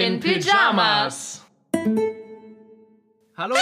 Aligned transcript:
in 0.00 0.18
Pyjamas. 0.18 1.42
Hallo 3.36 3.54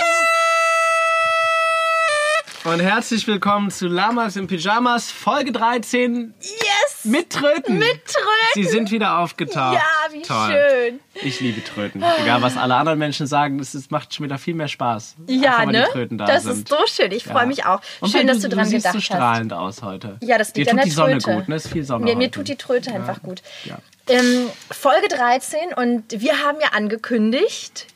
und 2.64 2.80
herzlich 2.80 3.26
willkommen 3.26 3.70
zu 3.70 3.86
Lamas 3.88 4.36
in 4.36 4.46
Pyjamas, 4.46 5.10
Folge 5.10 5.50
13 5.52 6.34
Yes! 6.40 7.04
mit 7.04 7.30
Tröten. 7.30 7.78
Mit 7.78 8.04
Tröten. 8.04 8.28
Sie 8.54 8.64
sind 8.64 8.90
wieder 8.92 9.18
aufgetaucht. 9.18 9.74
Ja, 9.74 10.12
wie 10.12 10.22
Toll. 10.22 10.50
schön. 10.50 11.00
Ich 11.26 11.40
liebe 11.40 11.64
Tröten. 11.64 12.04
Egal, 12.22 12.42
was 12.42 12.56
alle 12.56 12.74
anderen 12.76 12.98
Menschen 12.98 13.26
sagen, 13.26 13.58
es 13.58 13.74
ist- 13.74 13.90
macht 13.90 14.14
schon 14.14 14.24
wieder 14.24 14.38
viel 14.38 14.54
mehr 14.54 14.68
Spaß. 14.68 15.16
Ja, 15.28 15.56
Einfach, 15.58 15.72
ne? 15.72 15.84
Die 15.86 15.92
Tröten 15.92 16.18
da 16.18 16.26
das 16.26 16.42
sind. 16.44 16.52
ist 16.58 16.68
so 16.68 16.76
schön. 16.86 17.10
Ich 17.12 17.24
Ja. 17.24 17.32
freue 17.32 17.46
mich 17.46 17.64
auch. 17.64 17.80
Und 18.00 18.10
schön, 18.12 18.26
dass 18.28 18.40
du 18.40 18.48
dran 18.48 18.64
du 18.64 18.70
siehst 18.70 18.84
gedacht 18.84 18.92
so 18.92 18.98
hast. 18.98 19.04
strahlend 19.06 19.52
aus 19.52 19.82
heute. 19.82 20.18
Ja, 20.22 20.36
das 20.38 20.52
Dir 20.52 20.60
liegt 20.60 20.70
tut 20.70 20.72
an 20.72 20.76
der 20.76 20.84
die 20.84 20.90
Sonne 20.90 21.18
gut, 21.18 21.48
ne? 21.48 21.56
Ist 21.56 21.68
viel 21.68 21.84
Sonne 21.84 22.04
Mir, 22.04 22.16
mir 22.16 22.30
tut 22.30 22.46
die 22.48 22.56
Tröte 22.56 22.92
einfach 22.92 23.22
gut. 23.22 23.42
Ja. 23.64 23.78
Ähm, 24.08 24.50
Folge 24.70 25.08
13 25.08 25.74
und 25.74 26.04
wir 26.20 26.42
haben 26.42 26.58
ja 26.60 26.68
angekündigt, 26.68 27.86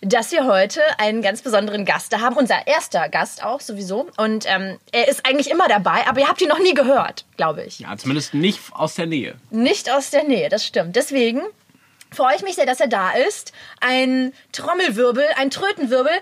dass 0.00 0.32
wir 0.32 0.44
heute 0.44 0.80
einen 0.98 1.22
ganz 1.22 1.42
besonderen 1.42 1.84
Gast 1.84 2.12
da 2.12 2.20
haben. 2.20 2.36
Unser 2.36 2.66
erster 2.66 3.08
Gast 3.08 3.44
auch 3.44 3.60
sowieso. 3.60 4.08
Und 4.16 4.44
ähm, 4.46 4.78
er 4.92 5.08
ist 5.08 5.24
eigentlich 5.24 5.50
immer 5.50 5.68
dabei, 5.68 6.06
aber 6.06 6.20
ihr 6.20 6.28
habt 6.28 6.40
ihn 6.42 6.48
noch 6.48 6.58
nie 6.58 6.74
gehört, 6.74 7.24
glaube 7.36 7.64
ich. 7.64 7.80
Ja, 7.80 7.96
zumindest 7.96 8.34
nicht 8.34 8.60
aus 8.72 8.94
der 8.94 9.06
Nähe. 9.06 9.36
Nicht 9.50 9.90
aus 9.90 10.10
der 10.10 10.24
Nähe, 10.24 10.48
das 10.48 10.66
stimmt. 10.66 10.96
Deswegen 10.96 11.42
freue 12.10 12.34
ich 12.36 12.42
mich 12.42 12.56
sehr, 12.56 12.66
dass 12.66 12.80
er 12.80 12.88
da 12.88 13.12
ist. 13.12 13.52
Ein 13.80 14.32
Trommelwirbel, 14.52 15.24
ein 15.36 15.50
Trötenwirbel. 15.50 16.12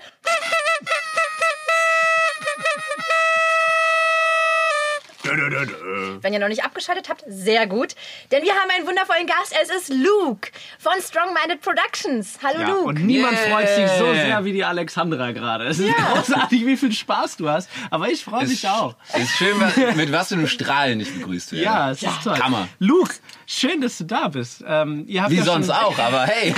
Wenn 6.20 6.32
ihr 6.32 6.38
noch 6.38 6.48
nicht 6.48 6.64
abgeschaltet 6.64 7.08
habt, 7.08 7.24
sehr 7.26 7.66
gut. 7.66 7.94
Denn 8.30 8.42
wir 8.42 8.52
haben 8.52 8.70
einen 8.76 8.86
wundervollen 8.86 9.26
Gast. 9.26 9.54
Es 9.62 9.70
ist 9.70 9.88
Luke 9.92 10.50
von 10.78 10.92
Strong 11.00 11.34
Minded 11.34 11.60
Productions. 11.60 12.38
Hallo 12.42 12.60
Ja, 12.60 12.68
Luke. 12.68 12.84
und 12.84 13.04
niemand 13.04 13.34
Yeah. 13.34 13.50
freut 13.56 13.68
sich 13.68 13.88
so 13.98 14.12
sehr 14.14 14.44
wie 14.44 14.52
die 14.52 14.64
Alexandra 14.64 15.32
gerade. 15.32 15.64
Es 15.66 15.78
ist 15.78 15.94
großartig, 15.96 16.64
wie 16.66 16.76
viel 16.76 16.92
Spaß 16.92 17.36
du 17.36 17.48
hast. 17.48 17.68
Aber 17.90 18.08
ich 18.08 18.22
freue 18.24 18.46
mich 18.46 18.66
auch. 18.68 18.94
Ist 19.18 19.30
schön, 19.36 19.56
mit 19.96 20.12
was 20.12 20.28
für 20.28 20.34
einem 20.34 20.46
Strahlen 20.46 21.00
ich 21.00 21.12
begrüßt 21.12 21.52
werde. 21.52 21.64
Ja, 21.64 21.90
es 21.90 22.02
ist 22.02 22.22
toll. 22.22 22.38
Hammer. 22.38 22.68
Luke, 22.78 23.14
schön, 23.46 23.80
dass 23.80 23.98
du 23.98 24.04
da 24.04 24.28
bist. 24.28 24.62
Ähm, 24.66 25.04
ihr 25.08 25.22
habt 25.22 25.32
Wie 25.32 25.36
ja 25.38 25.44
sonst 25.44 25.70
auch, 25.70 25.98
aber 25.98 26.26
hey, 26.26 26.54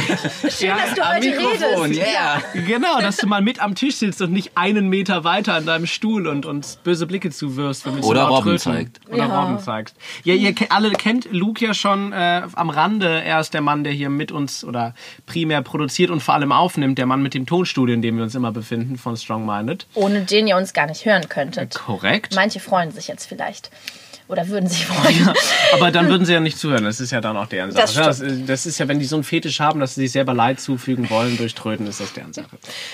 Schön, 0.50 0.70
dass 0.76 0.94
du 0.94 1.08
heute 1.08 1.28
Mikrofon, 1.30 1.82
redest. 1.90 2.06
yeah. 2.08 2.42
Genau, 2.66 3.00
dass 3.00 3.16
du 3.16 3.26
mal 3.26 3.40
mit 3.42 3.60
am 3.60 3.74
Tisch 3.74 3.96
sitzt 3.96 4.20
und 4.22 4.32
nicht 4.32 4.52
einen 4.56 4.88
Meter 4.88 5.24
weiter 5.24 5.54
an 5.54 5.66
deinem 5.66 5.86
Stuhl 5.86 6.26
und 6.26 6.46
uns 6.46 6.76
böse 6.76 7.06
Blicke 7.06 7.30
zuwirfst. 7.30 7.86
wenn 7.86 7.96
wir 7.96 8.04
Oder 8.04 8.24
Robben. 8.24 8.44
Zeigt. 8.72 9.00
Oder 9.08 9.16
Ja. 9.18 9.40
Robben 9.40 9.58
zeigst. 9.58 9.96
Ja, 10.24 10.34
ihr 10.34 10.54
alle 10.70 10.90
kennt 10.92 11.28
Luke 11.32 11.64
ja 11.64 11.74
schon 11.74 12.12
äh, 12.12 12.42
am 12.54 12.70
Rande. 12.70 13.22
Er 13.22 13.40
ist 13.40 13.54
der 13.54 13.60
Mann, 13.60 13.84
der 13.84 13.92
hier 13.92 14.10
mit 14.10 14.32
uns 14.32 14.64
oder 14.64 14.94
primär 15.26 15.62
produziert 15.62 16.10
und 16.10 16.22
vor 16.22 16.34
allem 16.34 16.52
aufnimmt. 16.52 16.98
Der 16.98 17.06
Mann 17.06 17.22
mit 17.22 17.34
dem 17.34 17.46
Tonstudio, 17.46 17.94
in 17.94 18.02
dem 18.02 18.16
wir 18.16 18.24
uns 18.24 18.34
immer 18.34 18.52
befinden, 18.52 18.98
von 18.98 19.16
Strong 19.16 19.46
Minded. 19.46 19.86
Ohne 19.94 20.22
den 20.22 20.46
ihr 20.46 20.56
uns 20.56 20.72
gar 20.72 20.86
nicht 20.86 21.04
hören 21.04 21.28
könntet. 21.28 21.74
Korrekt. 21.74 22.34
Manche 22.34 22.60
freuen 22.60 22.90
sich 22.90 23.08
jetzt 23.08 23.26
vielleicht. 23.26 23.70
Oder 24.28 24.48
würden 24.48 24.68
sich 24.68 24.84
freuen. 24.86 25.30
Aber 25.72 25.92
dann 25.92 26.08
würden 26.10 26.24
sie 26.26 26.32
ja 26.32 26.40
nicht 26.40 26.58
zuhören. 26.58 26.82
Das 26.84 27.00
ist 27.00 27.12
ja 27.12 27.20
dann 27.20 27.36
auch 27.36 27.46
deren 27.46 27.70
Sache. 27.70 27.82
Das. 27.84 27.94
Das, 27.94 28.20
ist- 28.20 28.48
das 28.48 28.66
ist 28.66 28.78
ja, 28.78 28.88
wenn 28.88 28.98
die 28.98 29.04
so 29.04 29.14
einen 29.16 29.22
Fetisch 29.22 29.60
haben, 29.60 29.78
dass 29.78 29.94
sie 29.94 30.00
sich 30.02 30.12
selber 30.12 30.34
Leid 30.34 30.58
zufügen 30.60 31.08
wollen 31.10 31.36
durch 31.36 31.54
Tröten, 31.54 31.86
ist 31.86 32.00
das 32.00 32.12
deren 32.12 32.32
Sache. 32.32 32.48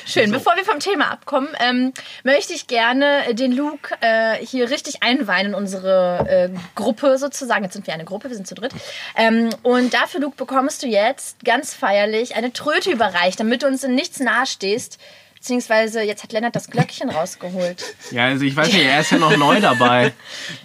Schön, 0.04 0.30
bevor 0.30 0.56
wir 0.56 0.64
vom 0.64 0.78
Thema 0.78 1.10
abkommen, 1.10 1.48
ähm, 1.60 1.92
möchte 2.22 2.52
ich 2.52 2.66
gerne 2.66 3.26
äh, 3.28 3.34
den 3.34 3.52
Luke 3.52 3.94
äh, 4.00 4.36
hier 4.44 4.68
richtig 4.70 5.02
einweihen 5.02 5.48
in 5.48 5.54
unsere 5.54 6.26
äh, 6.28 6.50
Gruppe 6.74 7.16
sozusagen. 7.16 7.64
Jetzt 7.64 7.72
sind 7.74 7.86
wir 7.86 7.94
eine 7.94 8.04
Gruppe, 8.04 8.28
wir 8.28 8.36
sind 8.36 8.46
zu 8.46 8.54
dritt. 8.54 8.72
Ähm, 9.16 9.48
und 9.62 9.94
dafür, 9.94 10.20
Luke, 10.20 10.36
bekommst 10.36 10.82
du 10.82 10.86
jetzt 10.86 11.42
ganz 11.44 11.72
feierlich 11.74 12.36
eine 12.36 12.52
Tröte 12.52 12.90
überreicht, 12.90 13.40
damit 13.40 13.62
du 13.62 13.66
uns 13.68 13.84
in 13.84 13.94
nichts 13.94 14.20
nahestehst. 14.20 14.98
Beziehungsweise 15.42 16.02
jetzt 16.02 16.22
hat 16.22 16.30
Lennart 16.32 16.54
das 16.54 16.70
Glöckchen 16.70 17.10
rausgeholt. 17.10 17.82
Ja, 18.12 18.26
also 18.26 18.44
ich 18.44 18.54
weiß 18.54 18.68
nicht, 18.72 18.84
er 18.84 19.00
ist 19.00 19.10
ja 19.10 19.18
noch 19.18 19.36
neu 19.36 19.60
dabei. 19.60 20.12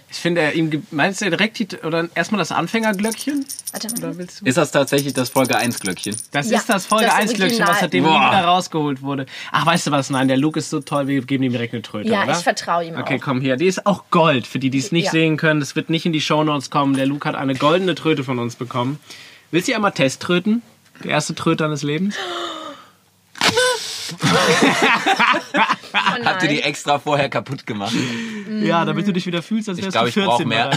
Ich 0.09 0.19
finde, 0.19 0.39
er 0.39 0.53
ihm 0.53 0.87
meinst 0.89 1.21
du 1.21 1.29
direkt 1.29 1.59
die, 1.59 1.67
oder 1.83 2.07
erstmal 2.15 2.39
das 2.39 2.53
Anfängerglöckchen? 2.53 3.45
Warte 3.73 3.89
mal. 3.89 3.97
Oder 3.97 4.17
willst 4.17 4.39
du? 4.39 4.45
Ist 4.45 4.57
das 4.57 4.71
tatsächlich 4.71 5.13
das 5.13 5.29
Folge 5.29 5.57
1 5.57 5.81
Glöckchen? 5.81 6.15
Das 6.31 6.49
Ja, 6.49 6.59
ist 6.59 6.69
das 6.69 6.85
Folge 6.85 7.07
das 7.07 7.15
1 7.15 7.33
Glöckchen, 7.33 7.67
was 7.67 7.81
seitdem 7.81 8.05
Boah. 8.05 8.11
wieder 8.31 8.45
rausgeholt 8.45 9.01
wurde. 9.01 9.25
Ach, 9.51 9.65
weißt 9.65 9.87
du 9.87 9.91
was? 9.91 10.09
Nein, 10.09 10.29
der 10.29 10.37
Luke 10.37 10.59
ist 10.59 10.69
so 10.69 10.79
toll, 10.79 11.07
wir 11.07 11.21
geben 11.23 11.43
ihm 11.43 11.51
direkt 11.51 11.73
eine 11.73 11.81
Tröte, 11.81 12.07
Ja, 12.09 12.23
oder? 12.23 12.31
ich 12.31 12.37
vertraue 12.37 12.85
ihm 12.85 12.95
Okay, 12.97 13.17
auch. 13.19 13.21
komm 13.25 13.41
hier. 13.41 13.57
Die 13.57 13.67
ist 13.67 13.85
auch 13.85 14.05
Gold, 14.09 14.47
für 14.47 14.59
die, 14.59 14.69
die 14.69 14.77
es 14.79 14.93
nicht 14.93 15.05
Ja. 15.05 15.11
sehen 15.11 15.35
können. 15.35 15.59
Das 15.59 15.75
wird 15.75 15.89
nicht 15.89 16.05
in 16.05 16.13
die 16.13 16.21
Shownotes 16.21 16.69
kommen. 16.69 16.95
Der 16.95 17.05
Luke 17.05 17.27
hat 17.27 17.35
eine 17.35 17.53
goldene 17.53 17.93
Tröte 17.93 18.23
von 18.23 18.39
uns 18.39 18.55
bekommen. 18.55 18.99
Willst 19.51 19.67
du 19.67 19.75
einmal 19.75 19.91
Testtröten? 19.91 20.61
Die 21.03 21.09
erste 21.09 21.35
Tröte 21.35 21.65
deines 21.65 21.83
Lebens? 21.83 22.15
Oh 24.13 24.27
Habt 26.25 26.43
ihr 26.43 26.49
die 26.49 26.61
extra 26.61 26.99
vorher 26.99 27.29
kaputt 27.29 27.65
gemacht? 27.65 27.93
Ja, 28.61 28.85
damit 28.85 29.07
du 29.07 29.13
dich 29.13 29.25
wieder 29.25 29.41
fühlst, 29.41 29.69
als 29.69 29.77
Ich 29.77 29.85
wärst 29.85 29.93
glaub, 29.93 30.03
du 30.05 30.09
ich 30.09 30.15
brauch 30.25 30.37
14 30.37 30.49
bei 30.49 30.55
mehr. 30.55 30.69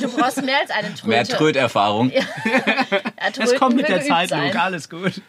Du 0.00 0.08
brauchst 0.16 0.42
mehr 0.44 0.58
als 0.60 0.70
eine 0.70 0.94
Tröte. 0.94 1.08
Mehr 1.08 1.24
Tröterfahrung. 1.24 2.10
Ja, 2.12 2.22
Es 3.16 3.32
Tröten 3.34 3.58
kommt 3.58 3.76
mit 3.76 3.88
der 3.88 4.02
Zeit, 4.02 4.28
sein. 4.30 4.46
Luke. 4.48 4.60
Alles 4.60 4.88
gut. 4.88 5.20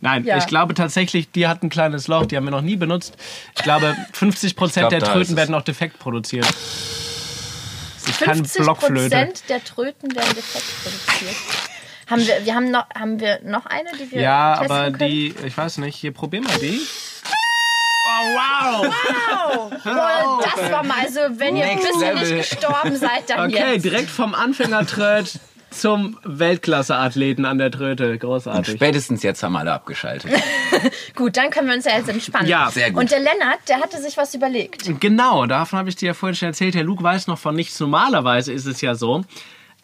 Nein, 0.00 0.24
Ja. 0.24 0.38
ich 0.38 0.46
glaube 0.46 0.74
tatsächlich, 0.74 1.30
die 1.32 1.48
hat 1.48 1.62
ein 1.62 1.70
kleines 1.70 2.06
Loch, 2.08 2.26
die 2.26 2.36
haben 2.36 2.44
wir 2.44 2.50
noch 2.52 2.60
nie 2.62 2.76
benutzt. 2.76 3.16
Ich 3.56 3.62
glaube, 3.62 3.96
50 4.12 4.54
Prozent 4.54 4.88
glaub, 4.88 5.00
der 5.00 5.12
Tröten 5.12 5.36
werden 5.36 5.54
auch 5.54 5.62
defekt 5.62 5.98
produziert. 5.98 6.46
Das 8.06 8.18
keine 8.18 8.36
50 8.36 8.62
Blockflöte. 8.62 9.16
Prozent 9.16 9.42
der 9.48 9.64
Tröten 9.64 10.14
werden 10.14 10.34
defekt 10.34 10.64
produziert. 10.84 11.36
Haben 12.10 12.26
wir, 12.26 12.44
wir 12.44 12.54
haben 12.54 12.70
noch, 12.70 12.86
haben 12.98 13.20
wir 13.20 13.40
noch 13.42 13.66
eine, 13.66 13.90
die 13.92 14.10
wir 14.10 14.20
Ja, 14.22 14.56
testen 14.58 14.76
aber 14.76 14.84
können? 14.92 15.10
die, 15.10 15.34
ich 15.46 15.56
weiß 15.56 15.78
nicht, 15.78 15.96
hier 15.96 16.12
probier 16.12 16.40
mal 16.42 16.56
die. 16.58 16.80
Oh, 18.10 18.34
wow! 18.34 18.94
Wow, 19.68 19.70
Boah, 19.84 20.40
das 20.42 20.70
war 20.72 20.82
mal, 20.82 20.96
also 21.04 21.20
wenn 21.38 21.56
ihr 21.56 21.64
ein 21.64 21.76
Next 21.76 21.86
bisschen 21.92 22.14
Level. 22.16 22.36
nicht 22.38 22.50
gestorben 22.50 22.96
seid, 22.96 23.28
dann 23.28 23.50
Okay, 23.50 23.74
jetzt. 23.74 23.84
direkt 23.84 24.08
vom 24.10 24.34
Anfängertröt 24.34 25.38
zum 25.70 26.18
Weltklasse-Athleten 26.24 27.44
an 27.44 27.58
der 27.58 27.70
Tröte. 27.70 28.16
Großartig. 28.16 28.74
Spätestens 28.76 29.22
jetzt 29.22 29.42
haben 29.42 29.54
alle 29.56 29.72
abgeschaltet. 29.74 30.32
Gut, 31.14 31.36
dann 31.36 31.50
können 31.50 31.68
wir 31.68 31.74
uns 31.74 31.84
ja 31.84 31.98
jetzt 31.98 32.08
entspannen. 32.08 32.48
Ja. 32.48 32.70
Sehr 32.70 32.90
gut. 32.90 33.02
Und 33.02 33.10
der 33.10 33.18
Lennart, 33.20 33.58
der 33.68 33.80
hatte 33.80 34.00
sich 34.00 34.16
was 34.16 34.34
überlegt. 34.34 34.84
Genau, 35.00 35.44
davon 35.44 35.78
habe 35.78 35.90
ich 35.90 35.96
dir 35.96 36.06
ja 36.06 36.14
vorhin 36.14 36.34
schon 36.36 36.48
erzählt. 36.48 36.74
Der 36.74 36.84
Luke 36.84 37.02
weiß 37.02 37.26
noch 37.26 37.38
von 37.38 37.54
nichts. 37.54 37.78
Normalerweise 37.78 38.50
ist 38.54 38.64
es 38.64 38.80
ja 38.80 38.94
so, 38.94 39.24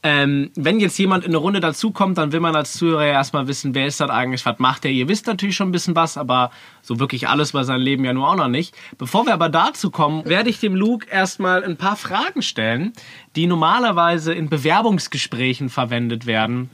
ähm, 0.04 0.50
wenn 0.54 0.81
jetzt 0.81 0.98
jemand 0.98 1.25
in 1.25 1.31
eine 1.31 1.38
Runde 1.38 1.60
dazukommt, 1.60 2.19
dann 2.19 2.31
will 2.31 2.41
man 2.41 2.54
als 2.54 2.75
Zuhörer 2.75 3.06
ja 3.06 3.12
erstmal 3.12 3.48
wissen, 3.48 3.75
wer 3.75 3.87
ist 3.87 4.00
das 4.00 4.10
eigentlich, 4.10 4.44
was 4.44 4.59
macht 4.59 4.84
der? 4.84 4.91
Ihr 4.91 5.09
wisst 5.09 5.26
natürlich 5.26 5.56
schon 5.56 5.70
ein 5.70 5.72
bisschen 5.72 5.97
was, 5.97 6.19
aber 6.19 6.50
so 6.82 7.00
wirklich 7.00 7.26
alles 7.26 7.50
über 7.50 7.65
sein 7.65 7.81
Leben 7.81 8.04
ja 8.04 8.12
nur 8.12 8.28
auch 8.28 8.37
noch 8.37 8.48
nicht. 8.48 8.76
Bevor 8.98 9.25
wir 9.25 9.32
aber 9.32 9.48
dazu 9.48 9.91
kommen, 9.91 10.26
werde 10.26 10.50
ich 10.50 10.60
dem 10.60 10.75
Luke 10.75 11.06
erstmal 11.10 11.65
ein 11.65 11.78
paar 11.78 11.97
Fragen 11.97 12.42
stellen, 12.42 12.92
die 13.34 13.47
normalerweise 13.47 14.34
in 14.34 14.50
Bewerbungsgesprächen 14.50 15.70
verwendet 15.70 16.26
werden 16.26 16.69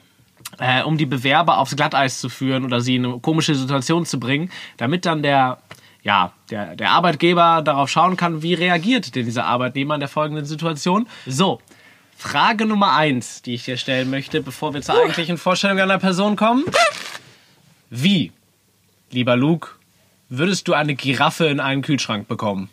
äh, 0.58 0.82
um 0.82 0.96
die 0.98 1.06
Bewerber 1.06 1.58
aufs 1.58 1.76
Glatteis 1.76 2.20
zu 2.20 2.28
führen 2.28 2.64
oder 2.64 2.80
sie 2.80 2.96
in 2.96 3.06
eine 3.06 3.20
komische 3.20 3.54
Situation 3.54 4.06
zu 4.06 4.18
bringen, 4.18 4.50
damit 4.76 5.06
dann 5.06 5.22
der, 5.22 5.58
ja, 6.02 6.32
der, 6.50 6.74
der 6.74 6.90
Arbeitgeber 6.90 7.62
darauf 7.62 7.88
schauen 7.88 8.16
kann, 8.16 8.42
wie 8.42 8.54
reagiert 8.54 9.14
denn 9.14 9.24
dieser 9.24 9.44
Arbeitnehmer 9.44 9.94
in 9.94 10.00
der 10.00 10.08
folgenden 10.08 10.46
Situation. 10.46 11.06
So, 11.26 11.60
Frage 12.20 12.66
Nummer 12.66 12.92
eins, 12.94 13.40
die 13.40 13.54
ich 13.54 13.64
dir 13.64 13.78
stellen 13.78 14.10
möchte, 14.10 14.42
bevor 14.42 14.74
wir 14.74 14.82
zur 14.82 14.94
eigentlichen 15.02 15.38
Vorstellung 15.38 15.78
einer 15.80 15.98
Person 15.98 16.36
kommen. 16.36 16.64
Wie, 17.88 18.30
lieber 19.10 19.36
Luke, 19.36 19.70
würdest 20.28 20.68
du 20.68 20.74
eine 20.74 20.94
Giraffe 20.94 21.46
in 21.46 21.60
einen 21.60 21.80
Kühlschrank 21.80 22.28
bekommen? 22.28 22.68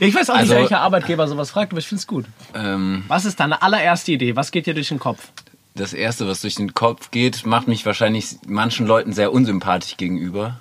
Ich 0.00 0.14
weiß 0.14 0.30
auch 0.30 0.34
nicht, 0.36 0.42
Also- 0.50 0.54
welcher 0.54 0.80
Arbeitgeber 0.80 1.28
sowas 1.28 1.50
fragt, 1.50 1.72
aber 1.72 1.80
ich 1.80 1.86
finde 1.86 2.00
es 2.00 2.06
gut. 2.06 2.24
ähm, 2.54 3.04
Was 3.08 3.26
ist 3.26 3.38
deine 3.38 3.60
allererste 3.60 4.12
Idee? 4.12 4.36
Was 4.36 4.50
geht 4.50 4.66
dir 4.66 4.74
durch 4.74 4.88
den 4.88 4.98
Kopf? 4.98 5.28
das 5.74 5.92
Erste, 5.92 6.26
was 6.26 6.40
durch 6.40 6.54
den 6.54 6.72
Kopf 6.72 7.10
geht, 7.10 7.44
macht 7.44 7.68
mich 7.68 7.84
wahrscheinlich 7.84 8.36
manchen 8.46 8.86
Leuten 8.86 9.12
sehr 9.12 9.30
unsympathisch 9.30 9.98
gegenüber. 9.98 10.58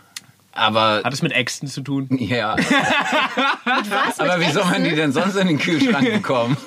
Aber 0.56 1.02
Hat 1.04 1.14
es 1.14 1.22
mit 1.22 1.32
Äxten 1.34 1.68
zu 1.68 1.82
tun? 1.82 2.08
ja, 2.12 2.56
Was? 3.66 4.20
aber 4.20 4.40
wie 4.40 4.52
soll 4.52 4.64
man 4.66 4.84
die 4.84 4.96
denn 4.96 5.12
sonst 5.12 5.36
in 5.36 5.48
den 5.48 5.60
Kühlschrank 5.60 6.12
bekommen? 6.12 6.58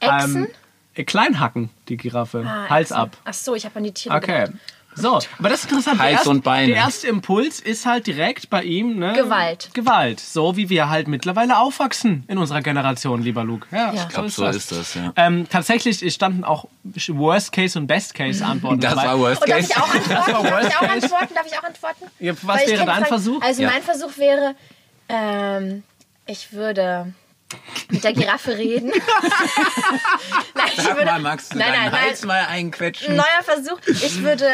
Echsen? 0.00 0.48
Ähm, 0.96 1.04
Kleinhacken, 1.06 1.70
die 1.88 1.96
Giraffe. 1.98 2.44
Ah, 2.46 2.68
Hals 2.70 2.90
Echsen. 2.90 2.96
ab. 3.02 3.16
Ach 3.24 3.34
so, 3.34 3.54
ich 3.54 3.64
habe 3.66 3.76
an 3.76 3.84
die 3.84 3.92
Tiere 3.92 4.16
Okay. 4.16 4.46
gedacht. 4.46 4.60
So, 4.96 5.20
aber 5.38 5.48
das 5.50 5.60
ist 5.60 5.64
interessant. 5.70 5.98
Hals 6.00 6.08
der 6.08 6.12
erste, 6.18 6.30
und 6.30 6.42
Beine. 6.42 6.68
Der 6.68 6.76
erste 6.76 7.06
Impuls 7.08 7.60
ist 7.60 7.84
halt 7.86 8.06
direkt 8.06 8.48
bei 8.50 8.62
ihm, 8.62 8.98
ne? 8.98 9.12
Gewalt. 9.12 9.68
Gewalt. 9.74 10.20
So 10.20 10.56
wie 10.56 10.68
wir 10.70 10.88
halt 10.88 11.06
mittlerweile 11.06 11.58
aufwachsen 11.58 12.24
in 12.28 12.38
unserer 12.38 12.62
Generation, 12.62 13.22
lieber 13.22 13.44
Luke. 13.44 13.66
Ja, 13.70 13.92
Ja. 13.92 13.92
so 13.92 13.96
Ich 14.02 14.08
glaub, 14.08 14.24
ist 14.26 14.36
so 14.36 14.44
das. 14.44 14.56
ist 14.56 14.72
das, 14.72 14.94
ja. 14.94 15.12
Ähm, 15.16 15.46
tatsächlich 15.50 16.02
es 16.02 16.14
standen 16.14 16.44
auch 16.44 16.66
Worst 17.08 17.52
Case 17.52 17.78
und 17.78 17.86
Best 17.86 18.14
Case 18.14 18.44
Antworten 18.44 18.80
Das 18.80 18.94
dabei. 18.94 19.08
war 19.08 19.18
Worst 19.18 19.42
Und 19.42 19.50
darf 19.50 19.58
Case. 19.58 19.72
ich 19.72 19.76
auch 19.76 19.94
antworten? 19.94 20.08
Darf 20.10 20.28
ich 20.28 20.34
worst 20.34 20.76
auch 20.76 20.80
case. 20.80 20.92
antworten? 21.04 21.34
Darf 21.34 21.46
ich 21.46 21.58
auch 21.58 21.64
antworten? 21.64 22.04
Ja, 22.18 22.32
was 22.42 22.60
Weil 22.60 22.68
wäre 22.68 22.84
dein 22.86 23.04
Versuch? 23.04 23.42
Also 23.42 23.62
Ja. 23.62 23.70
mein 23.70 23.82
Versuch 23.82 24.16
wäre, 24.16 24.54
ähm, 25.08 25.82
ich 26.26 26.52
würde. 26.52 27.12
Mit 27.90 28.04
der 28.04 28.12
Giraffe 28.12 28.56
reden. 28.56 28.90
nein, 30.54 30.66
ich 30.68 30.82
Sag 30.82 30.96
würde, 30.96 31.18
mal, 31.20 31.36
du 31.36 31.58
nein, 31.58 31.72
nein, 31.72 31.90
nein. 31.90 32.02
Hals 32.02 32.24
mal 32.24 32.46
einquetschen? 32.46 33.16
Neuer 33.16 33.42
Versuch. 33.42 33.78
Ich 33.86 34.22
würde. 34.22 34.48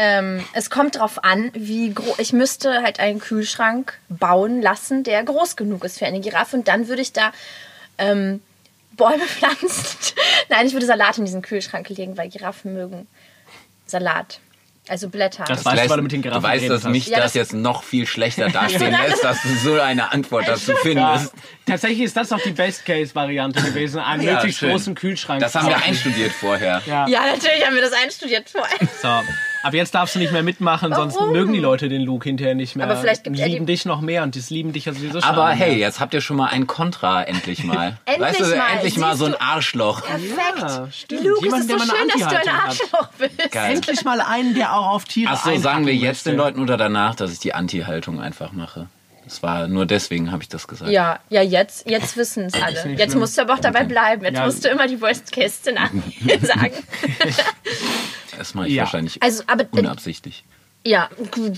Ähm, 0.00 0.44
es 0.52 0.70
kommt 0.70 0.96
drauf 0.96 1.24
an, 1.24 1.50
wie 1.54 1.92
groß. 1.92 2.20
Ich 2.20 2.32
müsste 2.32 2.82
halt 2.82 3.00
einen 3.00 3.18
Kühlschrank 3.18 3.98
bauen 4.08 4.62
lassen, 4.62 5.02
der 5.02 5.24
groß 5.24 5.56
genug 5.56 5.82
ist 5.82 5.98
für 5.98 6.06
eine 6.06 6.20
Giraffe. 6.20 6.56
Und 6.56 6.68
dann 6.68 6.86
würde 6.86 7.02
ich 7.02 7.12
da 7.12 7.32
ähm, 7.98 8.40
Bäume 8.92 9.24
pflanzen. 9.26 10.14
Nein, 10.50 10.66
ich 10.66 10.72
würde 10.72 10.86
Salat 10.86 11.18
in 11.18 11.24
diesen 11.24 11.42
Kühlschrank 11.42 11.88
legen, 11.88 12.16
weil 12.16 12.28
Giraffen 12.28 12.74
mögen 12.74 13.08
Salat. 13.86 14.40
Also 14.88 15.08
Blätter. 15.08 15.44
Das 15.46 15.64
weißt 15.64 15.84
du, 15.84 15.90
weil 15.90 15.96
du 15.98 16.02
mit 16.02 16.12
den 16.12 16.22
du 16.22 16.28
Giraffen 16.28 16.42
weißt, 16.44 16.54
geredet 16.60 16.76
dass 16.76 16.84
hast. 16.84 16.90
mich 16.92 17.06
Ja, 17.08 17.16
das 17.18 17.24
das- 17.26 17.34
jetzt 17.34 17.52
noch 17.54 17.82
viel 17.82 18.06
schlechter 18.06 18.48
dastehen 18.50 18.90
lässt, 19.06 19.22
dass 19.22 19.42
du 19.42 19.48
so 19.62 19.80
eine 19.80 20.12
Antwort 20.12 20.48
dazu 20.48 20.72
findest. 20.82 21.32
Tatsächlich 21.66 22.00
ist 22.02 22.16
das 22.16 22.32
auch 22.32 22.40
die 22.40 22.52
Best-Case-Variante 22.52 23.60
gewesen. 23.62 24.00
Einen 24.00 24.22
Ja, 24.22 24.34
möglichst 24.34 24.60
schön. 24.60 24.70
großen 24.70 24.94
Kühlschrank. 24.94 25.40
Das 25.40 25.54
haben 25.54 25.68
wir 25.68 25.76
einstudiert 25.82 26.32
vorher. 26.32 26.82
Ja. 26.86 27.06
ja, 27.08 27.20
natürlich 27.26 27.64
haben 27.66 27.74
wir 27.74 27.82
das 27.82 27.92
einstudiert 27.92 28.48
vorher. 28.48 28.78
So. 29.02 29.08
Ab 29.62 29.74
jetzt 29.74 29.94
darfst 29.94 30.14
du 30.14 30.18
nicht 30.20 30.32
mehr 30.32 30.42
mitmachen, 30.42 30.94
sonst 30.94 31.16
Warum? 31.16 31.32
mögen 31.32 31.52
die 31.52 31.58
Leute 31.58 31.88
den 31.88 32.02
Luke 32.02 32.28
hinterher 32.28 32.54
nicht 32.54 32.76
mehr. 32.76 32.86
Aber 32.86 32.96
vielleicht 32.96 33.24
gibt 33.24 33.36
und 33.36 33.42
er 33.42 33.48
lieben 33.48 33.66
die- 33.66 33.72
dich 33.72 33.84
noch 33.84 34.00
mehr 34.00 34.22
und 34.22 34.36
das 34.36 34.50
lieben 34.50 34.72
dich 34.72 34.84
ja 34.84 34.92
sowieso 34.92 35.20
schon. 35.20 35.28
Aber 35.30 35.48
hey, 35.50 35.70
mehr. 35.70 35.78
jetzt 35.78 36.00
habt 36.00 36.14
ihr 36.14 36.20
schon 36.20 36.36
mal 36.36 36.46
ein 36.46 36.66
Kontra 36.66 37.22
endlich 37.24 37.64
mal. 37.64 37.98
Endlich 38.06 38.28
weißt 38.28 38.40
du, 38.52 38.56
mal. 38.56 38.66
endlich 38.74 38.96
mal 38.98 39.08
Siehst 39.16 39.18
so 39.18 39.24
ein 39.26 39.40
Arschloch. 39.40 40.02
Perfekt. 40.02 40.32
Ja, 40.60 40.88
stimmt. 40.92 41.24
Luke, 41.24 41.44
Jemand, 41.44 41.64
es 41.64 41.70
ist 41.70 41.78
so 41.88 41.94
schön, 41.96 42.08
dass 42.08 42.18
du 42.20 42.36
ein 42.36 42.52
hat. 42.56 42.64
Arschloch 42.68 43.08
bist. 43.18 43.52
Geil. 43.52 43.74
Endlich 43.74 44.04
mal 44.04 44.20
einen, 44.20 44.54
der 44.54 44.74
auch 44.76 44.86
auf 44.90 45.04
Tiere 45.04 45.32
Ach 45.34 45.44
so, 45.44 45.56
sagen 45.58 45.86
wir 45.86 45.94
jetzt 45.94 46.26
möchte. 46.26 46.30
den 46.30 46.36
Leuten 46.36 46.60
oder 46.60 46.76
danach, 46.76 47.14
dass 47.14 47.32
ich 47.32 47.38
die 47.40 47.54
Anti-Haltung 47.54 48.20
einfach 48.20 48.52
mache. 48.52 48.86
Das 49.28 49.42
war 49.42 49.68
nur 49.68 49.84
deswegen 49.86 50.32
habe 50.32 50.42
ich 50.42 50.48
das 50.48 50.66
gesagt. 50.66 50.90
Ja, 50.90 51.20
ja, 51.28 51.42
jetzt, 51.42 51.88
jetzt 51.88 52.16
wissen 52.16 52.46
es 52.46 52.54
alle. 52.54 52.74
Jetzt 52.96 53.10
schlimm. 53.10 53.18
musst 53.20 53.36
du 53.36 53.42
aber 53.42 53.54
auch 53.54 53.58
dabei 53.60 53.84
bleiben. 53.84 54.24
Jetzt 54.24 54.36
Ja. 54.38 54.44
musst 54.46 54.64
du 54.64 54.68
immer 54.68 54.86
die 54.88 55.00
Worst-Case-Szenarien 55.00 56.02
sagen. 56.42 56.72
Das 58.36 58.54
mache 58.54 58.68
ich 58.68 58.74
Ja. 58.74 58.84
wahrscheinlich 58.84 59.20
Also, 59.22 59.42
aber 59.46 59.64
unabsichtlich. 59.72 60.44
ja, 60.84 61.08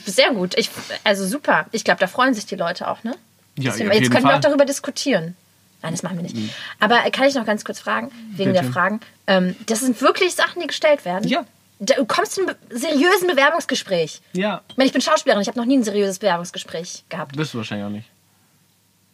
sehr 0.07 0.31
gut. 0.33 0.57
Ich, 0.57 0.71
also 1.05 1.27
super. 1.27 1.67
Ich 1.73 1.85
glaube, 1.85 2.01
da 2.01 2.07
freuen 2.07 2.33
sich 2.35 2.47
die 2.47 2.57
Leute 2.57 2.89
auch, 2.89 3.05
ne? 3.05 3.17
Ja, 3.59 3.71
Deswegen- 3.73 3.93
jetzt 3.93 4.11
können 4.11 4.25
wir 4.25 4.31
Fall. 4.31 4.37
auch 4.39 4.41
darüber 4.41 4.65
diskutieren. 4.65 5.37
Nein, 5.83 5.93
das 5.93 6.03
machen 6.03 6.17
wir 6.17 6.23
nicht. 6.23 6.37
Aber 6.79 6.99
kann 7.11 7.27
ich 7.29 7.35
noch 7.35 7.45
ganz 7.47 7.65
kurz 7.65 7.81
fragen, 7.81 8.11
wegen 8.33 8.53
Bitte. 8.53 8.65
der 8.65 8.73
Fragen? 8.73 9.01
Ähm, 9.27 9.57
das 9.67 9.81
sind 9.81 10.01
wirklich 10.01 10.35
Sachen, 10.35 10.61
die 10.63 10.67
gestellt 10.69 11.05
werden? 11.05 11.29
Ja. 11.29 11.45
Du 11.83 12.05
kommst 12.05 12.33
zu 12.33 12.43
einem 12.47 12.55
seriösen 12.69 13.27
Bewerbungsgespräch. 13.27 14.21
Ja, 14.35 14.61
Ich 14.69 14.77
meine, 14.77 14.87
ich 14.87 14.93
bin 14.93 15.01
Schauspielerin, 15.01 15.41
ich 15.41 15.49
habe 15.49 15.59
noch 15.59 15.65
nie 15.67 15.79
ein 15.79 15.83
seriöses 15.83 16.19
Bewerbungsgespräch 16.19 17.05
gehabt. 17.09 17.35
bist 17.37 17.55
du 17.55 17.59
wahrscheinlich 17.59 17.87
auch 17.87 17.91
nicht. 17.91 18.09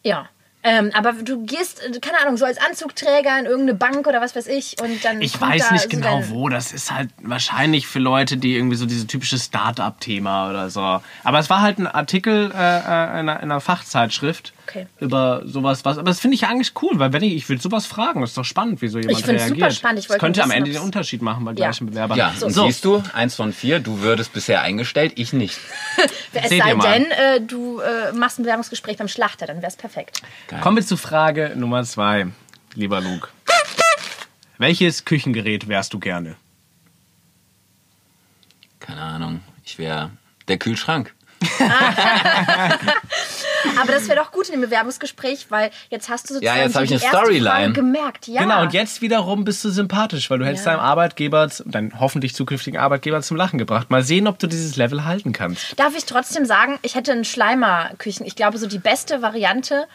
Ja. 0.02 0.28
Ähm, 0.68 0.90
aber 0.94 1.12
du 1.12 1.44
gehst, 1.46 1.80
äh, 1.80 2.00
keine 2.00 2.18
Ahnung, 2.20 2.36
so 2.36 2.44
als 2.44 2.58
Anzugträger 2.58 3.38
in 3.38 3.46
irgendeine 3.46 3.78
Bank 3.78 4.08
oder 4.08 4.20
was 4.20 4.34
weiß 4.34 4.48
ich 4.48 4.74
und 4.82 5.04
dann. 5.04 5.20
Ich 5.22 5.40
weiß 5.40 5.68
da 5.68 5.72
nicht 5.72 5.82
so 5.84 5.88
genau 5.90 6.28
wo. 6.28 6.48
Das 6.48 6.72
ist 6.72 6.90
halt 6.90 7.10
wahrscheinlich 7.22 7.86
für 7.86 8.00
Leute, 8.00 8.36
die 8.36 8.56
irgendwie 8.56 8.74
so 8.76 8.84
diese 8.84 9.06
typische 9.06 9.38
Start-up-Thema 9.38 10.50
oder 10.50 10.68
so. 10.70 10.80
Aber 11.22 11.38
es 11.38 11.48
war 11.50 11.60
halt 11.62 11.78
ein 11.78 11.86
Artikel 11.86 12.50
äh, 12.52 12.56
äh, 12.56 13.20
in, 13.20 13.28
einer, 13.28 13.36
in 13.36 13.50
einer 13.50 13.60
Fachzeitschrift 13.60 14.52
Okay. 14.68 14.88
über 14.98 15.42
sowas. 15.46 15.84
Was, 15.84 15.96
aber 15.96 16.08
das 16.10 16.18
finde 16.18 16.34
ich 16.34 16.40
ja 16.40 16.48
eigentlich 16.48 16.72
cool, 16.82 16.98
weil 16.98 17.12
wenn 17.12 17.22
ich, 17.22 17.34
ich 17.34 17.48
will 17.48 17.60
sowas 17.60 17.86
fragen, 17.86 18.20
das 18.20 18.30
ist 18.30 18.36
doch 18.38 18.44
spannend, 18.44 18.82
wie 18.82 18.88
so 18.88 18.98
jemand 18.98 19.20
Ich 19.20 19.28
reagiert. 19.28 19.48
super 19.48 19.70
spannend. 19.70 20.00
Ich 20.00 20.08
das 20.08 20.18
könnte 20.18 20.40
nur 20.40 20.44
am 20.44 20.50
wissen, 20.50 20.58
Ende 20.58 20.70
den 20.72 20.82
Unterschied 20.82 21.22
machen 21.22 21.44
bei 21.44 21.52
Ja. 21.52 21.66
gleichen 21.68 21.86
Bewerbern. 21.86 22.18
Ja, 22.18 22.34
und 22.42 22.52
so. 22.52 22.66
siehst 22.66 22.84
du, 22.84 23.00
eins 23.12 23.36
von 23.36 23.52
vier, 23.52 23.78
du 23.78 24.00
würdest 24.00 24.32
bisher 24.32 24.62
eingestellt, 24.62 25.12
ich 25.14 25.32
nicht. 25.32 25.60
Es 26.38 26.50
Seht 26.50 26.62
sei 26.62 26.74
denn, 26.74 27.10
äh, 27.12 27.40
du 27.40 27.80
äh, 27.80 28.12
machst 28.12 28.38
ein 28.38 28.42
Bewerbungsgespräch 28.42 28.98
beim 28.98 29.08
Schlachter, 29.08 29.46
dann 29.46 29.56
wäre 29.58 29.68
es 29.68 29.76
perfekt. 29.76 30.20
Kommen 30.62 30.76
wir 30.79 30.85
zu 30.87 30.97
Frage 30.97 31.53
Nummer 31.56 31.85
zwei, 31.85 32.26
lieber 32.75 33.00
Luke. 33.00 33.29
Welches 34.58 35.05
Küchengerät 35.05 35.69
wärst 35.69 35.93
du 35.94 35.99
gerne? 35.99 36.37
Keine 38.81 39.03
Ahnung, 39.03 39.41
ich 39.64 39.79
wäre 39.79 40.11
der 40.49 40.58
Kühlschrank. 40.58 41.12
Aber 43.79 43.93
das 43.93 44.08
wäre 44.08 44.19
doch 44.19 44.32
gut 44.32 44.47
in 44.49 44.53
dem 44.53 44.62
Bewerbungsgespräch, 44.62 45.47
weil 45.50 45.70
jetzt 45.91 46.08
hast 46.08 46.31
du 46.31 46.35
sozusagen 46.35 46.56
Ja, 46.59 46.64
jetzt 46.64 46.73
so 46.75 46.81
ich 46.81 46.88
die 46.88 46.94
eine 46.94 47.02
erste 47.05 47.19
Storyline. 47.19 47.50
Frage 47.50 47.73
gemerkt. 47.75 48.26
Ja. 48.29 48.41
Genau, 48.43 48.62
und 48.62 48.73
jetzt 48.73 49.02
wiederum 49.02 49.44
bist 49.44 49.62
du 49.64 49.69
sympathisch, 49.70 50.31
weil 50.31 50.38
du 50.38 50.47
hättest 50.47 50.64
Ja. 50.64 50.73
deinem 50.73 50.81
Arbeitgeber, 50.81 51.49
deinen 51.67 52.00
hoffentlich 52.00 52.35
zukünftigen 52.35 52.79
Arbeitgeber 52.81 53.20
zum 53.23 53.37
Lachen 53.37 53.59
gebracht. 53.59 53.91
Mal 53.91 54.02
sehen, 54.02 54.26
ob 54.29 54.38
du 54.38 54.47
dieses 54.47 54.76
Level 54.76 55.05
halten 55.05 55.32
kannst. 55.32 55.79
Darf 55.79 55.94
ich 55.97 56.06
trotzdem 56.06 56.47
sagen, 56.47 56.79
ich 56.82 56.94
hätte 56.94 57.12
einen 57.12 57.25
Schleimerküchen. 57.26 58.25
Ich 58.25 58.37
glaube, 58.37 58.56
so 58.59 58.67
die 58.67 58.79
beste 58.79 59.20
Variante 59.20 59.87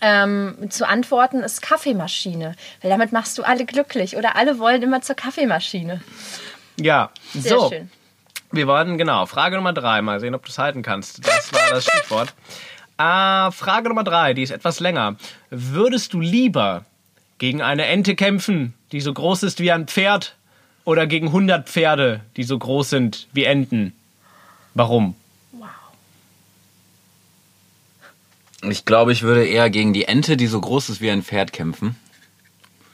ähm, 0.00 0.70
zu 0.70 0.88
antworten 0.88 1.40
ist 1.40 1.62
Kaffeemaschine. 1.62 2.54
Weil 2.80 2.90
damit 2.90 3.12
machst 3.12 3.38
du 3.38 3.42
alle 3.42 3.64
glücklich 3.64 4.16
oder 4.16 4.36
alle 4.36 4.58
wollen 4.58 4.82
immer 4.82 5.02
zur 5.02 5.16
Kaffeemaschine. 5.16 6.00
Ja, 6.78 7.10
Sehr 7.34 7.58
so. 7.58 7.68
schön. 7.68 7.90
Wir 8.52 8.66
wollen, 8.66 8.98
genau, 8.98 9.26
Frage 9.26 9.56
Nummer 9.56 9.72
drei. 9.72 10.02
Mal 10.02 10.18
sehen, 10.18 10.34
ob 10.34 10.44
du 10.44 10.50
es 10.50 10.58
halten 10.58 10.82
kannst. 10.82 11.26
Das 11.26 11.52
war 11.52 11.70
das 11.70 11.84
Stichwort. 11.84 12.34
Ah, 12.96 13.50
Frage 13.52 13.88
Nummer 13.88 14.04
drei, 14.04 14.34
die 14.34 14.42
ist 14.42 14.50
etwas 14.50 14.80
länger. 14.80 15.16
Würdest 15.50 16.12
du 16.12 16.20
lieber 16.20 16.84
gegen 17.38 17.62
eine 17.62 17.86
Ente 17.86 18.16
kämpfen, 18.16 18.74
die 18.92 19.00
so 19.00 19.12
groß 19.14 19.44
ist 19.44 19.60
wie 19.60 19.70
ein 19.72 19.86
Pferd, 19.86 20.34
oder 20.84 21.06
gegen 21.06 21.28
100 21.28 21.68
Pferde, 21.68 22.20
die 22.36 22.42
so 22.42 22.58
groß 22.58 22.90
sind 22.90 23.28
wie 23.32 23.44
Enten? 23.44 23.92
Warum? 24.74 25.14
Ich 28.62 28.84
glaube, 28.84 29.12
ich 29.12 29.22
würde 29.22 29.46
eher 29.46 29.70
gegen 29.70 29.92
die 29.92 30.04
Ente, 30.04 30.36
die 30.36 30.46
so 30.46 30.60
groß 30.60 30.90
ist 30.90 31.00
wie 31.00 31.10
ein 31.10 31.22
Pferd, 31.22 31.52
kämpfen. 31.52 31.96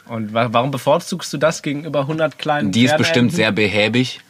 Und 0.07 0.33
wa 0.33 0.49
warum 0.53 0.71
bevorzugst 0.71 1.33
du 1.33 1.39
das 1.39 1.63
gegenüber 1.63 2.01
100 2.01 2.39
kleinen 2.39 2.71
Die 2.71 2.85
ist 2.85 2.97
bestimmt 2.97 3.33
sehr 3.33 3.51
behäbig, 3.51 4.21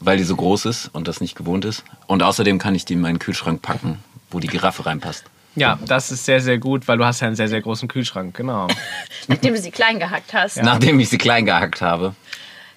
weil 0.00 0.16
die 0.16 0.24
so 0.24 0.34
groß 0.34 0.64
ist 0.64 0.88
und 0.92 1.06
das 1.06 1.20
nicht 1.20 1.36
gewohnt 1.36 1.64
ist. 1.64 1.84
Und 2.06 2.22
außerdem 2.22 2.58
kann 2.58 2.74
ich 2.74 2.84
die 2.84 2.94
in 2.94 3.00
meinen 3.00 3.20
Kühlschrank 3.20 3.62
packen, 3.62 4.00
wo 4.30 4.40
die 4.40 4.48
Giraffe 4.48 4.86
reinpasst. 4.86 5.24
Ja, 5.56 5.78
das 5.86 6.10
ist 6.10 6.24
sehr, 6.24 6.40
sehr 6.40 6.58
gut, 6.58 6.86
weil 6.88 6.98
du 6.98 7.04
hast 7.04 7.20
ja 7.20 7.26
einen 7.26 7.36
sehr, 7.36 7.48
sehr 7.48 7.60
großen 7.60 7.88
Kühlschrank, 7.88 8.36
genau. 8.36 8.68
Nachdem 9.28 9.54
du 9.54 9.60
sie 9.60 9.70
klein 9.70 9.98
gehackt 9.98 10.32
hast. 10.32 10.62
Nachdem 10.62 10.98
ich 11.00 11.08
sie 11.08 11.18
klein 11.18 11.44
gehackt 11.44 11.80
habe. 11.80 12.14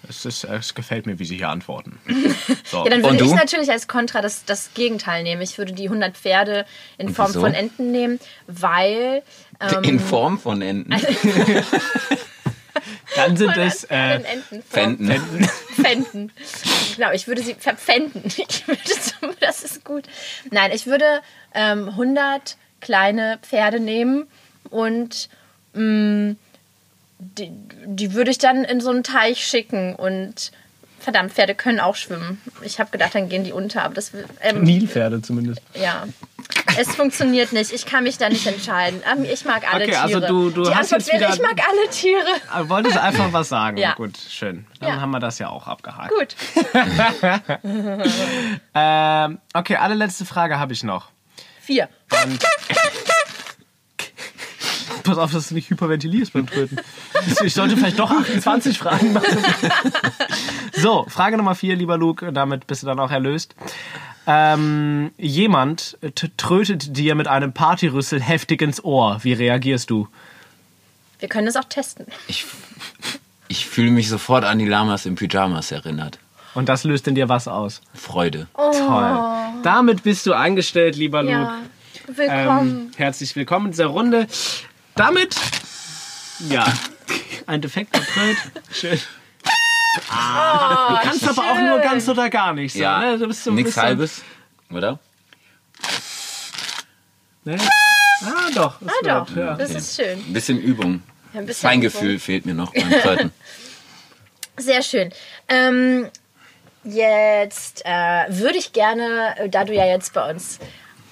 Es, 0.10 0.26
ist, 0.26 0.44
es 0.44 0.76
gefällt 0.76 1.06
mir, 1.06 1.18
wie 1.20 1.26
sie 1.26 1.38
hier 1.38 1.50
antworten. 1.50 2.00
So. 2.66 2.84
Ja, 2.84 2.90
dann 2.90 3.04
Und 3.04 3.12
würde 3.12 3.24
ich 3.26 3.30
du? 3.32 3.36
natürlich 3.36 3.70
als 3.72 3.88
Kontra 3.88 4.22
das, 4.22 4.46
das 4.46 4.74
Gegenteil 4.74 5.22
nehmen. 5.24 5.42
Ich 5.42 5.58
würde 5.58 5.74
die 5.74 5.86
100 5.86 6.18
Pferde 6.18 6.66
in 6.98 7.08
Und 7.08 7.14
Form 7.14 7.30
wieso? 7.30 7.42
von 7.42 7.54
Enten 7.54 7.92
nehmen, 7.92 8.20
weil. 8.48 9.22
Ähm, 9.60 9.84
In 9.84 10.00
Form 10.00 10.40
von 10.40 10.62
Enten. 10.62 10.92
Dann 13.16 13.38
sind 13.38 13.56
es 13.58 13.84
äh, 13.86 14.16
Enten. 14.16 14.64
Fenden. 14.64 15.48
Pfänden. 15.76 16.32
Genau, 16.96 17.12
ich 17.12 17.28
würde 17.28 17.42
sie 17.42 17.56
verpfänden. 17.56 18.22
Ich 18.26 18.68
würde 18.68 18.80
so, 18.86 19.34
das 19.40 19.64
ist 19.64 19.84
gut. 19.84 20.04
Nein, 20.52 20.70
ich 20.74 20.86
würde 20.86 21.22
ähm, 21.56 21.90
100 21.90 22.56
kleine 22.82 23.40
Pferde 23.42 23.80
nehmen 23.80 24.28
und 24.70 25.28
mh, 25.74 26.36
die, 27.38 27.52
die 27.86 28.14
würde 28.14 28.32
ich 28.32 28.38
dann 28.38 28.64
in 28.64 28.82
so 28.82 28.90
einen 28.90 29.04
Teich 29.04 29.46
schicken 29.46 29.96
und 29.96 30.52
verdammt, 31.00 31.34
Pferde 31.34 31.54
können 31.56 31.80
auch 31.82 31.96
schwimmen. 31.96 32.42
Ich 32.62 32.80
habe 32.80 32.90
gedacht, 32.92 33.14
dann 33.16 33.28
gehen 33.28 33.44
die 33.44 33.52
unter, 33.52 33.84
aber 33.84 33.94
das 33.94 34.12
ähm, 34.42 34.62
Nilpferde 34.64 35.22
zumindest. 35.22 35.62
ja. 35.74 36.06
Es 36.78 36.96
funktioniert 36.96 37.54
nicht. 37.54 37.72
Ich 37.72 37.86
kann 37.86 38.04
mich 38.04 38.18
da 38.18 38.30
nicht 38.30 38.46
entscheiden. 38.48 39.02
Ähm, 39.12 39.26
Ich 39.26 39.46
mag 39.46 39.64
alle 39.72 39.84
Okay, 39.84 39.92
Tiere. 39.92 40.02
also 40.04 40.20
du- 40.22 40.50
du 40.50 40.64
die 40.64 40.70
hast 40.76 40.92
Antwort 40.94 41.02
jetzt 41.02 41.08
wäre, 41.22 41.34
wieder- 41.34 41.34
ich 41.36 41.42
mag 41.42 41.62
alle 41.70 41.90
Tiere. 41.90 42.28
Aber 42.52 42.70
wolltest 42.70 42.98
einfach 42.98 43.32
was 43.32 43.50
sagen? 43.50 43.78
Ja. 43.78 43.94
Gut, 43.94 44.18
schön. 44.18 44.66
Dann 44.80 44.90
Ja. 44.96 45.02
haben 45.02 45.12
wir 45.12 45.20
das 45.20 45.38
ja 45.40 45.50
auch 45.50 45.68
abgehakt. 45.68 46.12
Gut. 46.12 46.36
Ähm, 48.76 49.40
okay, 49.54 49.76
allerletzte 49.78 50.26
Frage 50.26 50.60
habe 50.60 50.74
ich 50.74 50.84
noch. 50.84 51.10
Vier. 51.62 51.88
Pass 55.04 55.18
auf, 55.18 55.32
dass 55.32 55.50
du 55.50 55.56
nicht 55.56 55.70
hyperventilierst 55.70 56.34
beim 56.34 56.48
Tröten. 56.48 56.80
Ich 57.44 57.54
sollte 57.54 57.78
vielleicht 57.78 58.00
doch 58.00 58.12
28 58.12 58.78
Fragen 58.78 59.14
machen. 59.14 59.38
So, 60.76 61.06
Frage 61.08 61.38
Nummer 61.38 61.56
vier, 61.56 61.76
lieber 61.76 61.98
Luke, 61.98 62.34
damit 62.34 62.68
bist 62.68 62.84
du 62.84 62.88
dann 62.88 63.00
auch 63.00 63.12
erlöst. 63.12 63.56
Ähm, 64.26 65.12
jemand 65.18 65.98
trötet 66.38 66.98
dir 66.98 67.16
mit 67.16 67.28
einem 67.28 67.54
Partyrüssel 67.54 68.22
heftig 68.22 68.62
ins 68.62 68.84
Ohr. 68.84 69.20
Wie 69.22 69.34
reagierst 69.34 69.90
du? 69.90 70.08
Wir 71.20 71.30
können 71.30 71.48
es 71.48 71.56
auch 71.56 71.66
testen. 71.66 72.08
Ich, 72.28 72.46
ich 73.48 73.66
fühle 73.68 73.92
mich 73.92 74.10
sofort 74.10 74.44
an 74.44 74.60
die 74.60 74.66
Lamas 74.68 75.06
im 75.06 75.16
Pyjamas 75.16 75.72
erinnert. 75.72 76.20
Und 76.54 76.70
das 76.70 76.84
löst 76.84 77.08
in 77.08 77.16
dir 77.16 77.30
was 77.30 77.48
aus. 77.48 77.82
Freude. 77.94 78.48
Toll. 78.56 79.20
Damit 79.64 80.04
bist 80.04 80.26
du 80.26 80.34
eingestellt, 80.34 80.96
lieber 80.96 81.22
Luke. 81.24 81.34
Ja. 81.34 81.60
Willkommen. 82.08 82.70
Ähm, 82.70 82.92
herzlich 82.98 83.36
willkommen 83.36 83.68
in 83.68 83.72
dieser 83.72 83.86
Runde. 83.86 84.28
Damit, 84.96 85.36
ja, 86.50 86.66
ein 87.48 87.62
defekter 87.62 88.00
Tröd. 88.02 88.38
Schön. 88.72 89.00
Ah, 90.10 90.90
du 91.02 91.08
kannst 91.08 91.28
aber 91.28 91.52
auch 91.52 91.60
nur 91.60 91.80
ganz 91.80 92.08
oder 92.10 92.30
gar 92.30 92.54
nicht. 92.54 92.74
So, 92.74 92.80
Ja, 92.80 93.00
ne? 93.00 93.18
du 93.18 93.28
bist 93.28 93.44
so 93.44 93.52
ein 93.52 93.56
nichts 93.56 93.78
Halbes, 93.78 94.24
oder? 94.72 95.00
Ne? 97.44 97.58
Ah, 98.22 98.50
doch. 98.56 98.76
das 98.80 98.94
Ah, 99.04 99.04
doch. 99.26 99.36
ja. 99.36 99.54
Das 99.56 99.72
ist 99.72 99.96
schön. 99.96 100.20
Ein 100.20 100.34
bisschen 100.34 100.60
Übung. 100.60 101.04
Ja, 101.34 101.40
ein 101.42 101.46
bisschen 101.46 101.68
Feingefühl 101.70 102.10
Übung. 102.12 102.20
fehlt 102.20 102.46
mir 102.46 102.54
noch 102.54 102.74
beim 102.74 102.88
Flirten. 102.90 103.32
Sehr 104.58 104.82
schön. 104.84 105.12
Ähm, 105.50 106.10
jetzt 106.84 107.82
äh, 107.86 108.26
würde 108.30 108.58
ich 108.58 108.72
gerne, 108.74 109.36
äh, 109.38 109.50
da 109.50 109.66
du 109.66 109.74
ja 109.74 109.86
jetzt 109.86 110.14
bei 110.14 110.30
uns 110.30 110.60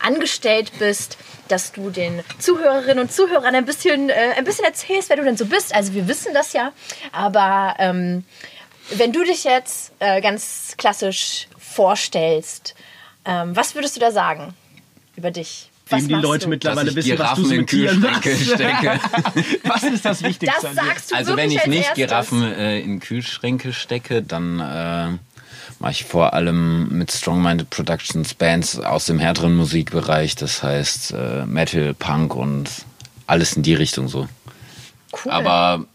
angestellt 0.03 0.71
bist, 0.79 1.17
dass 1.47 1.71
du 1.71 1.89
den 1.89 2.23
Zuhörerinnen 2.39 2.99
und 2.99 3.11
Zuhörern 3.11 3.55
ein 3.55 3.65
bisschen, 3.65 4.09
äh, 4.09 4.33
ein 4.37 4.43
bisschen 4.43 4.65
erzählst, 4.65 5.09
wer 5.09 5.17
du 5.17 5.23
denn 5.23 5.37
so 5.37 5.45
bist. 5.45 5.75
Also 5.75 5.93
wir 5.93 6.07
wissen 6.07 6.33
das 6.33 6.53
ja, 6.53 6.71
aber 7.11 7.75
ähm, 7.79 8.23
wenn 8.91 9.11
du 9.11 9.23
dich 9.23 9.43
jetzt 9.43 9.93
äh, 9.99 10.21
ganz 10.21 10.75
klassisch 10.77 11.47
vorstellst, 11.57 12.75
ähm, 13.25 13.55
was 13.55 13.75
würdest 13.75 13.95
du 13.95 13.99
da 13.99 14.11
sagen 14.11 14.53
über 15.15 15.31
dich? 15.31 15.69
Was 15.91 16.07
die 16.07 16.13
Leute 16.13 16.45
du? 16.45 16.49
mittlerweile 16.49 16.91
Dass 16.93 17.05
ich 17.05 17.11
wissen, 17.11 17.19
was 17.19 17.35
du 17.35 17.43
Giraffen 17.43 17.59
in 17.59 17.65
Kühlschränke 17.65 18.35
stecke. 18.45 18.99
Was 19.63 19.83
ist 19.83 20.05
das 20.05 20.23
Wichtigste? 20.23 20.61
Das 20.61 20.73
sagst 20.73 21.11
du 21.11 21.15
Also 21.15 21.35
wenn 21.35 21.51
ich 21.51 21.59
als 21.59 21.67
nicht 21.67 21.79
erstes. 21.79 21.95
Giraffen 21.95 22.43
äh, 22.43 22.79
in 22.79 23.01
Kühlschränke 23.01 23.73
stecke, 23.73 24.23
dann 24.23 24.59
äh, 24.61 25.17
mache 25.81 25.91
ich 25.93 26.03
vor 26.05 26.33
allem 26.33 26.89
mit 26.89 27.11
Strong-Minded 27.11 27.71
Productions 27.71 28.35
Bands 28.35 28.79
aus 28.79 29.07
dem 29.07 29.17
härteren 29.17 29.55
Musikbereich. 29.55 30.35
Das 30.35 30.61
heißt 30.61 31.11
äh, 31.11 31.45
Metal, 31.47 31.95
Punk 31.95 32.35
und 32.35 32.69
alles 33.25 33.53
in 33.53 33.63
die 33.63 33.73
Richtung 33.73 34.07
so. 34.07 34.27
Cool. 35.11 35.31
Aber 35.31 35.85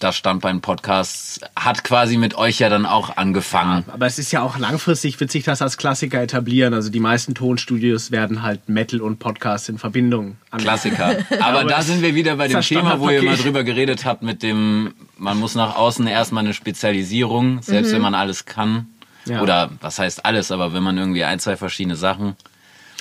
das 0.00 0.16
Standbein 0.16 0.60
Podcasts 0.60 1.40
hat 1.54 1.84
quasi 1.84 2.16
mit 2.16 2.34
euch 2.34 2.58
ja 2.58 2.68
dann 2.68 2.84
auch 2.84 3.16
angefangen. 3.16 3.84
Aber 3.92 4.06
es 4.06 4.18
ist 4.18 4.32
ja 4.32 4.42
auch 4.42 4.58
langfristig, 4.58 5.20
wird 5.20 5.30
sich 5.30 5.44
das 5.44 5.62
als 5.62 5.76
Klassiker 5.76 6.20
etablieren. 6.20 6.74
Also 6.74 6.90
die 6.90 6.98
meisten 6.98 7.36
Tonstudios 7.36 8.10
werden 8.10 8.42
halt 8.42 8.68
Metal 8.68 9.00
und 9.00 9.20
Podcast 9.20 9.68
in 9.68 9.78
Verbindung. 9.78 10.36
Klassiker. 10.56 11.18
Aber 11.40 11.60
aber 11.60 11.64
da 11.64 11.82
sind 11.82 12.02
wir 12.02 12.16
wieder 12.16 12.36
bei 12.36 12.48
dem 12.48 12.60
Thema, 12.60 12.98
wo 12.98 13.08
ihr 13.08 13.22
mal 13.22 13.36
drüber 13.36 13.62
geredet 13.62 14.04
habt 14.04 14.22
mit 14.22 14.42
dem, 14.42 14.94
man 15.16 15.38
muss 15.38 15.54
nach 15.54 15.76
außen 15.76 16.08
erstmal 16.08 16.44
eine 16.44 16.54
Spezialisierung, 16.54 17.62
selbst 17.62 17.92
wenn 17.92 18.02
man 18.02 18.16
alles 18.16 18.46
kann. 18.46 18.88
Ja. 19.26 19.42
Oder 19.42 19.70
was 19.80 19.98
heißt 19.98 20.24
alles, 20.24 20.50
aber 20.50 20.72
wenn 20.72 20.82
man 20.82 20.98
irgendwie 20.98 21.24
ein, 21.24 21.38
zwei 21.38 21.56
verschiedene 21.56 21.96
Sachen, 21.96 22.36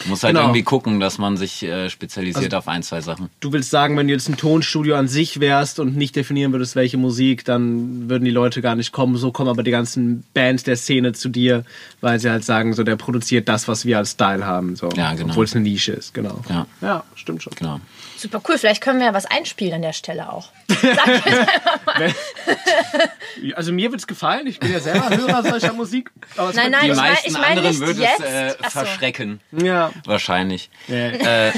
muss 0.05 0.23
halt 0.23 0.33
Genau. 0.33 0.47
irgendwie 0.47 0.63
gucken, 0.63 0.99
dass 0.99 1.17
man 1.17 1.37
sich 1.37 1.63
äh, 1.63 1.89
spezialisiert 1.89 2.53
auf 2.53 2.67
ein, 2.67 2.83
zwei 2.83 3.01
Sachen. 3.01 3.29
Du 3.39 3.51
willst 3.53 3.69
sagen, 3.69 3.97
wenn 3.97 4.07
du 4.07 4.13
jetzt 4.13 4.29
ein 4.29 4.37
Tonstudio 4.37 4.95
an 4.95 5.07
sich 5.07 5.39
wärst 5.39 5.79
und 5.79 5.95
nicht 5.95 6.15
definieren 6.15 6.51
würdest, 6.53 6.75
welche 6.75 6.97
Musik, 6.97 7.45
dann 7.45 8.09
würden 8.09 8.25
die 8.25 8.31
Leute 8.31 8.61
gar 8.61 8.75
nicht 8.75 8.91
kommen. 8.91 9.17
So 9.17 9.31
kommen 9.31 9.49
aber 9.49 9.63
die 9.63 9.71
ganzen 9.71 10.23
Bands 10.33 10.63
der 10.63 10.75
Szene 10.75 11.13
zu 11.13 11.29
dir, 11.29 11.65
weil 11.99 12.19
sie 12.19 12.29
halt 12.29 12.43
sagen, 12.43 12.73
so 12.73 12.83
der 12.83 12.95
produziert 12.95 13.47
das, 13.49 13.67
was 13.67 13.85
wir 13.85 13.97
als 13.97 14.11
Style 14.11 14.45
haben. 14.45 14.75
So. 14.75 14.89
Ja, 14.95 15.13
genau. 15.13 15.29
Obwohl 15.29 15.45
es 15.45 15.55
eine 15.55 15.63
Nische 15.63 15.91
ist, 15.91 16.13
genau. 16.13 16.41
Ja. 16.49 16.65
ja 16.81 17.03
stimmt 17.15 17.43
schon. 17.43 17.53
Genau. 17.55 17.79
Super 18.21 18.41
cool. 18.47 18.57
Vielleicht 18.57 18.81
können 18.81 18.99
wir 18.99 19.07
ja 19.07 19.13
was 19.13 19.25
einspielen 19.25 19.73
an 19.75 19.81
der 19.81 19.93
Stelle 19.93 20.31
auch. 20.31 20.49
Sag 20.67 20.77
ich 21.07 21.25
jetzt 21.25 21.39
einfach 21.39 21.85
mal. 21.85 22.13
Also 23.55 23.71
mir 23.71 23.91
wird's 23.91 24.05
gefallen, 24.07 24.45
ich 24.45 24.59
bin 24.59 24.71
ja 24.71 24.79
selber 24.79 25.09
Hörer 25.09 25.43
solcher 25.43 25.73
Musik. 25.73 26.11
Aber 26.37 26.49
es 26.49 26.55
Nein, 26.55 26.65
wird- 26.65 26.73
nein, 26.73 26.85
Die 26.85 26.91
ich 26.91 26.95
mein- 26.97 27.09
meisten 27.11 27.27
ich 27.27 27.33
mein 27.33 27.43
anderen 27.57 27.69
nicht 27.69 27.79
würde 27.79 28.01
jetzt. 28.01 28.19
es 28.19 28.25
äh, 28.25 28.55
so. 28.63 28.69
verschrecken. 28.69 29.39
Ja. 29.51 29.91
Wahrscheinlich. 30.05 30.69
Ja. 30.87 30.95
Äh, 31.47 31.51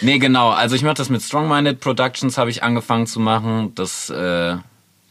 nee, 0.00 0.18
genau. 0.18 0.50
Also 0.50 0.74
ich 0.76 0.82
mache 0.82 0.94
das 0.94 1.08
mit 1.10 1.20
Strong-Minded 1.22 1.80
Productions, 1.80 2.38
habe 2.38 2.50
ich 2.50 2.62
angefangen 2.62 3.06
zu 3.06 3.20
machen. 3.20 3.74
Das 3.74 4.08
äh, 4.10 4.56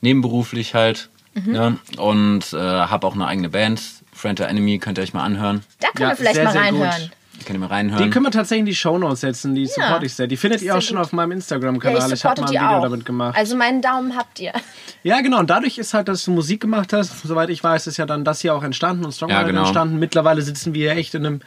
nebenberuflich 0.02 0.74
halt. 0.74 1.10
Mhm. 1.34 1.56
Ja. 1.56 1.74
Und 1.98 2.54
äh, 2.54 2.58
habe 2.58 3.06
auch 3.06 3.14
eine 3.14 3.28
eigene 3.28 3.50
Band. 3.50 3.82
Friend 4.14 4.38
to 4.38 4.44
Enemy 4.46 4.80
könnt 4.80 4.98
ihr 4.98 5.04
euch 5.04 5.14
mal 5.14 5.24
anhören. 5.24 5.64
Da 5.80 5.90
können 5.90 6.02
Ja, 6.04 6.10
wir 6.10 6.16
vielleicht 6.18 6.36
sehr, 6.36 6.44
mal 6.46 6.52
sehr 6.54 6.72
gut. 6.72 7.12
Reinhören. 7.42 7.46
Könnt 7.46 7.56
ihr 7.56 7.60
mal 7.60 7.68
Die 7.68 7.74
reinhören. 7.74 8.10
können 8.12 8.26
wir 8.26 8.32
tatsächlich 8.32 8.60
in 8.60 8.66
die 8.66 8.76
Shownotes 8.76 9.22
setzen, 9.22 9.56
die 9.56 9.66
support 9.68 10.04
ich 10.04 10.14
sehr. 10.14 10.28
Die 10.28 10.38
findet 10.38 10.62
ihr 10.62 10.76
auch 10.76 10.82
schon 10.82 10.98
gut. 10.98 11.06
auf 11.06 11.14
meinem 11.14 11.32
Ja, 11.32 11.36
Instagram-Kanal. 11.38 11.98
ich 11.98 12.14
ich 12.14 12.26
habe 12.26 12.40
supporte 12.40 12.42
mal 12.42 12.48
ein 12.48 12.52
die 12.52 12.58
Video 12.60 12.78
auch. 12.78 12.84
damit 12.84 13.06
gemacht. 13.06 13.38
Also 13.38 13.56
meinen 13.56 13.82
Daumen 13.82 14.16
habt 14.16 14.40
ihr. 14.40 14.54
Ja, 15.04 15.20
genau. 15.22 15.40
Und 15.40 15.50
dadurch 15.50 15.80
ist 15.80 15.96
halt, 15.96 16.08
dass 16.08 16.24
du 16.26 16.32
Musik 16.32 16.62
gemacht 16.62 16.94
hast, 16.94 17.24
soweit 17.24 17.50
ich 17.50 17.64
weiß, 17.64 17.88
ist 17.88 17.98
ja 17.98 18.06
dann 18.06 18.24
das 18.24 18.40
hier 18.42 18.54
auch 18.54 18.62
entstanden 18.62 19.04
und 19.04 19.12
Strongman 19.12 19.42
Ja, 19.42 19.48
genau. 19.48 19.62
entstanden. 19.62 19.98
Mittlerweile 19.98 20.44
sitzen 20.44 20.76
wir 20.76 20.92
echt 20.92 21.16
in 21.16 21.26
einem 21.26 21.40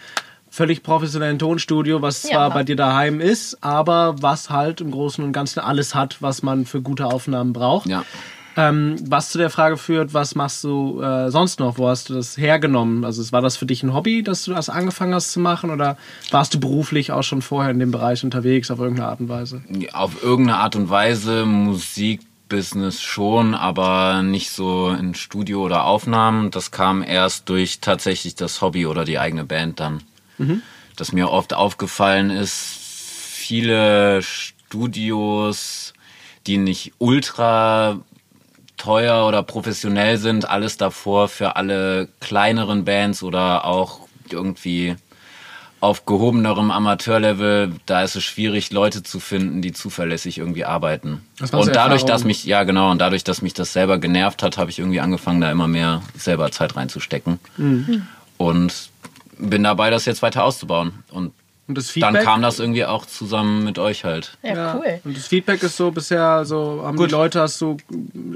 völlig 0.51 0.83
professionellen 0.83 1.39
Tonstudio, 1.39 2.03
was 2.03 2.25
Ja. 2.25 2.31
zwar 2.31 2.51
bei 2.51 2.65
dir 2.65 2.75
daheim 2.75 3.21
ist, 3.21 3.59
aber 3.63 4.17
was 4.21 4.51
halt 4.51 4.81
im 4.81 4.91
Großen 4.91 5.23
und 5.23 5.33
Ganzen 5.33 5.61
alles 5.61 5.95
hat, 5.95 6.21
was 6.21 6.43
man 6.43 6.67
für 6.67 6.83
gute 6.83 7.07
Aufnahmen 7.07 7.53
braucht. 7.53 7.87
Ja. 7.87 8.05
Ähm, 8.57 8.97
was 9.09 9.31
zu 9.31 9.39
der 9.39 9.51
Frage 9.51 9.77
führt, 9.77 10.15
was 10.15 10.35
machst 10.35 10.63
du 10.63 11.01
äh, 11.01 11.31
sonst 11.31 11.59
noch? 11.59 11.79
Wo 11.79 11.89
hast 11.89 12.09
du 12.09 12.15
das 12.15 12.37
hergenommen? 12.37 13.05
Also 13.05 13.31
war 13.33 13.43
das 13.43 13.57
für 13.57 13.67
dich 13.67 13.83
ein 13.83 13.95
Hobby, 13.95 14.23
dass 14.23 14.45
du 14.45 14.53
das 14.53 14.69
angefangen 14.69 15.15
hast 15.15 15.33
zu 15.33 15.41
machen 15.41 15.71
oder 15.71 15.97
warst 16.31 16.55
du 16.55 16.61
beruflich 16.61 17.11
auch 17.11 17.23
schon 17.23 17.43
vorher 17.43 17.73
in 17.73 17.81
dem 17.81 17.91
Bereich 17.91 18.23
unterwegs 18.23 18.71
auf 18.71 18.79
irgendeine 18.79 19.09
Art 19.09 19.21
und 19.21 19.29
Weise? 19.29 19.63
Auf 19.93 20.23
irgendeine 20.23 20.59
Art 20.59 20.77
und 20.77 20.89
Weise 20.89 21.45
Musikbusiness 21.47 23.03
schon, 23.03 23.55
aber 23.55 24.23
nicht 24.23 24.51
so 24.51 24.91
in 24.91 25.15
Studio 25.15 25.65
oder 25.65 25.85
Aufnahmen. 25.85 26.51
Das 26.53 26.71
kam 26.71 27.03
erst 27.03 27.49
durch 27.49 27.81
tatsächlich 27.81 28.37
das 28.37 28.61
Hobby 28.61 28.87
oder 28.87 29.05
die 29.05 29.19
eigene 29.19 29.45
Band 29.45 29.81
dann. 29.81 30.03
Dass 30.97 31.13
mir 31.13 31.31
oft 31.31 31.55
aufgefallen 31.55 32.31
ist, 32.31 32.77
viele 33.45 34.23
Studios, 34.23 35.93
die 36.47 36.59
nicht 36.59 36.93
ultra 36.99 38.01
teuer 38.85 39.27
oder 39.27 39.43
professionell 39.43 40.19
sind, 40.19 40.49
alles 40.49 40.77
davor 40.77 41.29
für 41.29 41.57
alle 41.57 42.09
kleineren 42.21 42.85
Bands 42.85 43.23
oder 43.23 43.65
auch 43.65 44.01
irgendwie 44.31 44.97
auf 45.81 46.07
gehobenerem 46.07 46.71
Amateurlevel, 46.71 47.73
da 47.87 48.03
ist 48.03 48.17
es 48.17 48.25
schwierig, 48.25 48.73
Leute 48.73 49.03
zu 49.03 49.21
finden, 49.21 49.61
die 49.61 49.73
zuverlässig 49.73 50.39
irgendwie 50.39 50.65
arbeiten. 50.65 51.23
Und 51.53 51.77
dadurch, 51.77 52.05
dass 52.05 52.25
mich, 52.25 52.45
ja 52.45 52.65
genau, 52.65 52.91
und 52.91 52.99
dadurch, 52.99 53.25
dass 53.25 53.43
mich 53.43 53.53
das 53.53 53.75
selber 53.75 53.99
genervt 53.99 54.43
hat, 54.43 54.57
habe 54.57 54.71
ich 54.71 54.79
irgendwie 54.79 55.01
angefangen, 55.01 55.43
da 55.43 55.51
immer 55.51 55.69
mehr 55.69 56.03
selber 56.17 56.51
Zeit 56.53 56.77
reinzustecken. 56.77 57.39
Mhm. 57.59 58.07
Und 58.39 58.89
bin 59.39 59.63
dabei, 59.63 59.91
das 59.91 60.07
jetzt 60.07 60.23
weiter 60.23 60.45
auszubauen. 60.45 61.05
Und 61.11 61.33
Und 61.67 61.79
das 61.79 61.87
dann 61.87 61.93
Feedback? 62.13 62.25
kam 62.25 62.43
das 62.43 62.59
irgendwie 62.59 62.85
auch 62.85 63.07
zusammen 63.07 63.65
mit 63.65 63.79
euch 63.79 64.05
halt. 64.05 64.37
Ja, 64.43 64.75
cool. 64.75 65.01
Und 65.05 65.17
das 65.17 65.27
Feedback 65.27 65.63
ist 65.63 65.77
so 65.79 65.91
bisher, 65.91 66.45
so 66.45 66.83
haben 66.85 66.97
Gut. 66.99 67.09
die 67.11 67.15
Leute, 67.15 67.41
hast 67.41 67.59
du 67.63 67.79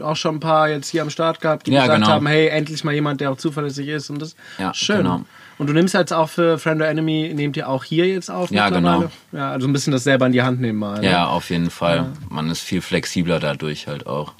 auch 0.02 0.16
schon 0.16 0.36
ein 0.36 0.40
paar 0.40 0.70
jetzt 0.70 0.88
hier 0.88 1.02
am 1.02 1.10
Start 1.10 1.40
gehabt, 1.42 1.66
die 1.66 1.72
Ja, 1.72 1.82
gesagt 1.82 2.00
genau. 2.00 2.12
haben, 2.14 2.26
hey, 2.26 2.48
endlich 2.48 2.84
mal 2.84 2.94
jemand, 2.94 3.20
der 3.20 3.30
auch 3.30 3.36
zuverlässig 3.36 3.88
ist 3.88 4.08
und 4.08 4.22
das 4.22 4.34
Ja, 4.58 4.72
schön. 4.72 4.98
genau. 4.98 5.22
Und 5.58 5.66
du 5.66 5.72
nimmst 5.74 5.92
jetzt 5.92 6.12
auch 6.12 6.28
für 6.30 6.56
Friend 6.58 6.80
or 6.80 6.86
Enemy, 6.86 7.32
nehmt 7.34 7.56
ihr 7.58 7.68
auch 7.68 7.84
hier 7.84 8.06
jetzt 8.06 8.30
auf 8.30 8.50
Ja, 8.50 8.70
genau. 8.70 9.10
Ja, 9.32 9.50
also 9.50 9.66
ein 9.66 9.72
bisschen 9.74 9.92
das 9.92 10.04
selber 10.04 10.24
in 10.26 10.32
die 10.32 10.42
Hand 10.42 10.60
nehmen 10.60 10.78
mal. 10.78 11.00
ne? 11.00 11.10
Ja, 11.10 11.26
auf 11.26 11.50
jeden 11.50 11.70
Fall. 11.70 12.12
Man 12.30 12.48
ist 12.48 12.60
viel 12.62 12.80
flexibler 12.80 13.40
dadurch 13.40 13.88
halt 13.88 14.06
auch. 14.06 14.32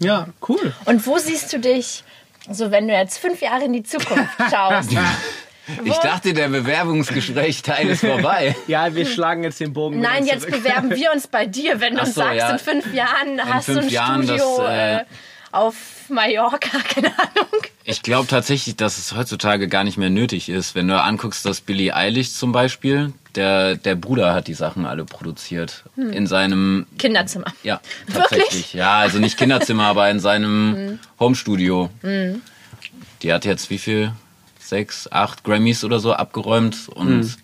Ja, 0.00 0.26
cool. 0.48 0.74
Und 0.84 1.06
wo 1.06 1.16
siehst 1.16 1.52
du 1.52 1.60
dich, 1.60 2.02
so 2.50 2.70
wenn 2.72 2.88
du 2.88 2.92
jetzt 2.94 3.18
fünf 3.18 3.40
Jahre 3.40 3.64
in 3.64 3.72
die 3.72 3.84
Zukunft 3.84 4.28
schaust? 4.50 4.90
Ich 5.84 5.96
dachte, 5.96 6.34
der 6.34 6.48
Bewerbungsgespräch-Teil 6.48 7.88
ist 7.88 8.00
vorbei. 8.00 8.54
Ja, 8.66 8.94
wir 8.94 9.06
schlagen 9.06 9.44
jetzt 9.44 9.60
den 9.60 9.72
Bogen. 9.72 10.00
Nein, 10.00 10.26
jetzt 10.26 10.42
zurück. 10.42 10.62
bewerben 10.62 10.90
wir 10.90 11.12
uns 11.12 11.26
bei 11.26 11.46
dir, 11.46 11.80
wenn 11.80 11.94
du 11.94 12.00
uns 12.00 12.14
so, 12.14 12.20
sagst, 12.20 12.38
ja. 12.38 12.50
in 12.50 12.58
fünf 12.58 12.94
Jahren 12.94 13.40
hast 13.44 13.68
du 13.68 13.74
fünf 13.74 13.86
ein 13.86 13.92
Jahren, 13.92 14.22
Studio 14.22 14.56
das, 14.58 14.68
äh, 14.68 14.96
äh, 14.96 15.04
auf 15.52 15.74
Mallorca, 16.08 16.78
keine 16.94 17.08
Ahnung. 17.08 17.62
Ich 17.84 18.02
glaube 18.02 18.26
tatsächlich, 18.26 18.76
dass 18.76 18.98
es 18.98 19.14
heutzutage 19.14 19.68
gar 19.68 19.84
nicht 19.84 19.98
mehr 19.98 20.10
nötig 20.10 20.48
ist. 20.48 20.74
Wenn 20.74 20.88
du 20.88 21.00
anguckst, 21.00 21.44
dass 21.44 21.60
Billie 21.60 21.94
Eilish 21.94 22.32
zum 22.32 22.52
Beispiel, 22.52 23.12
der, 23.34 23.76
der 23.76 23.94
Bruder 23.94 24.34
hat 24.34 24.48
die 24.48 24.54
Sachen 24.54 24.86
alle 24.86 25.04
produziert. 25.04 25.84
In 25.96 26.26
seinem, 26.26 26.86
Kinderzimmer. 26.98 27.46
ja, 27.62 27.80
Wirklich? 28.06 28.28
tatsächlich. 28.28 28.74
Ja, 28.74 28.98
also 28.98 29.18
nicht 29.18 29.36
Kinderzimmer, 29.36 29.84
aber 29.84 30.08
in 30.10 30.20
seinem 30.20 30.98
Homestudio. 31.20 31.90
Die 33.22 33.32
hat 33.32 33.44
jetzt 33.44 33.70
wie 33.70 33.78
viel? 33.78 34.12
Sechs, 34.64 35.08
acht 35.10 35.44
Grammys 35.44 35.84
oder 35.84 36.00
so 36.00 36.14
abgeräumt 36.14 36.88
und 36.88 37.36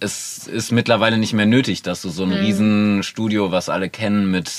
es 0.00 0.46
ist 0.46 0.72
mittlerweile 0.72 1.16
nicht 1.16 1.32
mehr 1.32 1.46
nötig, 1.46 1.82
dass 1.82 2.02
du 2.02 2.10
so 2.10 2.24
ein 2.24 2.32
Riesenstudio, 2.32 3.50
was 3.52 3.68
alle 3.68 3.88
kennen, 3.88 4.30
mit 4.30 4.50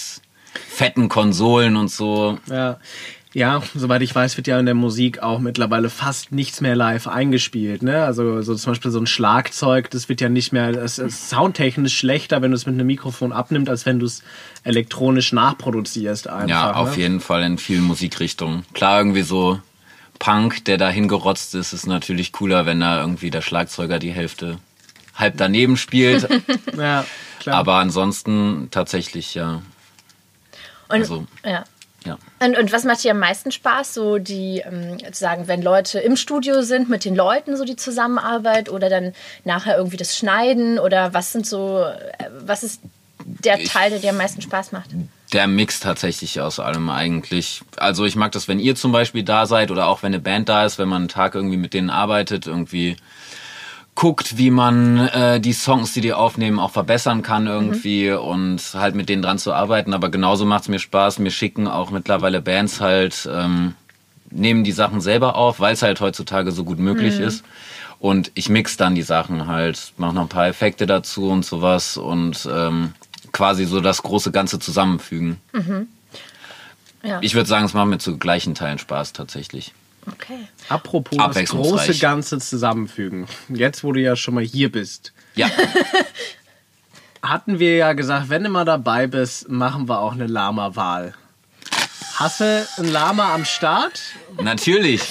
fetten 0.67 1.09
Konsolen 1.09 1.75
und 1.75 1.91
so. 1.91 2.39
Ja. 2.49 2.79
Ja, 3.33 3.61
soweit 3.75 4.01
ich 4.01 4.15
weiß, 4.15 4.37
wird 4.37 4.47
ja 4.47 4.57
in 4.57 4.65
der 4.65 4.75
Musik 4.75 5.21
auch 5.21 5.39
mittlerweile 5.39 5.89
fast 5.89 6.31
nichts 6.31 6.61
mehr 6.61 6.73
live 6.73 7.05
eingespielt. 7.05 7.83
Ne? 7.83 8.05
Also 8.05 8.41
so 8.41 8.55
zum 8.55 8.71
Beispiel 8.71 8.91
so 8.91 8.99
ein 8.99 9.07
Schlagzeug, 9.07 9.91
das 9.91 10.07
wird 10.07 10.21
ja 10.21 10.29
nicht 10.29 10.53
mehr, 10.53 10.69
es 10.69 10.99
ist 10.99 11.29
soundtechnisch 11.29 11.97
schlechter, 11.97 12.41
wenn 12.41 12.51
du 12.51 12.55
es 12.55 12.65
mit 12.65 12.75
einem 12.75 12.87
Mikrofon 12.87 13.33
abnimmst, 13.33 13.69
als 13.69 13.85
wenn 13.85 13.99
du 13.99 14.05
es 14.05 14.23
elektronisch 14.63 15.33
nachproduzierst 15.33 16.29
einfach. 16.29 16.47
Ja, 16.47 16.71
auf 16.75 16.95
ne? 16.95 17.03
jeden 17.03 17.19
Fall 17.19 17.43
in 17.43 17.57
vielen 17.57 17.83
Musikrichtungen. 17.83 18.63
Klar, 18.73 18.99
irgendwie 18.99 19.23
so 19.23 19.59
Punk, 20.19 20.65
der 20.65 20.77
da 20.77 20.89
hingerotzt 20.89 21.55
ist, 21.55 21.73
ist 21.73 21.87
natürlich 21.87 22.31
cooler, 22.31 22.65
wenn 22.65 22.79
da 22.79 22.99
irgendwie 23.01 23.29
der 23.31 23.41
Schlagzeuger 23.41 23.99
die 23.99 24.11
Hälfte 24.11 24.59
halb 25.15 25.35
daneben 25.37 25.77
spielt. 25.77 26.27
Ja, 26.77 27.05
klar. 27.39 27.55
Aber 27.57 27.75
ansonsten 27.75 28.67
tatsächlich, 28.71 29.33
ja. 29.35 29.61
Und, 30.89 31.01
Also- 31.01 31.25
ja. 31.45 31.63
Ja. 32.05 32.19
Und, 32.39 32.55
und 32.55 32.71
was 32.71 32.83
macht 32.83 33.03
dir 33.03 33.11
am 33.11 33.19
meisten 33.19 33.51
Spaß? 33.51 33.95
So 33.95 34.19
die, 34.19 34.59
ähm, 34.63 34.97
sagen, 35.11 35.47
wenn 35.47 35.63
Leute 35.63 35.97
im 35.99 36.15
Studio 36.17 36.61
sind 36.61 36.87
mit 36.87 37.03
den 37.03 37.15
Leuten, 37.15 37.57
so 37.57 37.65
die 37.65 37.75
Zusammenarbeit 37.77 38.69
oder 38.69 38.89
dann 38.89 39.13
nachher 39.43 39.75
irgendwie 39.75 39.97
das 39.97 40.15
Schneiden 40.15 40.77
oder 40.77 41.15
was 41.15 41.31
sind 41.31 41.47
so, 41.47 41.79
äh, 41.83 42.29
was 42.41 42.61
ist 42.61 42.81
der 43.25 43.57
Teil, 43.63 43.89
der 43.89 43.97
dir 43.97 44.11
am 44.11 44.17
meisten 44.17 44.39
Spaß 44.43 44.71
macht? 44.71 44.91
Der 45.35 45.47
Mix 45.47 45.79
tatsächlich 45.81 46.39
aus 46.41 46.59
allem 46.59 46.89
eigentlich. 46.89 47.61
Also 47.75 48.05
ich 48.05 48.15
mag 48.15 48.31
das, 48.31 48.47
wenn 48.47 48.57
ihr 48.59 48.75
zum 48.75 48.91
Beispiel 48.91 49.21
da 49.23 49.45
seid 49.45 49.69
oder 49.69 49.87
auch 49.87 50.01
wenn 50.01 50.13
eine 50.13 50.19
Band 50.21 50.47
da 50.49 50.65
ist, 50.65 50.79
wenn 50.79 50.87
man 50.89 51.03
einen 51.03 51.07
Tag 51.09 51.35
irgendwie 51.35 51.57
mit 51.57 51.73
denen 51.73 51.89
arbeitet, 51.89 52.47
irgendwie 52.47 52.95
guckt, 53.95 54.37
wie 54.37 54.49
man 54.49 54.97
äh, 55.09 55.39
die 55.39 55.53
Songs, 55.53 55.93
die 55.93 56.01
die 56.01 56.13
aufnehmen, 56.13 56.57
auch 56.59 56.71
verbessern 56.71 57.21
kann 57.21 57.47
irgendwie 57.47 58.09
Mhm. 58.11 58.17
und 58.17 58.61
halt 58.73 58.95
mit 58.95 59.09
denen 59.09 59.21
dran 59.21 59.37
zu 59.37 59.53
arbeiten. 59.53 59.93
Aber 59.93 60.09
genauso 60.09 60.45
macht 60.45 60.63
es 60.63 60.67
mir 60.69 60.79
Spaß. 60.79 61.19
Mir 61.19 61.31
schicken 61.31 61.67
auch 61.67 61.91
mittlerweile 61.91 62.41
Bands 62.41 62.79
halt, 62.81 63.27
ähm, 63.31 63.75
nehmen 64.31 64.63
die 64.63 64.71
Sachen 64.73 64.99
selber 65.01 65.35
auf, 65.35 65.59
weil 65.59 65.73
es 65.73 65.81
halt 65.81 65.99
heutzutage 66.01 66.51
so 66.51 66.63
gut 66.63 66.79
möglich 66.79 67.19
Mhm. 67.19 67.25
ist. 67.25 67.43
Und 67.99 68.31
ich 68.35 68.49
mix 68.49 68.75
dann 68.77 68.95
die 68.95 69.01
Sachen 69.01 69.47
halt, 69.47 69.93
mache 69.97 70.13
noch 70.15 70.23
ein 70.23 70.29
paar 70.29 70.47
Effekte 70.47 70.85
dazu 70.85 71.29
und 71.29 71.45
sowas 71.45 71.95
und 71.97 72.47
ähm, 72.51 72.93
quasi 73.35 73.65
so 73.65 73.81
das 73.81 74.01
große 74.01 74.31
Ganze 74.31 74.59
zusammenfügen. 74.59 75.41
Ja. 77.03 77.19
Ich 77.21 77.35
würde 77.35 77.49
sagen, 77.49 77.65
es 77.65 77.73
macht 77.73 77.87
mir 77.87 77.97
zu 77.97 78.17
gleichen 78.17 78.55
Teilen 78.55 78.79
Spaß 78.79 79.11
tatsächlich. 79.11 79.73
okay. 80.07 80.47
Apropos 80.69 81.17
das 81.17 81.49
große 81.49 81.97
Ganze 81.99 82.39
zusammenfügen. 82.39 83.27
Jetzt, 83.49 83.83
wo 83.83 83.91
du 83.91 83.99
ja 83.99 84.15
schon 84.15 84.35
mal 84.35 84.43
hier 84.43 84.71
bist, 84.71 85.11
Ja, 85.35 85.49
hatten 87.21 87.59
wir 87.59 87.75
ja 87.75 87.91
gesagt, 87.91 88.29
wenn 88.29 88.45
du 88.45 88.49
mal 88.49 88.63
dabei 88.63 89.07
bist, 89.07 89.49
machen 89.49 89.89
wir 89.89 89.99
auch 89.99 90.13
eine 90.13 90.27
Lama-Wahl. 90.27 91.13
Hast 92.15 92.39
du 92.39 92.65
ein 92.77 92.87
Lama 92.87 93.33
am 93.33 93.43
Start? 93.43 94.01
natürlich. 94.41 95.01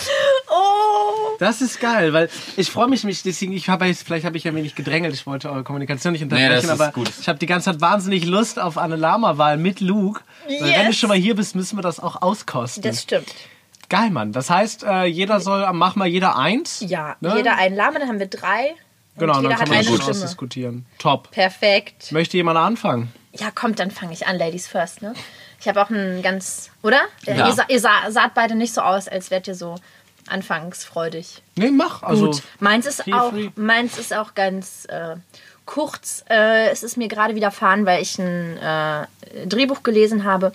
Das 1.38 1.61
ist 1.61 1.81
geil, 1.81 2.12
weil 2.12 2.29
ich 2.57 2.71
freue 2.71 2.88
mich, 2.88 3.05
mich 3.05 3.23
deswegen, 3.23 3.53
ich 3.53 3.69
habe 3.69 3.93
vielleicht 3.95 4.25
habe 4.25 4.37
ich 4.37 4.47
ein 4.49 4.55
wenig 4.55 4.75
gedrängelt, 4.75 5.14
ich 5.14 5.26
wollte 5.26 5.50
eure 5.50 5.62
Kommunikation 5.64 6.12
nicht 6.12 6.23
unterbrechen, 6.23 6.49
Nee, 6.49 6.55
das 6.57 6.64
ist 6.64 6.71
aber 6.71 6.93
gut. 6.93 7.11
ich 7.21 7.29
habe 7.29 7.38
die 7.38 7.47
ganze 7.47 7.71
Zeit 7.73 7.81
wahnsinnig 7.81 8.25
Lust 8.25 8.59
auf 8.59 8.79
eine 8.79 8.97
Lama-Wahl 8.97 9.57
mit 9.57 9.81
Luke. 9.81 10.21
Weil 10.47 10.61
wenn 10.61 10.81
du 10.83 10.87
Yes. 10.88 10.97
schon 10.97 11.09
mal 11.09 11.19
hier 11.19 11.35
bist, 11.37 11.55
müssen 11.57 11.76
wir 11.79 11.83
das 11.83 12.00
auch 12.00 12.23
auskosten. 12.23 12.83
Das 12.83 13.03
stimmt. 13.03 13.33
geil, 13.88 14.11
Mann. 14.11 14.33
Das 14.33 14.50
heißt, 14.50 14.85
äh, 14.85 15.05
jeder 15.05 15.41
soll, 15.41 15.67
mach 15.73 15.95
mal 15.97 16.07
jeder 16.09 16.37
eins. 16.37 16.81
Ja, 16.87 17.17
Ne? 17.21 17.35
jeder 17.37 17.57
einen 17.57 17.76
Lama, 17.76 17.99
dann 17.99 18.09
haben 18.09 18.19
wir 18.19 18.26
drei. 18.26 18.75
Genau, 19.17 19.41
dann 19.41 19.55
kann 19.55 19.69
man 19.69 19.79
das 19.79 19.87
Stimme. 19.87 20.03
ausdiskutieren. 20.11 20.87
Top. 20.99 21.31
Perfekt. 21.31 22.11
Möchte 22.11 22.37
jemand 22.37 22.59
anfangen? 22.59 23.12
Ja, 23.33 23.50
kommt, 23.53 23.79
dann 23.79 23.91
fange 23.93 24.12
ich 24.12 24.26
an, 24.26 24.37
Ladies 24.38 24.67
first, 24.67 25.03
ne? 25.03 25.14
Ich 25.61 25.69
habe 25.69 25.81
auch 25.83 25.88
einen 25.91 26.21
ganz, 26.23 26.71
oder? 26.83 27.00
Ja. 27.25 27.49
Ihr, 27.49 27.57
ihr 27.69 27.81
sah, 27.81 28.11
saht 28.11 28.35
beide 28.35 28.55
nicht 28.55 28.75
so 28.75 28.81
aus, 28.81 29.07
als 29.09 29.31
wärt 29.31 29.47
ihr 29.49 29.55
so 29.55 29.76
anfangsfreudig. 30.28 31.43
Nee, 31.57 31.71
mach. 31.71 32.02
Also, 32.02 32.26
Gut. 32.26 32.43
Meins 32.61 32.87
ist 32.87 33.12
auch, 33.12 33.31
free. 33.31 33.50
meins 33.57 33.99
ist 33.99 34.14
auch 34.14 34.35
ganz 34.35 34.87
äh, 34.87 35.16
kurz. 35.66 36.25
Äh, 36.28 36.71
es 36.71 36.83
ist 36.83 36.97
mir 36.97 37.09
gerade 37.09 37.35
widerfahren, 37.35 37.87
weil 37.87 38.02
ich 38.02 38.19
ein 38.19 38.57
äh, 38.59 39.07
Drehbuch 39.47 39.83
gelesen 39.83 40.25
habe 40.25 40.52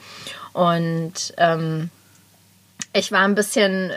und 0.54 1.14
ähm, 1.38 1.90
ich 2.94 3.12
war 3.12 3.22
ein 3.22 3.36
bisschen. 3.36 3.92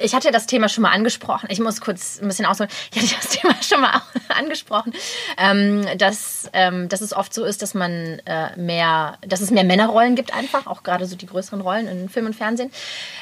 Ich 0.00 0.14
hatte 0.14 0.30
das 0.30 0.46
Thema 0.46 0.70
schon 0.70 0.82
mal 0.82 0.92
angesprochen. 0.92 1.46
Ich 1.50 1.60
muss 1.60 1.80
kurz 1.80 2.18
ein 2.20 2.28
bisschen 2.28 2.46
ausholen. 2.46 2.70
Ich 2.94 3.02
hatte 3.02 3.14
das 3.16 3.28
Thema 3.40 3.54
schon 3.62 3.82
mal 3.82 4.00
angesprochen, 4.28 4.94
ähm, 5.36 5.86
dass, 5.98 6.48
ähm, 6.54 6.88
dass 6.88 7.02
es 7.02 7.12
oft 7.12 7.34
so 7.34 7.44
ist, 7.44 7.60
dass 7.60 7.74
man 7.74 8.20
äh, 8.24 8.56
mehr, 8.56 9.18
dass 9.26 9.40
es 9.40 9.50
mehr 9.50 9.64
Männerrollen 9.64 10.14
gibt 10.14 10.34
einfach, 10.34 10.66
auch 10.66 10.82
gerade 10.82 11.04
so 11.04 11.16
die 11.16 11.26
größeren 11.26 11.60
Rollen 11.60 11.86
in 11.86 12.08
Film 12.08 12.26
und 12.26 12.34
Fernsehen. 12.34 12.70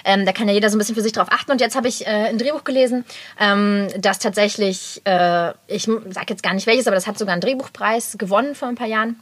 Ähm, 0.04 0.24
da 0.24 0.32
kann 0.32 0.46
ja 0.46 0.54
jeder 0.54 0.70
so 0.70 0.76
ein 0.76 0.78
bisschen 0.78 0.94
für 0.94 1.02
sich 1.02 1.12
drauf 1.12 1.28
achten. 1.30 1.50
Und 1.50 1.60
jetzt 1.60 1.74
habe 1.74 1.88
ich 1.88 2.06
äh, 2.06 2.28
ein 2.28 2.38
Drehbuch 2.38 2.62
gelesen, 2.62 3.04
ähm, 3.40 3.88
das 3.98 4.20
tatsächlich, 4.20 5.02
äh, 5.04 5.50
ich 5.66 5.84
sage 5.84 6.26
jetzt 6.28 6.44
gar 6.44 6.54
nicht 6.54 6.66
welches, 6.66 6.86
aber 6.86 6.94
das 6.94 7.08
hat 7.08 7.18
sogar 7.18 7.32
einen 7.32 7.42
Drehbuchpreis 7.42 8.16
gewonnen 8.18 8.54
vor 8.54 8.68
ein 8.68 8.76
paar 8.76 8.86
Jahren. 8.86 9.16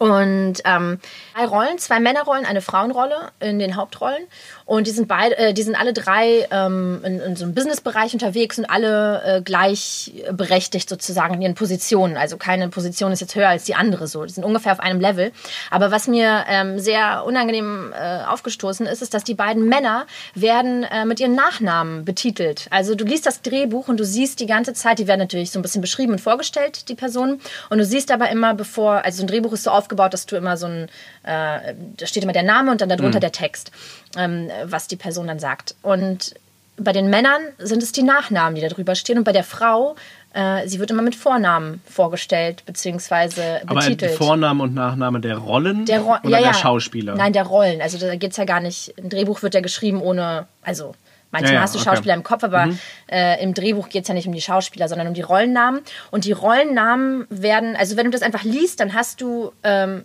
Und 0.00 0.62
ähm, 0.64 0.98
drei 1.34 1.44
Rollen, 1.44 1.76
zwei 1.76 2.00
Männerrollen, 2.00 2.46
eine 2.46 2.62
Frauenrolle 2.62 3.16
in 3.38 3.58
den 3.58 3.76
Hauptrollen. 3.76 4.22
Und 4.64 4.86
die 4.86 4.92
sind 4.92 5.08
beide, 5.08 5.36
äh, 5.36 5.52
die 5.52 5.62
sind 5.62 5.78
alle 5.78 5.92
drei 5.92 6.48
ähm, 6.50 7.02
in, 7.04 7.20
in 7.20 7.36
so 7.36 7.44
einem 7.44 7.52
Businessbereich 7.52 8.14
unterwegs 8.14 8.58
und 8.58 8.64
alle 8.64 9.22
äh, 9.22 9.42
gleichberechtigt 9.42 10.88
sozusagen 10.88 11.34
in 11.34 11.42
ihren 11.42 11.54
Positionen. 11.54 12.16
Also 12.16 12.38
keine 12.38 12.70
Position 12.70 13.12
ist 13.12 13.20
jetzt 13.20 13.34
höher 13.34 13.50
als 13.50 13.64
die 13.64 13.74
andere 13.74 14.06
so. 14.06 14.24
Die 14.24 14.32
sind 14.32 14.42
ungefähr 14.42 14.72
auf 14.72 14.80
einem 14.80 15.02
Level. 15.02 15.32
Aber 15.70 15.90
was 15.90 16.08
mir 16.08 16.46
ähm, 16.48 16.78
sehr 16.78 17.24
unangenehm 17.26 17.92
äh, 17.92 18.24
aufgestoßen 18.24 18.86
ist, 18.86 19.02
ist, 19.02 19.12
dass 19.12 19.24
die 19.24 19.34
beiden 19.34 19.68
Männer 19.68 20.06
werden 20.34 20.84
äh, 20.84 21.04
mit 21.04 21.20
ihren 21.20 21.34
Nachnamen 21.34 22.06
betitelt. 22.06 22.68
Also 22.70 22.94
du 22.94 23.04
liest 23.04 23.26
das 23.26 23.42
Drehbuch 23.42 23.88
und 23.88 24.00
du 24.00 24.06
siehst 24.06 24.40
die 24.40 24.46
ganze 24.46 24.72
Zeit, 24.72 24.98
die 24.98 25.06
werden 25.06 25.20
natürlich 25.20 25.50
so 25.50 25.58
ein 25.58 25.62
bisschen 25.62 25.82
beschrieben 25.82 26.12
und 26.12 26.22
vorgestellt, 26.22 26.88
die 26.88 26.94
Personen. 26.94 27.42
Und 27.68 27.76
du 27.76 27.84
siehst 27.84 28.10
aber 28.10 28.30
immer 28.30 28.54
bevor, 28.54 29.04
also 29.04 29.18
so 29.18 29.24
ein 29.24 29.26
Drehbuch 29.26 29.52
ist 29.52 29.64
so 29.64 29.70
aufgebaut, 29.90 30.14
dass 30.14 30.26
du 30.26 30.36
immer 30.36 30.56
so 30.56 30.66
ein, 30.66 30.88
äh, 31.24 31.74
da 31.96 32.06
steht 32.06 32.22
immer 32.22 32.32
der 32.32 32.42
Name 32.42 32.70
und 32.70 32.80
dann 32.80 32.88
darunter 32.88 33.20
der 33.20 33.32
Text, 33.32 33.72
ähm, 34.16 34.48
was 34.64 34.86
die 34.86 34.96
Person 34.96 35.26
dann 35.26 35.38
sagt. 35.38 35.74
Und 35.82 36.34
bei 36.76 36.92
den 36.92 37.10
Männern 37.10 37.42
sind 37.58 37.82
es 37.82 37.92
die 37.92 38.02
Nachnamen, 38.02 38.54
die 38.54 38.60
da 38.62 38.68
drüber 38.68 38.94
stehen. 38.94 39.18
Und 39.18 39.24
bei 39.24 39.32
der 39.32 39.44
Frau, 39.44 39.96
äh, 40.32 40.66
sie 40.66 40.78
wird 40.78 40.90
immer 40.90 41.02
mit 41.02 41.14
Vornamen 41.14 41.82
vorgestellt, 41.86 42.64
beziehungsweise 42.64 43.60
aber 43.66 43.80
betitelt. 43.80 44.12
Vorname 44.12 44.62
und 44.62 44.74
Nachname 44.74 45.20
der 45.20 45.36
Rollen 45.36 45.84
Der 45.84 46.00
Ro 46.00 46.16
oder 46.22 46.30
ja, 46.30 46.38
ja. 46.38 46.52
der 46.52 46.54
Schauspieler? 46.54 47.16
Nein, 47.16 47.32
der 47.32 47.44
Rollen. 47.44 47.82
Also 47.82 47.98
da 47.98 48.14
geht 48.16 48.30
es 48.30 48.36
ja 48.36 48.44
gar 48.44 48.60
nicht. 48.60 48.94
Ein 48.96 49.10
Drehbuch 49.10 49.42
wird 49.42 49.54
ja 49.54 49.60
geschrieben 49.60 50.00
ohne. 50.00 50.46
Also 50.62 50.94
manchmal 51.30 51.54
Ja, 51.54 51.60
hast 51.60 51.74
du 51.74 51.78
okay. 51.78 51.88
Schauspieler 51.90 52.14
im 52.14 52.22
Kopf, 52.22 52.44
aber 52.44 52.66
Mhm. 52.66 52.78
äh, 53.10 53.42
im 53.42 53.54
Drehbuch 53.54 53.88
geht 53.88 54.02
es 54.02 54.08
ja 54.08 54.14
nicht 54.14 54.26
um 54.26 54.32
die 54.34 54.40
Schauspieler, 54.40 54.88
sondern 54.88 55.08
um 55.08 55.14
die 55.14 55.22
Rollennamen. 55.22 55.80
Und 56.10 56.24
die 56.24 56.32
Rollennamen 56.32 57.26
werden, 57.30 57.76
also 57.76 57.96
wenn 57.96 58.04
du 58.06 58.10
das 58.10 58.22
einfach 58.22 58.42
liest, 58.44 58.80
dann 58.80 58.94
hast 58.94 59.20
du. 59.20 59.52
Ähm, 59.62 60.04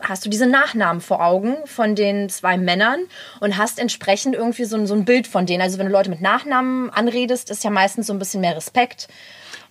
hast 0.00 0.24
du 0.24 0.30
diese 0.30 0.46
Nachnamen 0.46 1.00
vor 1.00 1.20
Augen 1.24 1.56
von 1.64 1.96
den 1.96 2.28
zwei 2.28 2.56
Männern 2.56 3.00
und 3.40 3.56
hast 3.56 3.80
entsprechend 3.80 4.36
irgendwie 4.36 4.64
so 4.64 4.76
ein, 4.76 4.86
so 4.86 4.94
ein 4.94 5.04
Bild 5.04 5.26
von 5.26 5.44
denen. 5.44 5.60
Also 5.60 5.76
wenn 5.78 5.86
du 5.86 5.92
Leute 5.92 6.08
mit 6.08 6.20
Nachnamen 6.20 6.88
anredest, 6.90 7.50
ist 7.50 7.64
ja 7.64 7.70
meistens 7.70 8.06
so 8.06 8.12
ein 8.12 8.20
bisschen 8.20 8.40
mehr 8.40 8.54
Respekt 8.54 9.08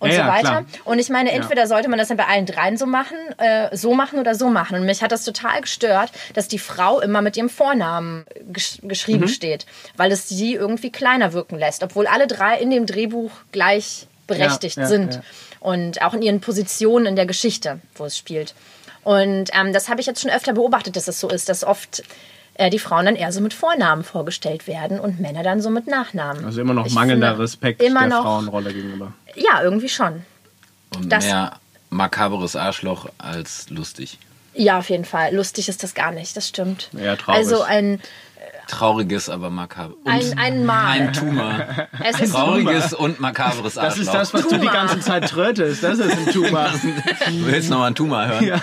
und 0.00 0.10
Ja, 0.10 0.22
so 0.24 0.30
weiter. 0.30 0.40
klar. 0.40 0.64
Und 0.84 0.98
ich 0.98 1.08
meine, 1.08 1.32
entweder 1.32 1.66
sollte 1.66 1.88
man 1.88 1.98
das 1.98 2.08
dann 2.08 2.16
bei 2.16 2.26
allen 2.26 2.46
dreien 2.46 2.76
so 2.76 2.86
machen, 2.86 3.16
äh, 3.38 3.76
so 3.76 3.94
machen 3.94 4.18
oder 4.18 4.34
so 4.34 4.48
machen. 4.48 4.76
Und 4.78 4.84
mich 4.86 5.02
hat 5.02 5.10
das 5.12 5.24
total 5.24 5.60
gestört, 5.60 6.10
dass 6.34 6.48
die 6.48 6.58
Frau 6.58 7.00
immer 7.00 7.20
mit 7.22 7.36
ihrem 7.36 7.48
Vornamen 7.50 8.24
gesch 8.52 8.78
geschrieben 8.82 9.24
Mhm. 9.24 9.28
steht, 9.28 9.66
weil 9.96 10.12
es 10.12 10.28
sie 10.28 10.54
irgendwie 10.54 10.90
kleiner 10.92 11.32
wirken 11.32 11.58
lässt, 11.58 11.82
obwohl 11.82 12.06
alle 12.06 12.26
drei 12.26 12.58
in 12.58 12.70
dem 12.70 12.86
Drehbuch 12.86 13.32
gleichberechtigt 13.52 14.76
Ja, 14.76 14.82
ja, 14.84 14.88
sind 14.88 15.20
und 15.60 16.02
auch 16.02 16.14
in 16.14 16.22
ihren 16.22 16.40
Positionen 16.40 17.06
in 17.06 17.16
der 17.16 17.26
Geschichte, 17.26 17.80
wo 17.96 18.04
es 18.04 18.16
spielt. 18.16 18.54
Und 19.04 19.50
ähm, 19.58 19.72
das 19.72 19.88
habe 19.88 20.00
ich 20.00 20.06
jetzt 20.06 20.20
schon 20.20 20.30
öfter 20.30 20.52
beobachtet, 20.52 20.96
dass 20.96 21.08
es 21.08 21.18
so 21.20 21.28
ist, 21.28 21.48
dass 21.48 21.64
oft 21.64 22.02
äh, 22.58 22.68
die 22.70 22.78
Frauen 22.78 23.06
dann 23.06 23.16
eher 23.16 23.32
so 23.32 23.40
mit 23.40 23.54
Vornamen 23.54 24.04
vorgestellt 24.04 24.66
werden 24.66 25.00
und 25.00 25.18
Männer 25.20 25.42
dann 25.42 25.62
so 25.62 25.70
mit 25.70 25.86
Nachnamen. 25.86 26.44
Also 26.44 26.60
immer 26.60 26.74
noch 26.74 26.86
Ich 26.86 26.92
mangelnder 26.94 27.28
finde, 27.30 27.42
Respekt 27.44 27.82
immer 27.82 28.00
der 28.00 28.08
noch, 28.10 28.22
Frauenrolle 28.22 28.74
gegenüber. 28.74 29.12
Ja, 29.34 29.62
irgendwie 29.62 29.88
schon. 29.88 30.24
Und 30.94 31.10
Das- 31.10 31.24
mehr 31.24 31.58
makaberes 31.90 32.54
Arschloch 32.54 33.08
als 33.16 33.70
lustig. 33.70 34.18
Ja, 34.54 34.78
auf 34.78 34.90
jeden 34.90 35.04
Fall. 35.04 35.34
Lustig 35.34 35.68
ist 35.68 35.82
das 35.82 35.94
gar 35.94 36.10
nicht, 36.12 36.36
das 36.36 36.48
stimmt. 36.48 36.90
Eher 36.98 37.16
traurig. 37.16 37.38
Also 37.38 37.62
ein, 37.62 38.00
Trauriges, 38.66 39.30
aber 39.30 39.48
makaber. 39.48 39.94
Und 40.04 40.12
ein, 40.12 40.38
ein 40.38 40.66
Mal. 40.66 40.86
ein 40.86 41.12
Tumor. 41.14 41.60
es 42.04 42.20
ist 42.20 42.32
Trauriges 42.32 42.92
und 42.92 43.18
makaberes 43.18 43.78
Arschloch. 43.78 43.96
Das 43.96 43.98
ist 43.98 44.12
das, 44.14 44.34
was 44.34 44.42
du 44.48 44.56
die 44.56 44.66
Tumor. 44.66 44.72
ganze 44.72 45.00
Zeit 45.00 45.28
trötest. 45.28 45.82
Das 45.82 45.98
ist 45.98 46.12
ein 46.12 46.32
Tumor. 46.32 46.70
Du 47.28 47.46
willst 47.46 47.70
noch 47.70 47.78
mal 47.78 47.86
ein 47.86 47.94
Tumor 47.94 48.26
hören? 48.26 48.44
ja. 48.44 48.56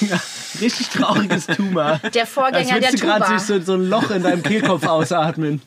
ja. 0.00 0.20
Richtig 0.60 0.88
trauriges 0.90 1.46
Tumor. 1.46 2.00
der 2.14 2.26
Vorgänger 2.26 2.80
der 2.80 2.90
du 2.92 2.98
gerade 2.98 3.38
so, 3.38 3.60
so 3.60 3.74
ein 3.74 3.88
Loch 3.88 4.10
in 4.10 4.22
deinem 4.22 4.42
Kehlkopf 4.42 4.86
ausatmen. 4.86 5.62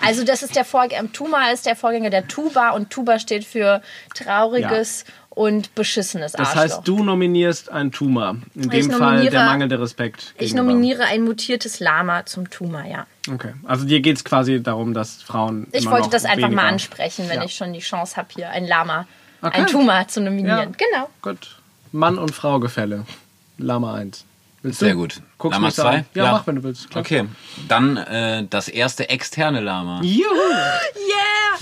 Also 0.00 0.24
das 0.24 0.42
ist 0.42 0.56
der 0.56 0.64
Vorgänger, 0.64 1.12
Tuma 1.12 1.50
ist 1.50 1.66
der 1.66 1.76
Vorgänger 1.76 2.10
der 2.10 2.26
Tuba 2.28 2.70
und 2.70 2.90
Tuba 2.90 3.18
steht 3.18 3.44
für 3.44 3.82
trauriges 4.14 5.04
und 5.30 5.74
beschissenes 5.74 6.32
Das 6.32 6.48
Arschloch. 6.48 6.62
heißt, 6.62 6.88
du 6.88 7.04
nominierst 7.04 7.70
ein 7.70 7.92
Tumor. 7.92 8.36
In 8.54 8.70
dem 8.70 8.90
Fall 8.90 9.28
der 9.28 9.44
mangelnde 9.44 9.78
Respekt. 9.78 10.32
ich 10.38 10.50
gegenüber. 10.52 10.62
nominiere 10.62 11.04
ein 11.04 11.22
mutiertes 11.24 11.78
Lama 11.78 12.24
zum 12.24 12.48
Tuma, 12.48 12.86
ja. 12.86 13.06
Okay. 13.30 13.52
Also 13.64 13.84
dir 13.84 14.00
geht 14.00 14.16
es 14.16 14.24
quasi 14.24 14.62
darum, 14.62 14.94
dass 14.94 15.22
Frauen. 15.22 15.66
Ich 15.72 15.90
wollte 15.90 16.08
das 16.08 16.24
einfach 16.24 16.48
mal 16.50 16.66
ansprechen, 16.66 17.28
wenn 17.28 17.40
Ja. 17.40 17.44
ich 17.44 17.54
schon 17.54 17.72
die 17.74 17.80
Chance 17.80 18.16
habe, 18.16 18.28
hier 18.34 18.48
ein 18.48 18.66
Lama, 18.66 19.06
Okay. 19.42 19.60
ein 19.60 19.66
Tuma 19.66 20.08
zu 20.08 20.20
Ja. 20.20 20.24
nominieren. 20.30 20.74
Genau. 20.78 21.08
Gut. 21.20 21.56
Mann- 21.92 22.18
und 22.18 22.34
Frau-Gefälle. 22.34 23.04
Lama 23.58 23.94
1. 23.94 24.24
Willst 24.62 24.80
Sehr 24.80 24.92
du? 24.92 24.96
gut. 24.98 25.22
Guckst 25.38 25.54
Lama 25.54 25.66
mich 25.68 25.74
so 25.74 25.82
an. 25.84 26.04
2? 26.12 26.20
Ja, 26.20 26.32
mach, 26.32 26.46
wenn 26.46 26.56
du 26.56 26.62
willst. 26.62 26.90
Klar. 26.90 27.00
Okay, 27.04 27.24
dann 27.68 27.96
äh, 27.96 28.46
das 28.48 28.68
erste 28.68 29.08
externe 29.08 29.60
Lama. 29.60 30.00
Juhu! 30.02 30.26
Yeah! 30.96 31.58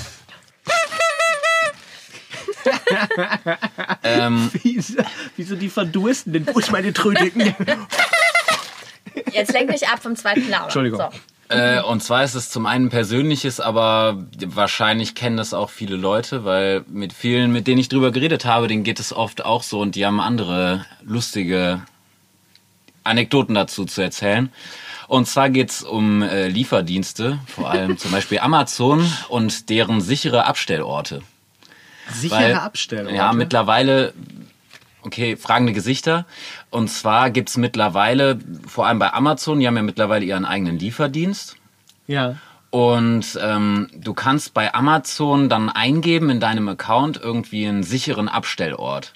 Ähm, 4.02 4.50
Wieso, 4.62 5.02
wieso 5.36 5.56
die 5.56 5.68
verdursten 5.68 6.32
denn? 6.32 6.44
Ist 6.46 6.70
meine 6.72 6.92
Tröte? 6.92 7.24
Jetzt 9.32 9.52
lenk 9.52 9.70
mich 9.70 9.86
ab 9.88 10.02
vom 10.02 10.16
zweiten 10.16 10.48
Lama. 10.48 10.64
Entschuldigung. 10.64 10.98
So. 11.00 11.08
Äh, 11.48 11.82
und 11.82 12.02
zwar 12.02 12.24
ist 12.24 12.34
es 12.34 12.50
zum 12.50 12.66
einen 12.66 12.88
persönliches, 12.88 13.60
aber 13.60 14.24
wahrscheinlich 14.46 15.14
kennen 15.14 15.36
das 15.36 15.52
auch 15.52 15.70
viele 15.70 15.96
Leute, 15.96 16.44
weil 16.44 16.84
mit 16.88 17.12
vielen, 17.12 17.52
mit 17.52 17.66
denen 17.66 17.78
ich 17.78 17.88
drüber 17.88 18.12
geredet 18.12 18.44
habe, 18.44 18.66
denen 18.68 18.82
geht 18.82 18.98
es 18.98 19.12
oft 19.12 19.44
auch 19.44 19.62
so 19.62 19.80
und 19.80 19.94
die 19.94 20.06
haben 20.06 20.20
andere 20.20 20.86
lustige 21.02 21.82
Anekdoten 23.04 23.54
dazu 23.54 23.84
zu 23.84 24.00
erzählen. 24.00 24.50
Und 25.06 25.28
zwar 25.28 25.50
geht's 25.50 25.82
um 25.82 26.22
äh, 26.22 26.48
Lieferdienste, 26.48 27.38
vor 27.46 27.70
allem 27.70 27.98
zum 27.98 28.10
Beispiel 28.10 28.38
Amazon 28.38 29.06
und 29.28 29.68
deren 29.68 30.00
sichere 30.00 30.46
Abstellorte. 30.46 31.22
Sichere 32.10 32.38
Weil- 32.38 32.54
Abstellung. 32.54 33.14
Ja, 33.14 33.32
mittlerweile, 33.32 34.14
okay, 35.04 35.36
fragende 35.36 35.72
Gesichter. 35.72 36.26
Und 36.70 36.88
zwar 36.88 37.30
gibt's 37.30 37.56
mittlerweile, 37.56 38.38
vor 38.66 38.86
allem 38.86 38.98
bei 38.98 39.12
Amazon, 39.12 39.60
die 39.60 39.66
haben 39.66 39.76
ja 39.76 39.82
mittlerweile 39.82 40.24
ihren 40.24 40.44
eigenen 40.44 40.78
Lieferdienst. 40.78 41.56
Ja. 42.06 42.36
Und 42.70 43.38
ähm, 43.40 43.88
du 43.94 44.14
kannst 44.14 44.52
bei 44.52 44.74
Amazon 44.74 45.48
dann 45.48 45.68
eingeben 45.70 46.28
in 46.30 46.40
deinem 46.40 46.68
Account 46.68 47.20
irgendwie 47.22 47.66
einen 47.66 47.84
sicheren 47.84 48.28
Abstellort. 48.28 49.12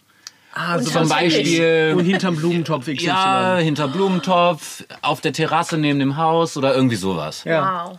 Ah, 0.54 0.76
Und 0.76 0.84
so 0.84 0.90
Zum. 0.90 1.08
Beispiel 1.08 1.94
Und 1.96 2.04
hinterm 2.04 2.36
Blumentopf 2.36 2.86
XY. 2.86 3.04
ja, 3.06 3.56
hinter 3.56 3.88
Blumentopf, 3.88 4.84
auf 5.02 5.20
der 5.20 5.32
Terrasse 5.32 5.76
neben 5.76 5.98
dem 5.98 6.16
Haus 6.16 6.56
oder 6.56 6.74
irgendwie 6.74 6.96
sowas. 6.96 7.44
Ja. 7.44 7.86
Wow. 7.90 7.98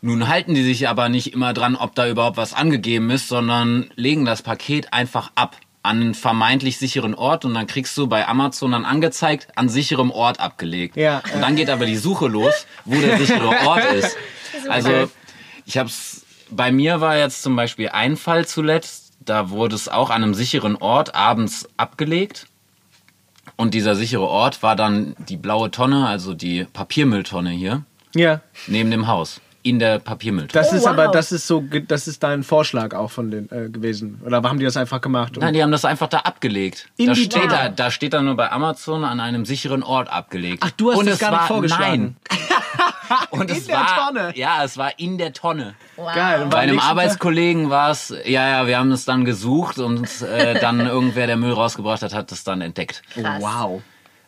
Nun 0.00 0.28
halten 0.28 0.54
die 0.54 0.62
sich 0.62 0.88
aber 0.88 1.08
nicht 1.08 1.32
immer 1.32 1.52
dran, 1.52 1.74
ob 1.74 1.96
da 1.96 2.08
überhaupt 2.08 2.36
was 2.36 2.54
angegeben 2.54 3.10
ist, 3.10 3.26
sondern 3.28 3.90
legen 3.96 4.24
das 4.24 4.42
Paket 4.42 4.92
einfach 4.92 5.32
ab 5.34 5.56
an 5.88 6.00
einen 6.00 6.14
vermeintlich 6.14 6.78
sicheren 6.78 7.14
Ort 7.14 7.44
und 7.44 7.54
dann 7.54 7.66
kriegst 7.66 7.96
du 7.96 8.06
bei 8.06 8.26
Amazon 8.28 8.72
dann 8.72 8.84
angezeigt, 8.84 9.48
an 9.56 9.68
sicherem 9.68 10.10
Ort 10.10 10.38
abgelegt. 10.40 10.96
Ja. 10.96 11.22
Und 11.34 11.40
dann 11.40 11.56
geht 11.56 11.70
aber 11.70 11.86
die 11.86 11.96
Suche 11.96 12.28
los, 12.28 12.66
wo 12.84 13.00
der 13.00 13.18
sichere 13.18 13.48
Ort 13.66 13.84
ist. 13.94 14.16
Also 14.68 15.10
ich 15.66 15.78
hab's, 15.78 16.24
bei 16.50 16.70
mir 16.72 17.00
war 17.00 17.16
jetzt 17.16 17.42
zum 17.42 17.56
Beispiel 17.56 17.88
ein 17.88 18.16
Fall 18.16 18.46
zuletzt, 18.46 19.12
da 19.20 19.50
wurde 19.50 19.74
es 19.74 19.88
auch 19.88 20.10
an 20.10 20.22
einem 20.22 20.34
sicheren 20.34 20.76
Ort 20.76 21.14
abends 21.14 21.68
abgelegt. 21.76 22.46
Und 23.56 23.74
dieser 23.74 23.96
sichere 23.96 24.26
Ort 24.28 24.62
war 24.62 24.76
dann 24.76 25.16
die 25.28 25.36
blaue 25.36 25.70
Tonne, 25.70 26.06
also 26.06 26.32
die 26.34 26.64
Papiermülltonne 26.64 27.50
hier, 27.50 27.82
Ja. 28.14 28.40
neben 28.68 28.90
dem 28.90 29.06
Haus. 29.08 29.40
In 29.68 29.78
der 29.78 29.98
Papiermülltonne. 29.98 30.52
Das 30.64 30.72
Oh, 30.72 30.76
ist 30.76 30.82
wow. 30.84 30.90
aber, 30.90 31.08
das 31.08 31.30
ist 31.32 31.46
so, 31.46 31.62
das 31.86 32.08
ist 32.08 32.22
dein 32.22 32.42
Vorschlag 32.42 32.94
auch 32.94 33.10
von 33.10 33.30
den 33.30 33.50
äh, 33.50 33.68
gewesen. 33.68 34.20
Oder 34.24 34.42
haben 34.42 34.58
die 34.58 34.64
das 34.64 34.76
einfach 34.76 35.00
gemacht? 35.00 35.36
Nein, 35.38 35.52
die 35.54 35.62
haben 35.62 35.70
das 35.72 35.84
einfach 35.84 36.08
da 36.08 36.18
abgelegt. 36.20 36.88
In 36.96 37.08
da 37.08 37.12
die 37.12 37.24
steht 37.24 37.42
Tonne. 37.42 37.48
da, 37.48 37.68
da 37.68 37.90
steht 37.90 38.14
da 38.14 38.22
nur 38.22 38.36
bei 38.36 38.50
Amazon 38.50 39.04
an 39.04 39.20
einem 39.20 39.44
sicheren 39.44 39.82
Ort 39.82 40.10
abgelegt. 40.10 40.62
Ach, 40.66 40.70
du 40.72 40.90
hast 40.92 40.98
Und 40.98 41.06
das 41.06 41.14
es 41.14 41.20
gar 41.20 41.30
nicht 41.32 41.40
war, 41.40 41.46
vorgeschlagen. 41.48 42.16
Nein. 42.30 42.38
Und 43.30 43.50
es 43.50 43.66
der 43.66 43.76
war, 43.76 44.06
Tonne. 44.08 44.32
Ja, 44.36 44.64
es 44.64 44.76
war 44.78 44.98
in 44.98 45.18
der 45.18 45.32
Tonne. 45.32 45.74
wow. 45.96 46.14
Geil. 46.14 46.46
Bei 46.50 46.58
einem 46.58 46.78
Arbeitskollegen 46.78 47.70
war 47.70 47.90
es, 47.90 48.14
ja, 48.24 48.48
ja, 48.48 48.66
wir 48.66 48.78
haben 48.78 48.92
es 48.92 49.04
dann 49.04 49.24
gesucht 49.24 49.78
und 49.78 50.08
äh, 50.22 50.58
dann 50.60 50.80
irgendwer, 50.86 51.26
der 51.26 51.36
Müll 51.36 51.52
rausgebracht 51.52 52.02
hat, 52.02 52.14
hat 52.14 52.32
es 52.32 52.44
dann 52.44 52.60
entdeckt. 52.60 53.02
Krass. 53.14 53.40
Wow. 53.42 53.82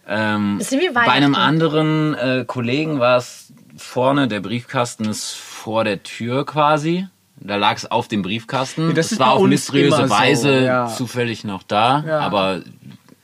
Ähm, 0.09 0.61
bei 0.93 1.03
einem 1.03 1.37
anderen 1.37 2.15
äh, 2.15 2.45
Kollegen 2.45 2.99
war 2.99 3.19
es 3.19 3.50
vorne, 3.91 4.29
der 4.29 4.41
Briefkasten 4.41 5.05
ist 5.07 5.35
vor 5.35 5.85
der 5.85 6.03
Tür 6.03 6.47
quasi. 6.47 7.07
Da 7.37 7.57
lag 7.57 7.77
es 7.77 7.91
auf 7.91 8.07
dem 8.09 8.23
Briefkasten. 8.23 8.89
Ja, 8.89 8.93
das 8.95 9.07
es 9.07 9.13
ist 9.13 9.19
war 9.19 9.33
auf 9.33 9.43
mysteriöse 9.47 9.97
immer 9.97 10.09
so, 10.09 10.15
Weise 10.15 10.65
ja. 10.65 10.87
zufällig 10.87 11.45
noch 11.45 11.63
da, 11.63 12.05
Ja. 12.07 12.19
aber 12.21 12.63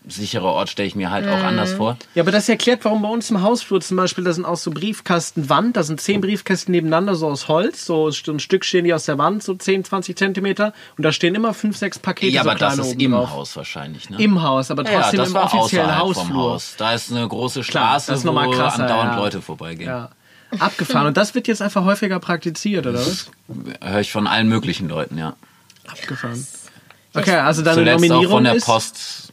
sicherer 0.09 0.45
Ort 0.53 0.69
stelle 0.71 0.87
ich 0.87 0.95
mir 0.95 1.11
halt 1.11 1.29
auch 1.29 1.43
anders 1.43 1.73
vor. 1.73 1.97
Ja, 2.15 2.23
aber 2.23 2.31
das 2.31 2.49
erklärt, 2.49 2.85
warum 2.85 3.03
bei 3.03 3.09
uns 3.09 3.29
im 3.31 3.43
Hausflur 3.43 3.81
zum 3.81 3.97
Beispiel, 3.97 4.23
da 4.23 4.33
sind 4.33 4.45
auch 4.45 4.57
so 4.57 4.71
Briefkastenwand, 4.71 5.77
da 5.77 5.83
sind 5.83 6.01
zehn 6.01 6.21
Briefkästen 6.21 6.71
nebeneinander, 6.73 7.17
so 7.17 7.27
aus 7.29 7.49
Holz, 7.49 7.85
so 7.85 8.09
ein 8.09 8.39
Stück 8.39 8.65
stehen 8.65 8.85
die 8.85 8.95
aus 8.95 9.05
der 9.07 9.19
Wand, 9.19 9.43
so 9.43 9.55
10, 9.55 9.83
20 9.85 10.17
Zentimeter, 10.17 10.73
und 10.97 11.03
da 11.05 11.11
stehen 11.11 11.35
immer 11.35 11.55
fünf, 11.55 11.77
sechs 11.77 11.99
Pakete 11.99 12.33
Ja, 12.33 12.45
so 12.45 12.51
aber 12.51 12.59
das 12.59 12.79
ist 12.79 13.01
im 13.03 13.11
drauf. 13.13 13.31
Haus 13.31 13.57
wahrscheinlich, 13.57 14.09
ne? 14.09 14.17
Im 14.23 14.43
Haus, 14.43 14.71
aber 14.71 14.85
ja, 14.85 15.01
trotzdem 15.01 15.19
das 15.19 15.29
im 15.29 15.35
war 15.35 15.53
offiziellen 15.53 15.99
Hausflur. 15.99 16.25
vom 16.27 16.37
Haus. 16.37 16.75
Da 16.79 16.95
ist 16.95 17.11
eine 17.11 17.27
große 17.27 17.63
Klar, 17.63 17.89
Straße, 17.89 18.13
das 18.13 18.21
ist 18.21 18.25
noch 18.25 18.33
mal 18.33 18.47
wo 18.47 18.53
krasser, 18.53 18.85
andauernd 18.85 19.13
ja. 19.13 19.19
Leute 19.19 19.43
vorbeigehen. 19.43 19.89
Ja. 19.91 20.11
Abgefahren. 20.59 21.07
Und 21.09 21.17
das 21.17 21.35
wird 21.35 21.49
jetzt 21.49 21.63
einfach 21.63 21.85
häufiger 21.85 22.21
praktiziert, 22.21 22.87
oder 22.87 23.01
was? 23.01 23.31
Höre 23.83 24.01
ich 24.01 24.13
von 24.13 24.27
allen 24.27 24.49
möglichen 24.49 24.89
Leuten, 24.89 25.19
ja. 25.19 25.35
Abgefahren. 25.87 26.47
Okay, 27.15 27.37
also 27.37 27.63
deine 27.63 27.77
Zuletzt 27.77 27.95
auch 27.97 28.01
Nominierung 28.09 28.33
von 28.33 28.45
der. 28.45 28.55
Post 28.55 29.33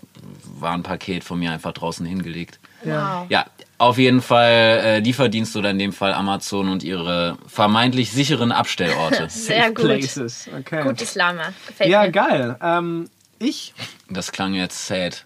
war 0.60 0.74
ein 0.74 0.84
Paket 0.84 1.24
von 1.24 1.40
mir 1.40 1.52
einfach 1.52 1.74
draußen 1.74 2.06
hingelegt. 2.06 2.60
Wow. 2.84 3.26
Ja, 3.30 3.46
auf 3.78 3.98
jeden 3.98 4.22
Fall 4.22 4.52
äh, 4.52 5.00
Lieferdienst 5.00 5.56
oder 5.58 5.72
in 5.72 5.80
dem 5.80 5.92
Fall 5.94 6.14
Amazon 6.14 6.70
und 6.70 6.84
ihre 6.84 7.38
vermeintlich 7.48 8.12
sicheren 8.12 8.52
Abstellorte. 8.52 9.26
Sehr 9.30 9.72
gut. 9.72 9.86
Places. 9.86 10.48
Okay. 10.58 10.84
Gutes 10.84 11.16
Lama. 11.16 11.54
Gefällt 11.68 11.90
Ja, 11.90 12.04
mir. 12.04 12.12
geil. 12.12 12.56
Ähm, 12.62 13.10
ich? 13.40 13.74
Das 14.10 14.32
klang 14.32 14.54
jetzt 14.54 14.88
sad. 14.88 15.26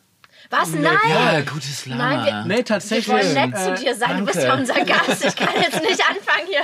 Was? 0.50 0.70
Nein! 0.70 0.94
Ja, 1.10 1.42
gutes 1.42 1.86
Lama. 1.86 2.16
Nein, 2.16 2.26
wir- 2.26 2.56
Nee, 2.56 2.64
tatsächlich. 2.64 3.08
Wir 3.08 3.14
wollen 3.16 3.34
nett 3.52 3.54
äh, 3.54 3.76
zu 3.76 3.84
dir 3.84 3.96
sein. 3.96 4.18
Du 4.20 4.26
bist 4.26 4.42
ja 4.42 4.54
unser 4.54 4.86
Gast. 4.86 5.26
Ich 5.26 5.36
kann 5.36 5.50
jetzt 5.62 5.82
nicht 5.82 6.02
anfangen 6.10 6.48
hier. 6.48 6.62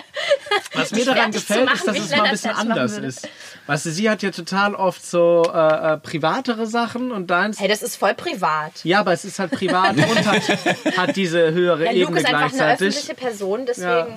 Was 0.74 0.92
mir 0.92 1.06
daran 1.06 1.32
gefällt, 1.32 1.66
machen, 1.66 1.76
ist, 1.76 1.88
dass 1.88 1.98
es 1.98 2.10
mal 2.12 2.22
ein 2.24 2.32
bisschen 2.32 2.52
anders 2.52 2.98
ist. 2.98 3.28
Weißt 3.68 3.86
du, 3.86 3.92
sie 3.92 4.10
hat 4.10 4.22
ja 4.24 4.32
total 4.32 4.76
oft 4.76 5.06
so 5.06 5.44
äh, 5.54 5.94
äh, 5.94 5.98
privatere 5.98 6.66
Sachen 6.68 7.12
und 7.12 7.28
deins. 7.28 7.60
Hey, 7.60 7.68
das 7.68 7.82
ist 7.82 7.96
voll 7.98 8.14
privat. 8.14 8.72
Ja, 8.84 9.00
aber 9.02 9.14
es 9.14 9.26
ist 9.26 9.40
halt 9.40 9.52
privat 9.52 9.96
und 9.96 10.26
hat, 10.26 10.42
hat 10.98 11.16
diese 11.16 11.52
höhere 11.52 11.86
Ja, 11.86 11.92
Luke 11.92 12.02
Ebene 12.04 12.20
ist 12.20 12.26
einfach 12.26 12.40
eine 12.42 12.50
gleichzeitig. 12.52 12.88
öffentliche 12.98 13.14
Person, 13.16 13.66
deswegen 13.66 13.90
Ja. 13.90 14.08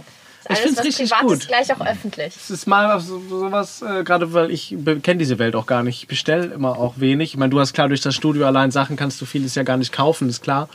Ist 0.49 0.59
Ich 0.59 0.65
alles, 0.65 0.77
was 0.79 0.85
richtig 0.85 1.11
privat 1.11 1.27
gut. 1.27 1.39
ist, 1.39 1.49
gleich 1.49 1.75
auch 1.75 1.87
öffentlich. 1.87 2.37
Es 2.37 2.51
ist 2.51 2.67
mal 2.67 2.99
so, 3.01 3.21
sowas, 3.29 3.83
äh, 3.83 4.05
gerade 4.05 4.33
weil 4.33 4.51
ich 4.51 4.77
kenne 5.03 5.19
diese 5.19 5.39
Welt 5.39 5.57
auch 5.57 5.67
gar 5.67 5.83
nicht. 5.83 6.03
Ich 6.03 6.09
bestelle 6.09 6.47
immer 6.47 6.79
auch 6.79 6.95
wenig. 6.99 7.31
Ich 7.31 7.37
meine, 7.37 7.51
du 7.51 7.61
hast 7.61 7.73
klar 7.73 7.89
durch 7.89 8.01
das 8.01 8.15
Studio 8.15 8.47
allein 8.47 8.71
Sachen 8.71 8.97
kannst 8.97 9.21
du 9.21 9.27
vieles 9.27 9.55
ja 9.55 9.63
gar 9.63 9.77
nicht 9.77 9.93
kaufen, 9.93 10.29
ist 10.29 10.43
klar. 10.43 10.69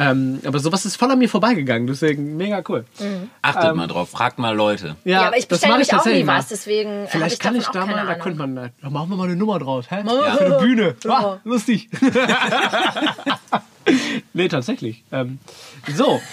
Ähm, 0.00 0.38
aber 0.46 0.60
sowas 0.60 0.86
ist 0.86 0.94
voll 0.94 1.10
an 1.10 1.18
mir 1.18 1.28
vorbeigegangen, 1.28 1.88
deswegen 1.88 2.36
mega 2.36 2.62
cool. 2.68 2.84
Achtet 3.42 3.74
mal 3.74 3.88
drauf, 3.88 4.10
fragt 4.10 4.38
mal 4.38 4.54
Leute. 4.54 4.94
Ja, 5.04 5.26
aber 5.26 5.36
ich 5.36 5.48
bestelle 5.48 5.76
mich 5.76 5.92
auch 5.92 6.06
nie 6.06 6.24
was, 6.24 6.46
deswegen 6.46 7.08
Vielleicht 7.08 7.32
ich 7.32 7.38
kann 7.40 7.56
ich 7.56 7.66
da 7.66 7.84
mal, 7.84 8.06
da 8.06 8.14
könnte 8.14 8.38
man, 8.38 8.54
da 8.54 8.90
machen 8.90 9.10
wir 9.10 9.16
mal 9.16 9.24
eine 9.24 9.34
Nummer 9.34 9.58
draus, 9.58 9.86
hä? 9.90 10.04
Ja. 10.06 10.36
Für 10.36 10.46
eine 10.46 10.58
Bühne. 10.58 10.94
Ja. 11.04 11.10
Ah, 11.10 11.40
lustig. 11.42 11.88
nee, 14.32 14.48
tatsächlich. 14.48 15.02
Ähm, 15.10 15.38
so. 15.96 16.20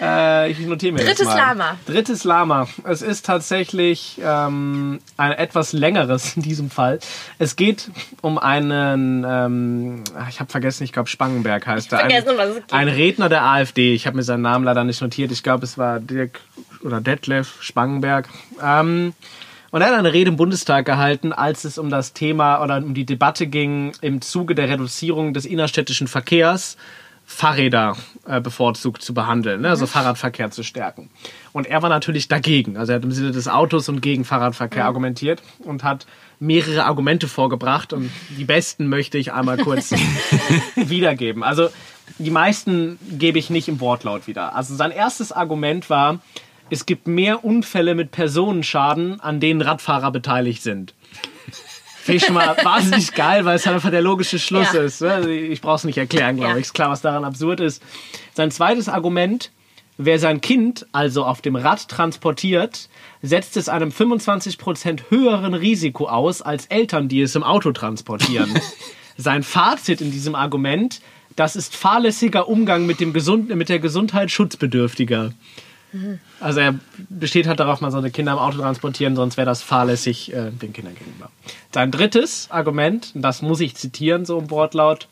Äh, 0.00 0.50
ich 0.50 0.58
notiere 0.60 0.92
mir 0.92 1.04
Drittes 1.04 1.26
mal. 1.26 1.36
Lama. 1.36 1.78
Drittes 1.86 2.24
Lama. 2.24 2.68
Es 2.84 3.00
ist 3.00 3.26
tatsächlich 3.26 4.20
ähm, 4.22 4.98
ein 5.16 5.32
etwas 5.32 5.72
längeres 5.72 6.36
in 6.36 6.42
diesem 6.42 6.70
Fall. 6.70 6.98
Es 7.38 7.54
geht 7.54 7.90
um 8.20 8.38
einen, 8.38 9.24
ähm, 9.26 10.04
ich 10.28 10.40
habe 10.40 10.50
vergessen, 10.50 10.82
ich 10.82 10.92
glaube 10.92 11.08
Spangenberg 11.08 11.66
heißt 11.66 11.92
er. 11.92 12.00
vergessen, 12.00 12.30
ein, 12.30 12.38
was 12.38 12.48
es 12.48 12.54
geht. 12.56 12.72
ein 12.72 12.88
Redner 12.88 13.28
der 13.28 13.44
AfD. 13.44 13.94
Ich 13.94 14.06
habe 14.06 14.16
mir 14.16 14.24
seinen 14.24 14.42
Namen 14.42 14.64
leider 14.64 14.82
nicht 14.82 15.00
notiert. 15.00 15.30
Ich 15.30 15.42
glaube, 15.42 15.64
es 15.64 15.78
war 15.78 16.00
Dirk 16.00 16.40
oder 16.82 17.00
Detlef 17.00 17.62
Spangenberg. 17.62 18.28
Ähm, 18.62 19.14
und 19.70 19.80
er 19.82 19.88
hat 19.88 19.94
eine 19.94 20.12
Rede 20.12 20.30
im 20.30 20.36
Bundestag 20.36 20.86
gehalten, 20.86 21.32
als 21.32 21.64
es 21.64 21.78
um 21.78 21.90
das 21.90 22.12
Thema 22.12 22.62
oder 22.62 22.76
um 22.76 22.94
die 22.94 23.04
Debatte 23.04 23.48
ging 23.48 23.92
im 24.00 24.20
Zuge 24.22 24.54
der 24.54 24.68
Reduzierung 24.68 25.34
des 25.34 25.46
innerstädtischen 25.46 26.06
Verkehrs. 26.06 26.76
Fahrräder 27.26 27.96
äh, 28.26 28.40
bevorzugt 28.40 29.02
zu 29.02 29.14
behandeln, 29.14 29.62
ne? 29.62 29.70
also 29.70 29.86
Fahrradverkehr 29.86 30.50
zu 30.50 30.62
stärken. 30.62 31.10
Und 31.52 31.66
er 31.66 31.82
war 31.82 31.88
natürlich 31.88 32.28
dagegen. 32.28 32.76
Also 32.76 32.92
er 32.92 32.96
hat 32.96 33.04
im 33.04 33.12
Sinne 33.12 33.32
des 33.32 33.48
Autos 33.48 33.88
und 33.88 34.02
gegen 34.02 34.24
Fahrradverkehr 34.24 34.84
argumentiert 34.84 35.42
und 35.60 35.84
hat 35.84 36.06
mehrere 36.38 36.84
Argumente 36.84 37.28
vorgebracht 37.28 37.92
und 37.92 38.10
die 38.36 38.44
besten 38.44 38.88
möchte 38.88 39.18
ich 39.18 39.32
einmal 39.32 39.56
kurz 39.56 39.92
wiedergeben. 40.76 41.42
Also 41.42 41.70
die 42.18 42.30
meisten 42.30 42.98
gebe 43.18 43.38
ich 43.38 43.50
nicht 43.50 43.68
im 43.68 43.80
Wortlaut 43.80 44.26
wieder. 44.26 44.54
Also 44.54 44.74
sein 44.74 44.90
erstes 44.90 45.32
Argument 45.32 45.88
war, 45.88 46.20
es 46.70 46.86
gibt 46.86 47.06
mehr 47.06 47.44
Unfälle 47.44 47.94
mit 47.94 48.10
Personenschaden, 48.10 49.20
an 49.20 49.40
denen 49.40 49.60
Radfahrer 49.60 50.10
beteiligt 50.10 50.62
sind. 50.62 50.94
Finde 52.04 52.16
ich 52.18 52.24
schon 52.26 52.34
mal 52.34 52.54
wahnsinnig 52.62 53.12
geil, 53.14 53.44
weil 53.46 53.56
es 53.56 53.64
halt 53.66 53.76
einfach 53.76 53.90
der 53.90 54.02
logische 54.02 54.38
Schluss 54.38 54.72
Ja. 54.74 54.82
ist. 54.82 55.00
ne? 55.00 55.12
Also 55.12 55.28
Ich 55.30 55.60
brauche 55.60 55.76
es 55.76 55.84
nicht 55.84 55.96
erklären, 55.98 56.36
glaube 56.36 56.52
Ja. 56.52 56.56
ich. 56.58 56.66
Ist 56.66 56.74
klar, 56.74 56.90
was 56.90 57.00
daran 57.00 57.24
absurd 57.24 57.60
ist. 57.60 57.82
Sein 58.34 58.50
zweites 58.50 58.88
Argument, 58.88 59.50
wer 59.96 60.18
sein 60.18 60.40
Kind 60.42 60.86
also 60.92 61.24
auf 61.24 61.40
dem 61.40 61.56
Rad 61.56 61.88
transportiert, 61.88 62.88
setzt 63.22 63.56
es 63.56 63.68
einem 63.70 63.90
25% 63.90 65.04
höheren 65.08 65.54
Risiko 65.54 66.06
aus 66.08 66.42
als 66.42 66.66
Eltern, 66.66 67.08
die 67.08 67.22
es 67.22 67.34
im 67.36 67.42
Auto 67.42 67.72
transportieren. 67.72 68.52
Sein 69.16 69.42
Fazit 69.44 70.00
in 70.00 70.10
diesem 70.10 70.34
Argument, 70.34 71.00
das 71.36 71.54
ist 71.56 71.76
fahrlässiger 71.76 72.48
Umgang 72.48 72.84
mit, 72.84 72.98
dem 73.00 73.12
Gesund 73.12 73.48
mit 73.54 73.68
der 73.68 73.78
Gesundheit 73.78 74.30
schutzbedürftiger. 74.32 75.32
Also 76.40 76.60
er 76.60 76.74
besteht 77.08 77.46
halt 77.46 77.60
darauf, 77.60 77.80
man 77.80 77.90
sollte 77.90 78.10
Kinder 78.10 78.32
im 78.32 78.38
Auto 78.38 78.58
transportieren, 78.58 79.14
sonst 79.14 79.36
wäre 79.36 79.46
das 79.46 79.62
fahrlässig 79.62 80.32
äh, 80.32 80.50
den 80.50 80.72
Kindern 80.72 80.94
gegenüber. 80.94 81.30
Sein 81.72 81.90
drittes 81.90 82.50
Argument, 82.50 83.12
das 83.14 83.42
muss 83.42 83.60
ich 83.60 83.76
zitieren, 83.76 84.24
so 84.24 84.38
im 84.38 84.50
Wortlaut, 84.50 85.08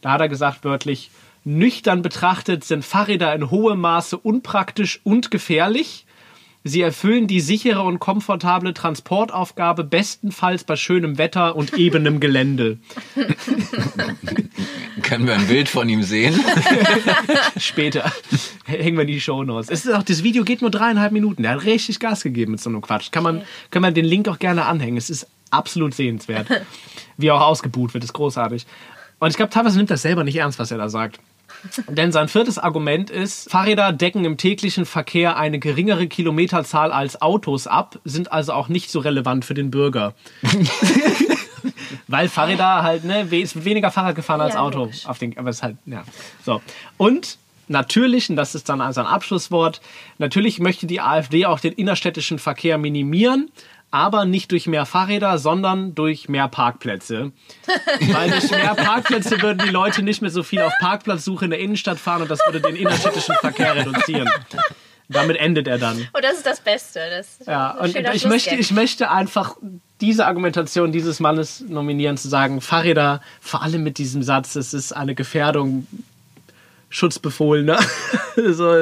da 0.00 0.12
hat 0.12 0.20
er 0.20 0.28
gesagt 0.28 0.64
wörtlich, 0.64 1.10
Nüchtern 1.44 2.02
betrachtet 2.02 2.64
sind 2.64 2.84
Fahrräder 2.84 3.32
in 3.34 3.50
hohem 3.50 3.80
Maße 3.80 4.18
unpraktisch 4.18 5.00
und 5.04 5.30
gefährlich. 5.30 6.05
Sie 6.68 6.80
erfüllen 6.80 7.28
die 7.28 7.40
sichere 7.40 7.82
und 7.82 8.00
komfortable 8.00 8.74
Transportaufgabe 8.74 9.84
bestenfalls 9.84 10.64
bei 10.64 10.74
schönem 10.74 11.16
Wetter 11.16 11.54
und 11.54 11.74
ebenem 11.74 12.18
Gelände. 12.18 12.78
Können 15.02 15.28
wir 15.28 15.34
ein 15.34 15.46
Bild 15.46 15.68
von 15.68 15.88
ihm 15.88 16.02
sehen? 16.02 16.34
Später 17.56 18.10
hängen 18.64 18.96
wir 18.96 19.02
in 19.02 19.06
die 19.06 19.20
Show 19.20 19.44
Notes. 19.44 19.70
Es 19.70 19.86
ist 19.86 19.94
auch, 19.94 20.02
das 20.02 20.24
Video 20.24 20.42
geht 20.42 20.60
nur 20.60 20.72
dreieinhalb 20.72 21.12
Minuten. 21.12 21.44
Der 21.44 21.52
hat 21.52 21.64
richtig 21.64 22.00
Gas 22.00 22.24
gegeben 22.24 22.50
mit 22.52 22.60
so 22.60 22.68
einem 22.68 22.80
Quatsch. 22.80 23.12
Kann 23.12 23.22
man, 23.22 23.42
kann 23.70 23.82
man 23.82 23.94
den 23.94 24.04
Link 24.04 24.26
auch 24.26 24.40
gerne 24.40 24.64
anhängen. 24.64 24.96
Es 24.96 25.08
ist 25.08 25.28
absolut 25.50 25.94
sehenswert. 25.94 26.48
Wie 27.16 27.28
er 27.28 27.36
auch 27.36 27.42
ausgebuht 27.42 27.94
wird, 27.94 28.02
ist 28.02 28.12
großartig. 28.12 28.66
Und 29.20 29.30
ich 29.30 29.36
glaube, 29.36 29.50
teilweise 29.50 29.76
nimmt 29.76 29.92
er 29.92 29.98
selber 29.98 30.24
nicht 30.24 30.36
ernst, 30.36 30.58
was 30.58 30.72
er 30.72 30.78
da 30.78 30.88
sagt. 30.88 31.20
Denn 31.88 32.12
sein 32.12 32.28
viertes 32.28 32.58
Argument 32.58 33.10
ist, 33.10 33.50
Fahrräder 33.50 33.92
decken 33.92 34.24
im 34.24 34.36
täglichen 34.36 34.86
Verkehr 34.86 35.36
eine 35.36 35.58
geringere 35.58 36.06
Kilometerzahl 36.06 36.92
als 36.92 37.20
Autos 37.22 37.66
ab, 37.66 37.98
sind 38.04 38.32
also 38.32 38.52
auch 38.52 38.68
nicht 38.68 38.90
so 38.90 39.00
relevant 39.00 39.44
für 39.44 39.54
den 39.54 39.70
Bürger. 39.70 40.14
Weil 42.08 42.28
Fahrräder 42.28 42.82
halt, 42.82 43.04
ne, 43.04 43.30
wird 43.30 43.64
weniger 43.64 43.90
Fahrrad 43.90 44.14
gefahren 44.16 44.40
als 44.40 44.54
Ja, 44.54 44.60
Auto. 44.60 44.78
logisch. 44.78 45.06
Auf 45.06 45.18
den, 45.18 45.36
aber 45.38 45.50
es 45.50 45.56
ist 45.56 45.62
halt, 45.62 45.76
ja. 45.86 46.04
So. 46.44 46.62
Und 46.96 47.38
natürlich, 47.68 48.30
und 48.30 48.36
das 48.36 48.54
ist 48.54 48.68
dann 48.68 48.80
also 48.80 49.00
ein 49.00 49.06
Abschlusswort, 49.06 49.80
natürlich 50.18 50.60
möchte 50.60 50.86
die 50.86 51.00
AfD 51.00 51.46
auch 51.46 51.58
den 51.58 51.72
innerstädtischen 51.72 52.38
Verkehr 52.38 52.78
minimieren, 52.78 53.50
aber 53.90 54.24
nicht 54.24 54.52
durch 54.52 54.66
mehr 54.66 54.86
Fahrräder, 54.86 55.38
sondern 55.38 55.94
durch 55.94 56.28
mehr 56.28 56.48
Parkplätze. 56.48 57.32
Weil 58.12 58.30
durch 58.30 58.50
mehr 58.50 58.74
Parkplätze 58.74 59.40
würden 59.42 59.62
die 59.64 59.70
Leute 59.70 60.02
nicht 60.02 60.22
mehr 60.22 60.30
so 60.30 60.42
viel 60.42 60.60
auf 60.60 60.72
Parkplatzsuche 60.80 61.44
in 61.44 61.50
der 61.50 61.60
Innenstadt 61.60 61.98
fahren 61.98 62.22
und 62.22 62.30
das 62.30 62.40
würde 62.46 62.60
den 62.60 62.76
innerstädtischen 62.76 63.34
Verkehr 63.40 63.74
reduzieren. 63.76 64.28
Damit 65.08 65.36
endet 65.36 65.68
er 65.68 65.78
dann. 65.78 66.08
Oh, 66.14 66.18
das 66.20 66.34
ist 66.34 66.46
das 66.46 66.60
Beste. 66.60 67.00
Das 67.10 67.40
ist 67.40 67.46
Ja, 67.46 67.70
und 67.72 67.94
ich 67.94 68.26
möchte, 68.26 68.56
ich 68.56 68.72
möchte 68.72 69.10
einfach 69.10 69.56
diese 70.00 70.26
Argumentation 70.26 70.92
dieses 70.92 71.20
Mannes 71.20 71.60
nominieren, 71.60 72.16
zu 72.16 72.28
sagen, 72.28 72.60
Fahrräder, 72.60 73.20
vor 73.40 73.62
allem 73.62 73.82
mit 73.82 73.98
diesem 73.98 74.22
Satz, 74.22 74.56
es 74.56 74.74
ist 74.74 74.92
eine 74.92 75.14
Gefährdung, 75.14 75.86
Schutzbefohlener. 76.96 77.78
so, 78.36 78.74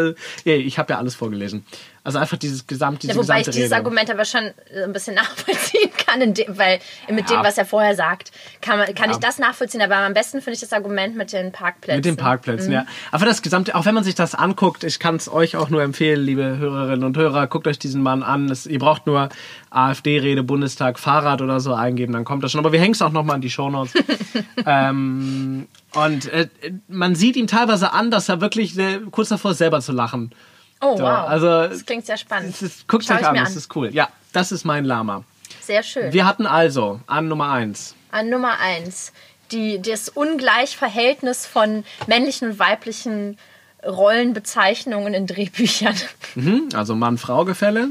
ja, 0.45 0.55
ich 0.55 0.79
habe 0.79 0.93
ja 0.93 0.99
alles 0.99 1.15
vorgelesen. 1.17 1.65
Also 2.05 2.19
einfach 2.19 2.37
dieses 2.37 2.67
gesamt, 2.67 3.03
diese 3.03 3.15
Ja, 3.15 3.17
wobei 3.19 3.41
ich 3.41 3.47
gesamte 3.47 3.51
dieses 3.53 3.71
Rede. 3.71 3.77
Argument 3.77 4.11
aber 4.11 4.25
schon 4.27 4.43
äh, 4.45 4.85
ein 4.85 4.93
bisschen 4.93 5.15
nachvollziehen 5.17 5.91
kann, 6.07 6.35
dem, 6.35 6.59
weil 6.59 6.79
mit 7.11 7.29
Ja. 7.31 7.39
dem, 7.39 7.45
was 7.45 7.57
er 7.59 7.65
vorher 7.65 7.97
sagt, 7.97 8.31
kann, 8.61 8.79
man, 8.79 8.95
kann 8.95 9.09
Ja. 9.09 9.17
ich 9.17 9.21
das 9.21 9.39
nachvollziehen. 9.39 9.81
Aber 9.83 9.97
am 9.97 10.13
besten 10.15 10.43
finde 10.43 10.55
ich 10.55 10.61
das 10.61 10.73
Argument 10.73 11.17
mit 11.17 11.33
den 11.33 11.51
Parkplätzen. 11.51 11.97
Mit 11.97 12.05
den 12.05 12.17
Parkplätzen, 12.17 12.69
Mhm. 12.69 12.73
ja. 12.75 12.87
Aber 13.11 13.25
das 13.25 13.43
gesamte, 13.43 13.75
auch 13.75 13.85
wenn 13.87 13.95
man 13.95 14.05
sich 14.05 14.15
das 14.15 14.35
anguckt, 14.35 14.85
ich 14.85 14.99
kann 15.01 15.17
es 15.17 15.29
euch 15.33 15.57
auch 15.57 15.71
nur 15.71 15.83
empfehlen, 15.83 16.23
liebe 16.23 16.59
Hörerinnen 16.59 17.05
und 17.05 17.17
Hörer, 17.17 17.47
guckt 17.49 17.67
euch 17.67 17.79
diesen 17.81 18.03
Mann 18.03 18.23
an. 18.23 18.49
Es, 18.51 18.67
ihr 18.67 18.79
braucht 18.79 19.07
nur 19.09 19.31
AfD-Rede, 19.71 20.43
Bundestag, 20.45 21.01
Fahrrad 21.01 21.41
oder 21.43 21.59
so 21.59 21.75
eingeben, 21.75 22.13
dann 22.13 22.25
kommt 22.25 22.45
das 22.45 22.53
schon. 22.53 22.61
Aber 22.61 22.71
wir 22.73 22.81
hängen 22.81 22.93
es 22.95 23.03
auch 23.03 23.11
nochmal 23.13 23.37
in 23.37 23.43
die 23.43 23.51
Shownotes. 23.51 23.93
ähm, 24.67 25.67
und 25.95 26.27
äh, 26.33 26.49
man 26.89 27.15
sieht 27.15 27.37
ihm 27.37 27.47
teilweise 27.47 27.93
an, 27.93 28.11
dass 28.11 28.29
er 28.29 28.41
wirklich 28.41 28.79
äh, 28.79 29.01
kurz 29.11 29.29
davor 29.31 29.53
ist, 29.53 29.59
selber 29.59 29.81
zu 29.81 29.93
lachen. 29.93 30.33
Oh, 30.81 30.97
So, 30.97 31.03
wow. 31.05 31.29
also- 31.29 31.69
das 31.69 31.87
klingt 31.87 32.07
sehr 32.07 32.17
spannend. 32.17 32.51
Es 32.55 32.63
ist, 32.63 32.89
guckt 32.89 33.11
euch 33.11 33.27
an, 33.27 33.35
das 33.37 33.57
ist 33.57 33.75
cool. 33.77 33.91
Ja, 33.95 34.09
das 34.33 34.53
ist 34.53 34.65
mein 34.65 34.85
Lama. 34.85 35.25
Sehr 35.61 35.83
schön. 35.83 36.13
Wir 36.13 36.27
hatten 36.27 36.47
also 36.47 37.01
an 37.07 37.29
Nummer 37.29 37.51
eins 37.51 37.95
An 38.11 38.29
Nummer 38.29 38.59
eins 38.61 39.13
die, 39.51 39.81
das 39.81 40.09
Ungleichverhältnis 40.09 41.47
von 41.47 41.85
männlichen 42.07 42.51
und 42.51 42.59
weiblichen 42.59 43.39
Rollenbezeichnungen 43.87 45.15
in 45.15 45.27
Drehbüchern. 45.27 45.95
Mhm, 46.35 46.69
also 46.75 46.95
Mann-Frau-Gefälle. 46.95 47.89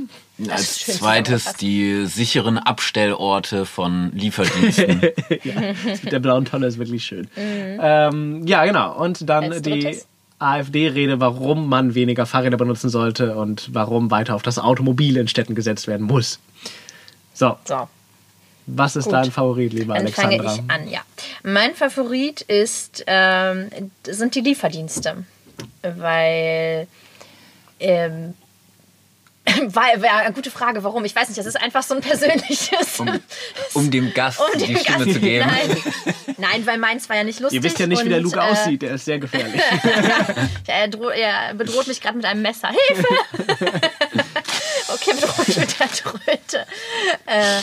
Als 0.50 0.86
zweites 0.86 1.54
die 1.54 2.06
sicheren 2.08 2.58
Abstellorte 2.58 3.65
von 3.65 4.12
Lieferdiensten. 4.13 5.02
Der 6.12 6.19
blauen 6.19 6.46
Tonne 6.46 6.65
ist 6.67 6.80
wirklich 6.80 7.06
schön. 7.06 7.28
Ähm, 7.38 8.46
ja, 8.48 8.65
genau. 8.65 8.96
Und 8.98 9.30
dann 9.30 9.52
Als 9.52 9.62
die? 9.62 10.00
AfD-Rede, 10.39 11.19
warum 11.19 11.69
man 11.69 11.93
weniger 11.96 12.26
Fahrräder 12.26 12.58
benutzen 12.58 12.89
sollte 12.89 13.36
und 13.36 13.69
warum 13.74 14.12
weiter 14.12 14.36
auf 14.36 14.41
das 14.41 14.60
Automobil 14.60 15.17
in 15.17 15.28
Städten 15.28 15.56
gesetzt 15.56 15.88
werden 15.88 16.08
muss. 16.08 16.39
So, 17.34 17.56
So, 17.65 17.88
was 18.65 18.96
ist 18.96 19.06
Gut. 19.06 19.13
dein 19.13 19.32
Favorit, 19.32 19.72
lieber 19.74 19.93
dann 19.93 20.08
fange 20.10 20.39
Alexandra? 20.39 20.56
ich 20.65 20.72
an, 20.72 20.89
ja. 20.89 21.02
Mein 21.43 21.76
Favorit 21.76 22.41
ist, 22.41 23.04
ähm, 23.08 23.67
sind 24.04 24.36
die 24.36 24.41
Lieferdienste. 24.41 25.26
Weil, 25.82 26.88
ähm, 27.80 28.34
weil, 29.67 30.01
ja, 30.01 30.29
gute 30.29 30.49
Frage, 30.49 30.84
warum? 30.84 31.03
Ich 31.06 31.15
weiß 31.15 31.27
nicht, 31.27 31.38
das 31.38 31.45
ist 31.45 31.62
einfach 31.62 31.84
so 31.84 31.95
ein 31.95 32.01
persönliches. 32.01 32.99
Um, 32.99 33.19
um 33.73 33.91
dem 33.91 34.13
Gast 34.13 34.39
um 34.53 34.60
die 34.60 34.67
dem 34.67 34.77
Stimme 34.77 35.06
Gast- 35.06 35.13
zu 35.13 35.19
geben. 35.19 35.45
Nein. 35.45 35.84
Nein, 36.38 36.65
weil 36.65 36.77
meins 36.77 37.10
war 37.10 37.17
ja 37.17 37.23
nicht 37.23 37.39
lustig. 37.39 37.58
Ihr 37.58 37.63
wisst 37.63 37.79
ja 37.79 37.88
nicht, 37.88 38.03
wie 38.06 38.10
der 38.10 38.19
und, 38.19 38.23
Luke 38.23 38.38
äh, 38.38 38.41
aussieht, 38.41 38.82
der 38.82 38.95
ist 38.95 39.06
sehr 39.06 39.19
gefährlich. 39.19 39.62
Er, 40.67 40.88
dro 40.88 41.10
er 41.10 41.53
bedroht 41.53 41.88
mich 41.88 42.01
gerade 42.01 42.17
mit 42.17 42.25
einem 42.25 42.41
Messer. 42.41 42.69
Hilfe! 42.69 43.08
okay, 44.93 45.13
bedroht 45.13 45.47
mich 45.47 45.58
mit 45.58 45.79
der 45.79 45.91
Tröte. 45.91 46.65
Äh, 47.25 47.62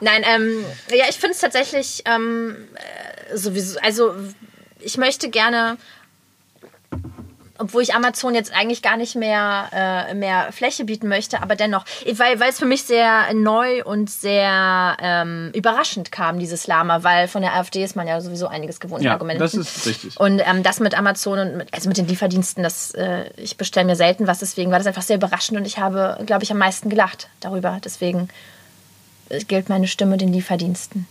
nein, 0.00 0.24
ähm, 0.26 0.64
ja, 0.90 1.04
ich 1.08 1.16
finde 1.16 1.34
es 1.34 1.40
tatsächlich 1.40 2.02
ähm, 2.06 2.68
äh, 2.74 3.36
sowieso, 3.36 3.78
also 3.80 4.14
ich 4.80 4.96
möchte 4.96 5.28
gerne, 5.30 5.76
obwohl 7.58 7.82
ich 7.82 7.94
Amazon 7.94 8.34
jetzt 8.34 8.52
eigentlich 8.54 8.82
gar 8.82 8.96
nicht 8.96 9.16
mehr, 9.16 9.68
äh, 9.72 10.14
mehr 10.14 10.52
Fläche 10.52 10.84
bieten 10.84 11.08
möchte, 11.08 11.42
aber 11.42 11.56
dennoch, 11.56 11.84
weil, 12.14 12.40
weil 12.40 12.50
es 12.50 12.58
für 12.58 12.66
mich 12.66 12.84
sehr 12.84 13.34
neu 13.34 13.84
und 13.84 14.08
sehr 14.10 14.96
ähm, 15.00 15.50
überraschend 15.54 16.12
kam, 16.12 16.38
dieses 16.38 16.66
Lama, 16.66 17.02
weil 17.02 17.28
von 17.28 17.42
der 17.42 17.54
AfD 17.54 17.82
ist 17.82 17.96
man 17.96 18.06
ja 18.06 18.20
sowieso 18.20 18.46
einiges 18.46 18.80
gewohnt, 18.80 19.02
Ja, 19.02 19.12
Argumenten. 19.12 19.40
das 19.40 19.54
ist 19.54 19.86
richtig. 19.86 20.18
Und 20.18 20.40
ähm, 20.44 20.62
das 20.62 20.80
mit 20.80 20.96
Amazon 20.96 21.38
und 21.40 21.56
mit, 21.56 21.74
also 21.74 21.88
mit 21.88 21.98
den 21.98 22.06
Lieferdiensten, 22.06 22.62
das, 22.62 22.92
äh, 22.92 23.30
ich 23.36 23.56
bestelle 23.56 23.86
mir 23.86 23.96
selten 23.96 24.26
was, 24.26 24.38
deswegen 24.38 24.70
war 24.70 24.78
das 24.78 24.86
einfach 24.86 25.02
sehr 25.02 25.16
überraschend 25.16 25.58
und 25.58 25.66
ich 25.66 25.78
habe, 25.78 26.18
glaube 26.26 26.44
ich, 26.44 26.52
am 26.52 26.58
meisten 26.58 26.88
gelacht 26.88 27.28
darüber. 27.40 27.78
Deswegen 27.84 28.28
äh, 29.28 29.42
gilt 29.44 29.68
meine 29.68 29.88
Stimme 29.88 30.16
den 30.16 30.32
Lieferdiensten. 30.32 31.06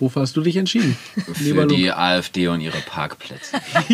Wofür 0.00 0.22
hast 0.22 0.36
du 0.36 0.40
dich 0.40 0.56
entschieden? 0.56 0.96
Lieber 1.40 1.62
Für 1.62 1.68
Luke. 1.68 1.76
die 1.76 1.92
AfD 1.92 2.48
und 2.48 2.60
ihre 2.60 2.78
Parkplätze. 2.78 3.60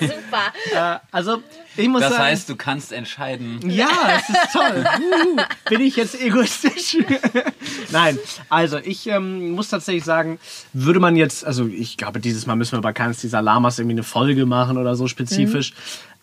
Super. 0.00 0.52
Äh, 0.72 0.98
also, 1.10 1.42
ich 1.76 1.88
muss 1.88 2.00
Das 2.00 2.12
sagen. 2.12 2.24
heißt, 2.24 2.48
du 2.48 2.56
kannst 2.56 2.92
entscheiden. 2.92 3.60
Ja, 3.68 3.88
es 4.16 4.28
ist 4.28 4.52
toll. 4.52 4.84
Uh, 5.00 5.40
bin 5.68 5.80
ich 5.80 5.96
jetzt 5.96 6.20
egoistisch? 6.20 6.96
Nein, 7.90 8.18
also 8.48 8.78
ich 8.78 9.06
ähm, 9.06 9.50
muss 9.50 9.68
tatsächlich 9.68 10.04
sagen, 10.04 10.38
würde 10.72 11.00
man 11.00 11.16
jetzt, 11.16 11.44
also 11.44 11.66
ich 11.66 11.96
glaube, 11.96 12.20
dieses 12.20 12.46
Mal 12.46 12.56
müssen 12.56 12.72
wir 12.78 12.80
bei 12.80 12.92
keines 12.92 13.18
dieser 13.18 13.42
Lamas 13.42 13.78
irgendwie 13.78 13.94
eine 13.94 14.02
Folge 14.02 14.46
machen 14.46 14.78
oder 14.78 14.96
so 14.96 15.08
spezifisch. 15.08 15.72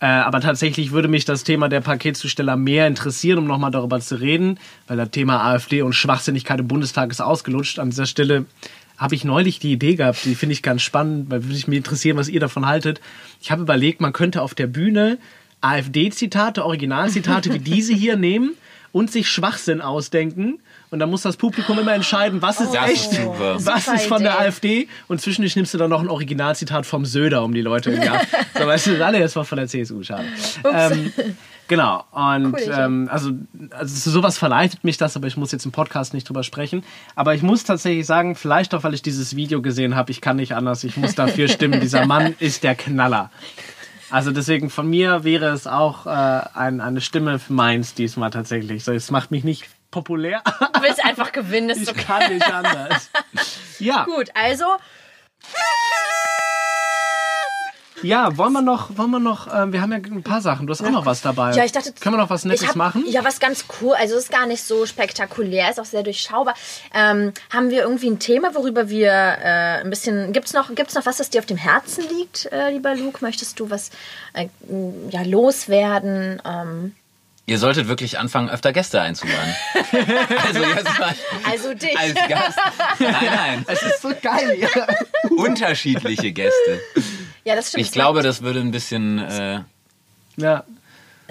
Äh, 0.01 0.07
aber 0.07 0.41
tatsächlich 0.41 0.91
würde 0.91 1.07
mich 1.07 1.25
das 1.25 1.43
Thema 1.43 1.69
der 1.69 1.79
Paketzusteller 1.79 2.57
mehr 2.57 2.87
interessieren, 2.87 3.37
um 3.37 3.45
nochmal 3.45 3.69
darüber 3.69 3.99
zu 3.99 4.15
reden, 4.15 4.59
weil 4.87 4.97
das 4.97 5.11
Thema 5.11 5.43
AfD 5.45 5.83
und 5.83 5.93
Schwachsinnigkeit 5.93 6.59
im 6.59 6.67
Bundestag 6.67 7.11
ist 7.11 7.21
ausgelutscht. 7.21 7.77
An 7.77 7.91
dieser 7.91 8.07
Stelle 8.07 8.45
habe 8.97 9.13
ich 9.13 9.23
neulich 9.23 9.59
die 9.59 9.71
Idee 9.71 9.95
gehabt, 9.95 10.25
die 10.25 10.33
finde 10.33 10.53
ich 10.53 10.63
ganz 10.63 10.81
spannend, 10.81 11.29
weil 11.29 11.43
würde 11.43 11.55
ich 11.55 11.67
mich 11.67 11.77
interessieren, 11.77 12.17
was 12.17 12.29
ihr 12.29 12.39
davon 12.39 12.65
haltet. 12.65 12.99
Ich 13.41 13.51
habe 13.51 13.61
überlegt, 13.61 14.01
man 14.01 14.11
könnte 14.11 14.41
auf 14.41 14.55
der 14.55 14.67
Bühne 14.67 15.19
AfD-Zitate, 15.61 16.65
Originalzitate 16.65 17.53
wie 17.53 17.59
diese 17.59 17.93
hier 17.93 18.15
nehmen 18.17 18.53
und 18.91 19.11
sich 19.11 19.29
Schwachsinn 19.29 19.81
ausdenken. 19.81 20.59
Und 20.91 20.99
dann 20.99 21.10
muss 21.10 21.21
das 21.21 21.38
Publikum 21.38 21.80
immer 21.80 21.93
entscheiden, 21.93 22.41
was 22.41 22.60
ist 22.60 22.73
Das 22.75 22.89
echt, 22.89 23.12
super. 23.13 23.56
was 23.60 23.86
Super 23.86 23.95
ist 23.95 24.06
von 24.08 24.21
der 24.21 24.34
Idee. 24.36 24.43
AfD. 24.45 24.88
Und 25.08 25.21
zwischendurch 25.21 25.56
nimmst 25.56 25.73
du 25.73 25.77
dann 25.77 25.89
noch 25.89 26.01
ein 26.01 26.10
Originalzitat 26.10 26.86
vom 26.86 27.06
Söder, 27.06 27.43
um 27.43 27.54
die 27.54 27.62
Leute 27.62 27.97
ab. 28.12 28.21
So, 28.60 28.67
weißt 28.67 28.88
du, 28.88 28.91
das 28.91 29.01
alle 29.01 29.17
jetzt 29.19 29.36
mal 29.36 29.45
von 29.45 29.58
der 29.58 29.67
CSU, 29.67 30.04
schade. 30.04 30.25
Ähm, 30.71 31.13
genau. 31.69 32.04
Und 32.12 32.54
Cool, 32.54 32.73
ähm, 32.77 33.10
also, 33.10 33.32
also 33.71 34.12
sowas 34.12 34.38
verleitet 34.38 34.84
mich 34.84 34.97
das, 34.97 35.15
aber 35.15 35.27
ich 35.27 35.38
muss 35.38 35.54
jetzt 35.54 35.65
im 35.65 35.71
Podcast 35.71 36.13
nicht 36.13 36.27
drüber 36.27 36.43
sprechen. 36.43 36.84
Aber 37.15 37.34
ich 37.34 37.41
muss 37.41 37.63
tatsächlich 37.63 38.06
sagen, 38.06 38.36
vielleicht 38.36 38.75
auch, 38.75 38.84
weil 38.84 38.93
ich 38.93 39.01
dieses 39.01 39.36
Video 39.36 39.62
gesehen 39.62 39.95
habe, 39.95 40.12
ich 40.12 40.19
kann 40.19 40.36
nicht 40.36 40.54
anders, 40.56 40.84
ich 40.84 40.97
muss 40.97 41.15
dafür 41.15 41.47
stimmen. 41.47 41.80
Dieser 41.80 42.06
Mann 42.06 42.36
ist 42.39 42.63
der 42.63 42.75
Knaller. 42.75 43.32
Also 44.10 44.32
deswegen 44.32 44.69
von 44.69 44.89
mir 44.89 45.23
wäre 45.23 45.47
es 45.54 45.65
auch 45.67 46.06
äh, 46.06 46.10
ein, 46.10 46.82
eine 46.82 46.99
Stimme 46.99 47.39
für 47.39 47.54
meins 47.54 47.93
diesmal 47.93 48.30
tatsächlich. 48.30 48.84
So, 48.84 48.91
es 48.91 49.10
macht 49.10 49.32
mich 49.32 49.45
nicht 49.45 49.69
populär. 49.91 50.41
Du 50.73 50.82
willst 50.82 51.04
einfach 51.04 51.32
gewinnen, 51.32 51.69
ist 51.69 51.82
ich 51.82 51.89
okay. 51.89 52.04
kann 52.04 52.34
nicht 52.34 52.51
anders. 52.51 53.10
Ja. 53.80 54.06
Gut, 54.06 54.30
also. 54.34 54.65
Ja, 58.04 58.36
wollen 58.38 58.54
wir 58.54 58.62
noch, 58.62 58.97
wollen 58.97 59.12
wir 59.12 59.19
noch, 59.19 59.47
äh, 59.47 59.71
wir 59.71 59.82
haben 59.82 59.91
ja 59.91 59.97
ein 59.97 60.23
paar 60.23 60.41
Sachen. 60.41 60.65
Du 60.65 60.71
hast 60.71 60.82
auch 60.82 60.89
noch 60.89 61.06
was 61.06 61.21
dabei. 61.21 61.51
Ja, 61.51 61.63
ich 61.63 61.71
dachte, 61.71 61.93
Können 61.99 62.15
wir 62.15 62.21
noch 62.21 62.30
was 62.30 62.45
Nettes 62.45 62.69
hab, 62.69 62.75
machen? 62.75 63.04
Ja, 63.08 63.23
was 63.23 63.39
ganz 63.39 63.65
cool. 63.82 63.93
Also 63.93 64.15
es 64.15 64.23
ist 64.23 64.32
gar 64.32 64.47
nicht 64.47 64.63
so 64.63 64.86
spektakulär, 64.86 65.69
ist 65.69 65.80
auch 65.80 65.86
sehr 65.86 66.04
durchschaubar. 66.04 66.56
Ähm, 66.93 67.34
haben 67.51 67.69
wir 67.69 67.84
irgendwie 67.84 68.10
ein 68.10 68.19
Thema, 68.19 68.56
worüber 68.56 68.89
wir 68.89 69.12
äh, 69.12 69.82
ein 69.82 69.89
bisschen. 69.89 70.34
Gibt's 70.34 70.54
noch, 70.54 70.73
gibt's 70.73 70.95
noch 70.95 71.06
was, 71.06 71.17
das 71.17 71.30
dir 71.30 71.39
auf 71.39 71.45
dem 71.45 71.58
Herzen 71.58 72.04
liegt, 72.10 72.51
äh, 72.51 72.71
lieber 72.71 72.95
Luke? 72.95 73.19
Möchtest 73.21 73.60
du 73.60 73.69
was 73.69 73.91
äh, 74.34 74.47
ja, 75.12 75.21
loswerden? 75.23 76.41
Ähm, 76.45 76.95
Ihr 77.47 77.58
solltet 77.58 77.88
wirklich 77.88 78.19
anfangen, 78.19 78.49
öfter 78.49 78.71
Gäste 78.71 79.01
einzuladen. 79.01 79.56
also 80.45 80.63
jetzt 80.63 80.99
mal 80.99 81.15
also 81.43 81.73
dich. 81.73 81.97
als 81.97 82.13
Gast. 82.13 82.60
Nein, 82.99 83.15
nein. 83.25 83.65
Es 83.67 83.82
ist 83.82 84.01
so 84.01 84.10
geil. 84.21 84.58
Ja. 84.60 84.88
Unterschiedliche 85.30 86.32
Gäste. 86.32 86.82
ja, 87.43 87.56
das 87.56 87.69
stimmt. 87.69 87.86
Ich 87.86 87.91
glaube, 87.91 88.21
das 88.21 88.41
würde 88.41 88.60
ein 88.60 88.71
bisschen. 88.71 89.19
Äh, 89.19 89.62
ja. 90.38 90.63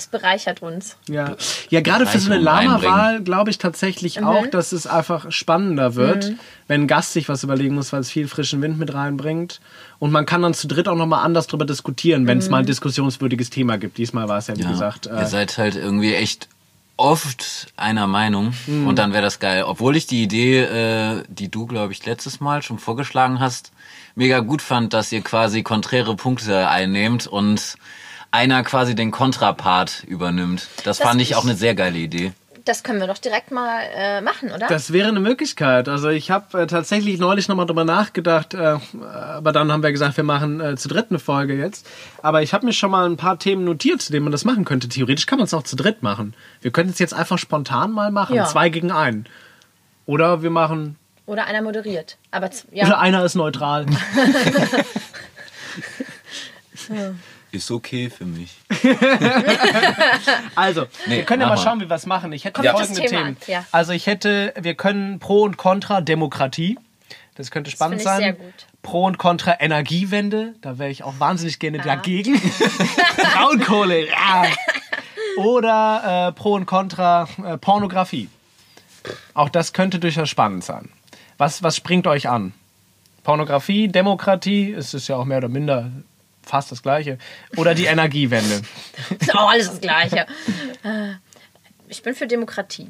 Es 0.01 0.07
bereichert 0.07 0.63
uns. 0.63 0.97
Ja, 1.09 1.37
ja 1.69 1.81
gerade 1.81 2.07
für 2.07 2.19
so 2.19 2.33
eine 2.33 2.41
Lama-Wahl 2.41 3.23
glaube 3.23 3.51
ich 3.51 3.59
tatsächlich 3.59 4.23
auch, 4.25 4.47
dass 4.47 4.73
es 4.73 4.87
einfach 4.87 5.31
spannender 5.31 5.95
wird, 5.95 6.33
wenn 6.67 6.83
ein 6.83 6.87
Gast 6.87 7.13
sich 7.13 7.29
was 7.29 7.45
überlegen 7.45 7.75
muss, 7.75 7.93
weil 7.93 8.01
es 8.01 8.11
viel 8.11 8.29
frischen 8.29 8.63
Wind 8.63 8.79
mit 8.79 8.93
reinbringt. 8.95 9.61
Und 9.99 10.11
man 10.13 10.27
kann 10.27 10.43
dann 10.43 10.55
zu 10.55 10.67
dritt 10.67 10.89
auch 10.89 10.97
nochmal 10.97 11.25
anders 11.25 11.47
drüber 11.47 11.67
diskutieren, 11.67 12.27
wenn 12.27 12.39
es 12.39 12.49
mal 12.49 12.59
ein 12.59 12.67
diskussionswürdiges 12.67 13.51
Thema 13.51 13.77
gibt. 13.77 13.99
Diesmal 13.99 14.29
war 14.29 14.39
es 14.39 14.47
ja, 14.47 14.57
wie 14.57 14.63
ja, 14.63 14.71
gesagt. 14.71 15.07
ihr 15.07 15.13
Äh, 15.13 15.27
seid 15.27 15.59
halt 15.59 15.77
irgendwie 15.77 16.15
echt 16.15 16.49
oft 16.97 17.73
einer 17.77 18.07
Meinung 18.07 18.53
und 18.67 18.99
dann 18.99 19.13
wäre 19.13 19.23
das 19.23 19.39
geil. 19.39 19.65
Obwohl 19.67 19.97
ich 19.97 20.07
die 20.07 20.23
Idee, 20.23 20.61
äh, 20.61 21.23
die 21.29 21.51
du, 21.51 21.67
glaube 21.67 21.93
ich, 21.93 22.05
letztes 22.05 22.41
Mal 22.41 22.63
schon 22.63 22.79
vorgeschlagen 22.79 23.41
hast, 23.41 23.73
mega 24.15 24.41
gut 24.41 24.61
fand, 24.61 24.93
dass 24.93 25.11
ihr 25.11 25.23
quasi 25.23 25.63
konträre 25.63 26.15
Punkte 26.15 26.69
einnehmt 26.69 27.27
und 27.27 27.77
einer 28.31 28.63
quasi 28.63 28.95
den 28.95 29.11
Kontrapart 29.11 30.05
übernimmt. 30.07 30.69
Das, 30.85 30.99
Das 30.99 31.09
fand 31.09 31.21
ich 31.21 31.35
auch 31.35 31.45
eine 31.45 31.55
sehr 31.55 31.75
geile 31.75 31.99
Idee. 31.99 32.33
Das 32.67 32.83
können 32.83 33.01
wir 33.01 33.07
doch 33.07 33.19
direkt 33.19 33.51
mal 33.51 33.81
äh, 33.97 34.21
machen, 34.21 34.53
oder? 34.53 34.67
das 34.69 34.93
wäre 34.93 35.09
eine 35.09 35.19
Möglichkeit. 35.19 35.89
Also 35.89 36.11
ich 36.11 36.31
habe 36.31 36.61
äh, 36.63 36.67
tatsächlich 36.67 37.19
neulich 37.19 37.49
nochmal 37.49 37.65
drüber 37.67 37.85
nachgedacht, 37.85 38.53
äh, 38.55 38.77
aber 39.03 39.53
dann 39.53 39.73
haben 39.73 39.83
wir 39.83 39.91
gesagt, 39.91 40.17
wir 40.19 40.25
machen 40.25 40.61
äh, 40.61 40.77
zu 40.77 40.87
dritt 40.89 41.07
eine 41.09 41.19
Folge 41.19 41.55
jetzt. 41.55 41.89
Aber 42.23 42.43
ich 42.43 42.53
habe 42.53 42.67
mir 42.67 42.73
schon 42.75 42.91
mal 42.91 43.07
ein 43.07 43.17
paar 43.17 43.39
Themen 43.39 43.65
notiert, 43.65 44.03
zu 44.03 44.13
denen 44.13 44.25
man 44.25 44.33
das 44.33 44.45
machen 44.45 44.67
könnte. 44.67 44.89
Theoretisch 44.89 45.25
kann 45.27 45.39
man 45.39 45.47
es 45.47 45.55
auch 45.55 45.63
zu 45.63 45.75
dritt 45.75 46.03
machen. 46.03 46.35
Wir 46.61 46.71
könnten 46.71 46.93
es 46.93 46.99
jetzt 46.99 47.15
einfach 47.15 47.39
spontan 47.39 47.93
mal 47.93 48.11
machen, 48.11 48.37
Ja. 48.37 48.45
zwei 48.45 48.69
gegen 48.69 48.93
einen. 48.93 49.27
Oder 50.05 50.43
wir 50.43 50.51
machen, 50.51 50.97
Oder 51.27 51.47
einer 51.47 51.63
moderiert. 51.63 52.19
Aber 52.31 52.51
ja. 52.73 52.85
oder 52.87 52.99
einer 53.01 53.25
ist 53.25 53.37
neutral. 53.37 53.87
Ist 57.53 57.71
okay 57.71 58.11
für 58.11 58.25
mich. 58.27 58.51
Also, 60.55 60.87
Nee, 61.07 61.17
wir 61.19 61.25
können 61.25 61.43
ja 61.43 61.49
mal 61.49 61.57
schauen, 61.57 61.81
wie 61.81 61.89
wir 61.89 61.97
es 61.97 62.07
machen. 62.07 62.33
Ich 62.33 62.45
hätte 62.45 62.55
Kommt 62.63 62.67
das 62.67 62.73
folgende 62.89 63.01
Thema 63.09 63.23
Themen. 63.25 63.37
ja. 63.47 63.65
Also 63.73 63.93
ich 63.93 64.07
hätte, 64.07 64.53
wir 64.61 64.75
können 64.75 65.19
Pro 65.19 65.43
und 65.43 65.57
Contra 65.57 66.01
Demokratie. 66.01 66.79
Das 67.35 67.51
könnte 67.51 67.71
spannend 67.71 67.99
ich 67.99 68.05
sein. 68.05 68.19
sehr 68.19 68.33
gut. 68.35 68.53
Pro 68.83 69.05
und 69.07 69.19
Contra 69.19 69.57
Energiewende. 69.61 70.55
Da 70.61 70.79
wäre 70.79 70.91
ich 70.91 71.03
auch 71.05 71.15
wahnsinnig 71.19 71.59
gerne 71.59 71.79
dagegen. 71.79 72.41
Braunkohle. 73.35 74.09
Ja. 74.09 74.45
Oder 75.39 76.29
äh, 76.29 76.33
Pro 76.33 76.55
und 76.55 76.67
Contra 76.67 77.29
äh, 77.45 77.57
Pornografie. 77.57 78.29
Auch 79.35 79.49
das 79.49 79.73
könnte 79.73 79.99
durchaus 79.99 80.29
spannend 80.29 80.65
sein. 80.65 80.91
Was, 81.39 81.63
was 81.63 81.77
springt 81.77 82.07
euch 82.07 82.29
an? 82.29 82.53
Pornografie, 83.23 83.89
Demokratie, 83.89 84.73
es 84.73 84.93
ist 84.95 85.09
ja 85.09 85.17
auch 85.17 85.25
mehr 85.25 85.39
oder 85.39 85.49
minder 85.49 85.91
fast 86.51 86.71
das 86.73 86.83
Gleiche. 86.83 87.17
Oder 87.57 87.75
die 87.75 87.87
Energiewende. 87.87 88.61
Ist 89.19 89.35
auch 89.35 89.51
alles 89.51 89.69
das 89.71 89.81
Gleiche. 89.81 90.27
Äh, 90.83 91.15
Ich 91.89 92.03
bin 92.03 92.15
für 92.15 92.27
Demokratie. 92.27 92.89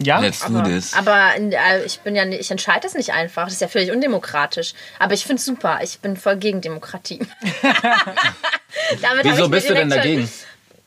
Ja? 0.00 0.20
Let's 0.20 0.40
do 0.40 0.46
Aber, 0.58 0.62
this. 0.68 0.94
aber 0.94 1.32
äh, 1.36 1.84
ich 1.84 1.98
bin 2.00 2.14
ja 2.14 2.24
ich 2.24 2.50
entscheide 2.50 2.80
das 2.82 2.94
nicht 2.94 3.12
einfach. 3.12 3.44
Das 3.44 3.54
ist 3.54 3.60
ja 3.60 3.68
völlig 3.68 3.90
undemokratisch. 3.90 4.74
Aber 5.00 5.12
ich 5.14 5.22
finde 5.24 5.40
es 5.40 5.44
super. 5.44 5.80
Ich 5.82 5.98
bin 5.98 6.16
voll 6.16 6.36
gegen 6.36 6.60
Demokratie. 6.60 7.18
Damit 7.62 9.02
hab 9.02 9.24
ich 9.24 9.32
Wieso 9.32 9.48
bist 9.48 9.68
du 9.68 9.74
denn 9.74 9.90
dagegen? 9.90 10.28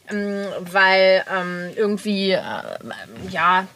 schon- 0.10 0.48
Weil 0.72 1.24
ähm, 1.34 1.70
irgendwie, 1.76 2.32
äh, 2.32 2.42
ja, 3.30 3.68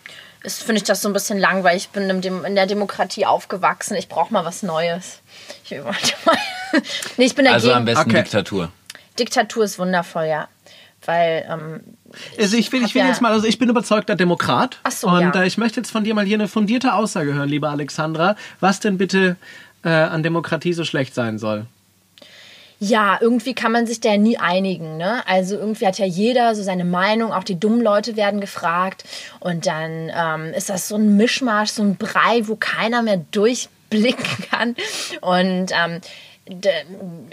finde 0.47 0.75
ich 0.77 0.83
das 0.83 1.01
so 1.01 1.09
ein 1.09 1.13
bisschen 1.13 1.37
langweilig. 1.37 1.83
Ich 1.83 1.89
bin 1.89 2.09
in 2.09 2.55
der 2.55 2.65
Demokratie 2.65 3.25
aufgewachsen. 3.25 3.95
Ich 3.95 4.07
brauche 4.07 4.31
mal 4.33 4.45
was 4.45 4.63
Neues. 4.63 5.21
Ich, 5.63 5.71
wollte 5.71 6.13
mal 6.25 6.37
nee, 7.17 7.25
ich 7.25 7.35
bin 7.35 7.45
dagegen. 7.45 7.53
Also 7.55 7.73
am 7.73 7.85
besten 7.85 8.09
Okay. 8.09 8.21
Diktatur. 8.23 8.71
Diktatur 9.17 9.63
ist 9.63 9.79
wundervoll, 9.79 10.25
ja. 10.25 10.47
Weil 11.05 11.45
ähm, 11.49 11.81
Also 12.39 12.57
ich 12.57 12.71
will, 12.71 12.83
ich 12.83 12.95
will 12.95 13.01
ja- 13.03 13.07
jetzt 13.07 13.21
mal, 13.21 13.31
also 13.31 13.45
ich 13.47 13.59
bin 13.59 13.69
überzeugter 13.69 14.15
Demokrat. 14.15 14.79
Ach 14.83 14.91
so, 14.91 15.07
Und 15.07 15.21
ja. 15.35 15.41
äh, 15.43 15.47
ich 15.47 15.57
möchte 15.57 15.79
jetzt 15.79 15.91
von 15.91 16.03
dir 16.03 16.13
mal 16.15 16.25
hier 16.25 16.37
eine 16.37 16.47
fundierte 16.47 16.93
Aussage 16.93 17.33
hören, 17.33 17.47
liebe 17.49 17.69
Alexandra, 17.69 18.35
was 18.59 18.79
denn 18.79 18.97
bitte 18.97 19.35
äh, 19.83 19.89
an 19.89 20.23
Demokratie 20.23 20.73
so 20.73 20.83
schlecht 20.83 21.13
sein 21.13 21.37
soll. 21.37 21.65
Ja, 22.79 23.17
irgendwie 23.21 23.53
kann 23.55 23.71
man 23.71 23.87
sich 23.87 24.01
da 24.01 24.17
nie 24.17 24.37
einigen. 24.37 24.97
Ne? 24.97 25.23
Also 25.27 25.55
irgendwie 25.55 25.87
hat 25.87 25.97
ja 25.97 26.05
jeder 26.05 26.55
so 26.55 26.61
seine 26.63 26.83
Meinung, 26.83 27.31
auch 27.31 27.43
die 27.45 27.57
dummen 27.57 27.79
Leute 27.81 28.17
werden 28.17 28.41
gefragt. 28.41 29.05
Und 29.39 29.65
dann 29.65 30.11
ähm, 30.13 30.53
ist 30.53 30.69
das 30.69 30.89
so 30.89 30.95
ein 30.95 31.15
Mischmasch, 31.15 31.69
so 31.69 31.83
ein 31.83 31.95
Brei, 31.95 32.41
wo 32.47 32.55
keiner 32.57 33.01
mehr 33.01 33.17
durchblicken 33.89 34.45
kann. 34.49 34.75
Und 35.21 35.71
ähm, 35.73 36.01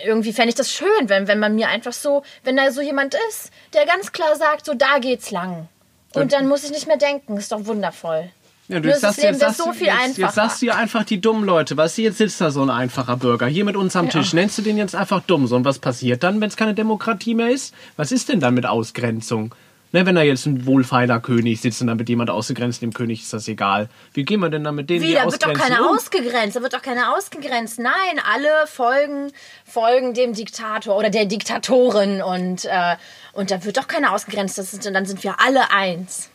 irgendwie 0.04 0.32
fände 0.32 0.48
ich 0.50 0.54
das 0.54 0.72
schön, 0.72 0.88
wenn, 1.08 1.28
wenn 1.28 1.38
man 1.38 1.54
mir 1.54 1.68
einfach 1.68 1.92
so, 1.92 2.22
wenn 2.44 2.56
da 2.56 2.70
so 2.72 2.80
jemand 2.80 3.14
ist, 3.28 3.50
der 3.74 3.84
ganz 3.86 4.12
klar 4.12 4.36
sagt, 4.36 4.64
so 4.66 4.74
da 4.74 4.98
geht's 5.00 5.30
lang. 5.30 5.68
Und 6.14 6.32
dann 6.32 6.46
muss 6.48 6.64
ich 6.64 6.70
nicht 6.70 6.86
mehr 6.86 6.96
denken. 6.98 7.36
Ist 7.36 7.52
doch 7.52 7.64
wundervoll. 7.66 8.30
Ja, 8.68 8.78
ist 8.78 9.02
das 9.02 9.16
Leben 9.16 9.40
wäre 9.40 9.52
so 9.52 9.64
du- 9.66 9.72
viel 9.72 9.86
jetzt, 9.88 9.98
einfacher. 9.98 10.22
jetzt 10.26 10.34
sagst 10.34 10.62
du 10.62 10.66
ja 10.66 10.76
einfach 10.76 11.04
die 11.04 11.20
dummen 11.20 11.44
Leute. 11.44 11.76
Weißt 11.76 11.98
du, 11.98 12.02
jetzt 12.02 12.18
sitzt 12.18 12.40
da 12.40 12.50
so 12.50 12.62
ein 12.62 12.70
einfacher 12.70 13.16
Bürger 13.16 13.46
hier 13.46 13.64
mit 13.64 13.76
uns 13.76 13.96
am 13.96 14.08
Tisch. 14.08 14.32
Nennst 14.32 14.56
du 14.56 14.62
den 14.62 14.76
jetzt 14.78 14.94
einfach 14.94 15.20
dumm? 15.22 15.46
So, 15.46 15.56
und 15.56 15.64
was 15.64 15.78
passiert 15.78 16.22
dann, 16.22 16.40
wenn 16.40 16.48
es 16.48 16.56
keine 16.56 16.72
Demokratie 16.74 17.34
mehr 17.34 17.50
ist? 17.50 17.74
Was 17.96 18.12
ist 18.12 18.28
denn 18.28 18.40
dann 18.40 18.54
mit 18.54 18.64
Ausgrenzung? 18.64 19.54
Ne, 19.94 20.06
wenn 20.06 20.14
da 20.14 20.22
jetzt 20.22 20.46
ein 20.46 20.64
wohlfeiler 20.64 21.20
König 21.20 21.60
sitzt 21.60 21.82
und 21.82 21.88
dann 21.88 21.98
wird 21.98 22.08
jemand 22.08 22.30
ausgegrenzt, 22.30 22.80
dem 22.80 22.94
König 22.94 23.20
ist 23.20 23.32
das 23.34 23.46
egal. 23.46 23.90
Wie 24.14 24.24
gehen 24.24 24.40
wir 24.40 24.48
denn 24.48 24.64
dann 24.64 24.74
mit 24.74 24.88
denen, 24.88 25.02
Wie, 25.02 25.08
die 25.08 25.14
da 25.14 25.30
wird 25.30 25.44
doch 25.44 25.52
keiner 25.52 25.82
um? 25.82 25.96
ausgegrenzt. 25.96 26.56
Da 26.56 26.62
wird 26.62 26.72
doch 26.72 26.80
keiner 26.80 27.14
ausgegrenzt. 27.14 27.78
Nein, 27.78 27.92
alle 28.32 28.66
folgen, 28.66 29.30
folgen 29.66 30.14
dem 30.14 30.32
Diktator 30.32 30.96
oder 30.96 31.10
der 31.10 31.26
Diktatorin 31.26 32.22
und, 32.22 32.64
äh, 32.64 32.96
und 33.34 33.50
da 33.50 33.62
wird 33.64 33.76
doch 33.76 33.86
keiner 33.86 34.14
ausgegrenzt. 34.14 34.56
Das 34.56 34.72
ist, 34.72 34.86
und 34.86 34.94
dann 34.94 35.04
sind 35.04 35.22
wir 35.24 35.40
alle 35.40 35.70
eins. 35.70 36.30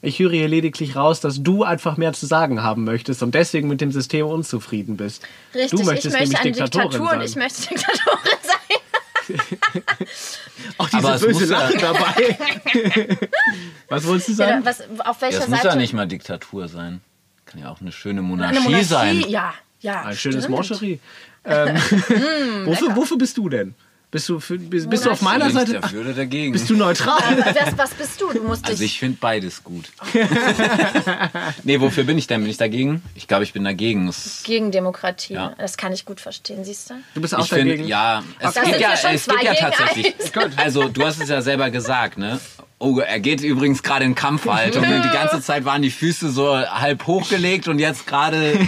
Ich 0.00 0.18
höre 0.18 0.30
hier 0.32 0.48
lediglich 0.48 0.96
raus, 0.96 1.20
dass 1.20 1.42
du 1.42 1.62
einfach 1.62 1.96
mehr 1.98 2.12
zu 2.14 2.24
sagen 2.26 2.62
haben 2.62 2.84
möchtest 2.84 3.22
und 3.22 3.34
deswegen 3.34 3.68
mit 3.68 3.80
dem 3.80 3.92
System 3.92 4.26
unzufrieden 4.26 4.96
bist. 4.96 5.22
Richtig, 5.54 5.70
du 5.70 5.80
ich 5.80 5.84
möchtest 5.84 6.12
möchte 6.18 6.30
nämlich 6.30 6.40
eine 6.40 6.52
Diktatorin 6.52 6.90
Diktatur 6.90 7.08
sein. 7.08 7.18
und 7.20 7.24
ich 7.26 7.36
möchte 7.36 7.68
Diktatorin 7.68 8.38
sein. 8.42 8.78
Auch 10.78 10.88
diese 10.88 10.98
Aber 10.98 11.14
es 11.14 11.22
böse 11.22 11.40
muss 11.40 11.50
ja- 11.50 11.58
Lache 11.58 11.78
dabei. 11.78 13.18
Was 13.88 14.06
wolltest 14.06 14.28
du 14.28 14.32
sagen? 14.34 14.60
Ja, 14.60 14.64
was, 14.64 14.82
auf 15.04 15.20
welcher 15.22 15.38
Das 15.40 15.48
muss 15.48 15.58
Seite? 15.58 15.68
ja 15.68 15.76
nicht 15.76 15.92
mal 15.92 16.06
Diktatur 16.06 16.68
sein. 16.68 17.00
Kann 17.46 17.60
ja 17.60 17.70
auch 17.70 17.80
eine 17.80 17.92
schöne 17.92 18.22
Monarchie, 18.22 18.56
eine 18.56 18.64
Monarchie, 18.64 18.84
sein. 18.84 19.20
ja. 19.28 19.54
ja 19.80 20.02
Ein 20.02 20.16
schönes. 20.16 20.48
Moncherie. 20.48 21.00
Ähm, 21.44 21.76
wofür, 22.64 22.96
wofür 22.96 23.18
bist 23.18 23.36
du 23.36 23.48
denn? 23.48 23.74
Bist 24.14 24.28
du, 24.28 24.38
für, 24.38 24.56
bist, 24.56 24.88
bist 24.88 25.04
du 25.06 25.10
auf 25.10 25.22
meiner 25.22 25.50
Seite? 25.50 25.72
der 25.72 25.80
Ach, 25.82 25.92
Würde 25.92 26.14
dagegen. 26.14 26.52
bist 26.52 26.70
du 26.70 26.76
neutral? 26.76 27.18
Was, 27.36 27.76
was 27.76 27.90
bist 27.94 28.20
du? 28.20 28.32
Du 28.32 28.44
musst 28.44 28.64
Also 28.64 28.84
ich 28.84 29.00
finde 29.00 29.18
beides 29.20 29.64
gut. 29.64 29.86
nee, 31.64 31.80
wofür 31.80 32.04
bin 32.04 32.16
ich 32.16 32.28
denn? 32.28 32.42
Bin 32.42 32.48
ich 32.48 32.56
dagegen? 32.56 33.02
Ich 33.16 33.26
glaube, 33.26 33.42
ich 33.42 33.52
bin 33.52 33.64
dagegen. 33.64 34.06
Es, 34.06 34.44
Gegen 34.44 34.70
Demokratie. 34.70 35.34
Ja. 35.34 35.56
Das 35.58 35.76
kann 35.76 35.92
ich 35.92 36.04
gut 36.04 36.20
verstehen, 36.20 36.64
siehst 36.64 36.90
du? 36.90 36.94
Du 37.14 37.22
bist 37.22 37.34
auch 37.34 37.40
ich 37.40 37.48
finde, 37.48 37.70
dagegen? 37.72 37.88
ja, 37.88 38.22
es 38.38 38.54
Das 38.54 38.64
sind 38.64 38.78
ja, 38.80 38.90
ja 38.90 38.96
schon 38.96 39.10
es 39.14 39.24
zwei 39.24 39.42
ja 39.42 39.52
gegen 39.52 39.66
tatsächlich. 39.72 40.14
eins. 40.36 40.58
Also 40.58 40.88
du 40.88 41.04
hast 41.04 41.20
es 41.20 41.28
ja 41.28 41.42
selber 41.42 41.70
gesagt, 41.70 42.16
ne? 42.16 42.38
Oh, 42.78 42.98
er 43.00 43.18
geht 43.18 43.40
übrigens 43.40 43.82
gerade 43.82 44.04
in 44.04 44.14
Kampfhaltung. 44.14 44.84
Und 44.84 45.02
die 45.04 45.08
ganze 45.10 45.40
Zeit 45.40 45.64
waren 45.64 45.82
die 45.82 45.90
Füße 45.90 46.30
so 46.30 46.56
halb 46.56 47.04
hochgelegt 47.08 47.66
und 47.66 47.80
jetzt 47.80 48.06
gerade 48.06 48.58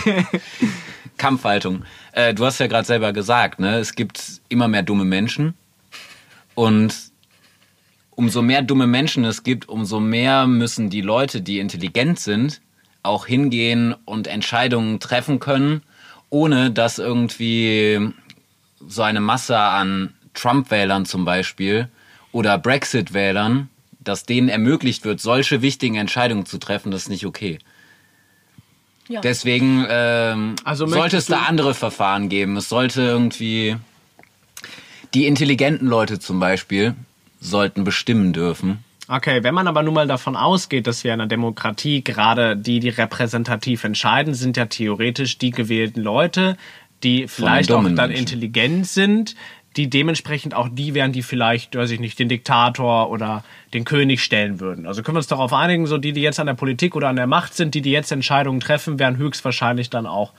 Kampfhaltung. 1.26 1.82
Äh, 2.12 2.34
du 2.34 2.46
hast 2.46 2.60
ja 2.60 2.68
gerade 2.68 2.86
selber 2.86 3.12
gesagt, 3.12 3.58
ne? 3.58 3.78
Es 3.78 3.96
gibt 3.96 4.40
immer 4.48 4.68
mehr 4.68 4.84
dumme 4.84 5.04
Menschen. 5.04 5.54
Und 6.54 6.94
umso 8.12 8.42
mehr 8.42 8.62
dumme 8.62 8.86
Menschen 8.86 9.24
es 9.24 9.42
gibt, 9.42 9.68
umso 9.68 9.98
mehr 9.98 10.46
müssen 10.46 10.88
die 10.88 11.00
Leute, 11.00 11.42
die 11.42 11.58
intelligent 11.58 12.20
sind, 12.20 12.60
auch 13.02 13.26
hingehen 13.26 13.96
und 14.04 14.28
Entscheidungen 14.28 15.00
treffen 15.00 15.40
können, 15.40 15.82
ohne 16.30 16.70
dass 16.70 17.00
irgendwie 17.00 18.12
so 18.86 19.02
eine 19.02 19.20
Masse 19.20 19.58
an 19.58 20.14
Trump-Wählern 20.34 21.06
zum 21.06 21.24
Beispiel 21.24 21.88
oder 22.30 22.56
Brexit-Wählern, 22.56 23.68
dass 23.98 24.26
denen 24.26 24.48
ermöglicht 24.48 25.04
wird, 25.04 25.20
solche 25.20 25.60
wichtigen 25.60 25.96
Entscheidungen 25.96 26.46
zu 26.46 26.58
treffen, 26.58 26.92
das 26.92 27.02
ist 27.02 27.08
nicht 27.08 27.26
okay. 27.26 27.58
Ja. 29.08 29.20
Deswegen 29.20 29.86
ähm, 29.88 30.56
Also 30.64 30.86
sollte 30.86 31.16
es 31.16 31.26
da 31.26 31.42
andere 31.42 31.74
Verfahren 31.74 32.28
geben. 32.28 32.56
Es 32.56 32.68
sollte 32.68 33.02
irgendwie 33.02 33.76
Die 35.14 35.26
intelligenten 35.26 35.86
Leute 35.86 36.18
zum 36.18 36.40
Beispiel 36.40 36.94
sollten 37.40 37.84
bestimmen 37.84 38.32
dürfen. 38.32 38.84
Okay, 39.08 39.44
wenn 39.44 39.54
man 39.54 39.68
aber 39.68 39.84
nun 39.84 39.94
mal 39.94 40.08
davon 40.08 40.34
ausgeht, 40.34 40.88
dass 40.88 41.04
wir 41.04 41.14
in 41.14 41.20
einer 41.20 41.28
Demokratie 41.28 42.02
gerade 42.02 42.56
die, 42.56 42.80
die 42.80 42.88
repräsentativ 42.88 43.84
entscheiden, 43.84 44.34
sind 44.34 44.56
ja 44.56 44.66
theoretisch 44.66 45.38
die 45.38 45.52
gewählten 45.52 46.00
Leute, 46.00 46.56
die 47.04 47.28
vielleicht 47.28 47.70
auch 47.70 47.84
dann 47.84 47.94
Menschen. 47.94 48.16
intelligent 48.16 48.86
sind, 48.88 49.36
die 49.76 49.90
dementsprechend 49.90 50.54
auch 50.54 50.68
die 50.70 50.94
wären, 50.94 51.12
die 51.12 51.22
vielleicht, 51.22 51.74
weiß 51.74 51.90
ich 51.90 52.00
nicht, 52.00 52.18
den 52.18 52.28
Diktator 52.28 53.10
oder 53.10 53.44
den 53.74 53.84
König 53.84 54.22
stellen 54.22 54.60
würden. 54.60 54.86
Also 54.86 55.02
können 55.02 55.16
wir 55.16 55.20
uns 55.20 55.26
darauf 55.26 55.52
einigen, 55.52 55.86
so 55.86 55.98
die, 55.98 56.12
die 56.12 56.22
jetzt 56.22 56.40
an 56.40 56.46
der 56.46 56.54
Politik 56.54 56.96
oder 56.96 57.08
an 57.08 57.16
der 57.16 57.26
Macht 57.26 57.54
sind, 57.54 57.74
die, 57.74 57.82
die 57.82 57.90
jetzt 57.90 58.10
Entscheidungen 58.10 58.60
treffen, 58.60 58.98
wären 58.98 59.16
höchstwahrscheinlich 59.16 59.90
dann 59.90 60.06
auch 60.06 60.32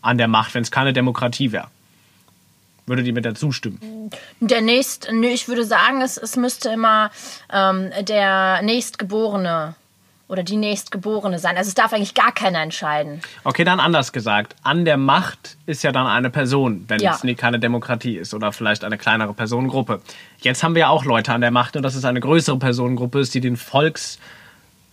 an 0.00 0.18
der 0.18 0.28
Macht, 0.28 0.54
wenn 0.54 0.62
es 0.62 0.70
keine 0.70 0.92
Demokratie 0.92 1.50
wäre. 1.50 1.68
Würdet 2.86 3.06
ihr 3.06 3.14
mir 3.14 3.22
da 3.22 3.34
zustimmen? 3.34 4.10
Der 4.40 4.60
nächst, 4.60 5.08
ich 5.10 5.48
würde 5.48 5.64
sagen, 5.64 6.02
es, 6.02 6.18
es 6.18 6.36
müsste 6.36 6.68
immer 6.68 7.10
ähm, 7.50 7.90
der 8.02 8.60
nächstgeborene 8.62 9.74
oder 10.26 10.42
die 10.42 10.56
nächstgeborene 10.56 11.38
sein. 11.38 11.56
Also 11.56 11.68
es 11.68 11.74
darf 11.74 11.92
eigentlich 11.92 12.14
gar 12.14 12.32
keiner 12.32 12.60
entscheiden. 12.62 13.20
Okay, 13.44 13.64
dann 13.64 13.78
anders 13.78 14.12
gesagt. 14.12 14.56
An 14.62 14.84
der 14.84 14.96
Macht 14.96 15.56
ist 15.66 15.82
ja 15.82 15.92
dann 15.92 16.06
eine 16.06 16.30
Person, 16.30 16.84
wenn 16.88 17.00
Ja. 17.00 17.12
es 17.14 17.24
nie 17.24 17.34
keine 17.34 17.58
Demokratie 17.58 18.16
ist 18.16 18.32
oder 18.32 18.50
vielleicht 18.52 18.84
eine 18.84 18.96
kleinere 18.96 19.34
Personengruppe. 19.34 20.00
Jetzt 20.40 20.62
haben 20.62 20.74
wir 20.74 20.80
ja 20.80 20.88
auch 20.88 21.04
Leute 21.04 21.32
an 21.32 21.40
der 21.42 21.50
Macht 21.50 21.76
und 21.76 21.82
dass 21.82 21.94
es 21.94 22.04
eine 22.04 22.20
größere 22.20 22.58
Personengruppe 22.58 23.20
ist, 23.20 23.34
die 23.34 23.40
den 23.40 23.56
Volks, 23.56 24.18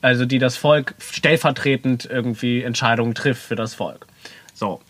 also 0.01 0.25
die 0.25 0.37
das 0.39 0.57
Volk 0.57 0.95
stellvertretend 0.99 2.05
irgendwie 2.11 2.63
Entscheidungen 2.63 3.15
trifft 3.15 3.41
für 3.43 3.55
das 3.55 3.73
Volk. 3.73 4.07
So. 4.53 4.81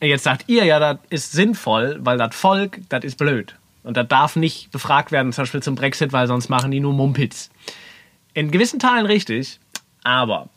Jetzt 0.00 0.24
sagt 0.24 0.44
ihr 0.48 0.64
ja, 0.64 0.78
das 0.78 0.98
ist 1.10 1.32
sinnvoll, 1.32 1.98
weil 2.00 2.18
das 2.18 2.34
Volk, 2.36 2.80
das 2.88 3.04
ist 3.04 3.16
blöd. 3.18 3.56
Und 3.82 3.96
das 3.96 4.06
darf 4.08 4.36
nicht 4.36 4.70
befragt 4.70 5.12
werden, 5.12 5.32
zum 5.32 5.42
Beispiel 5.42 5.62
zum 5.62 5.74
Brexit, 5.74 6.12
weil 6.12 6.26
sonst 6.26 6.48
machen 6.48 6.70
die 6.70 6.80
nur 6.80 6.92
Mumpitz. 6.92 7.50
In 8.34 8.50
gewissen 8.50 8.78
Teilen 8.78 9.06
richtig, 9.06 9.58
aber 10.02 10.48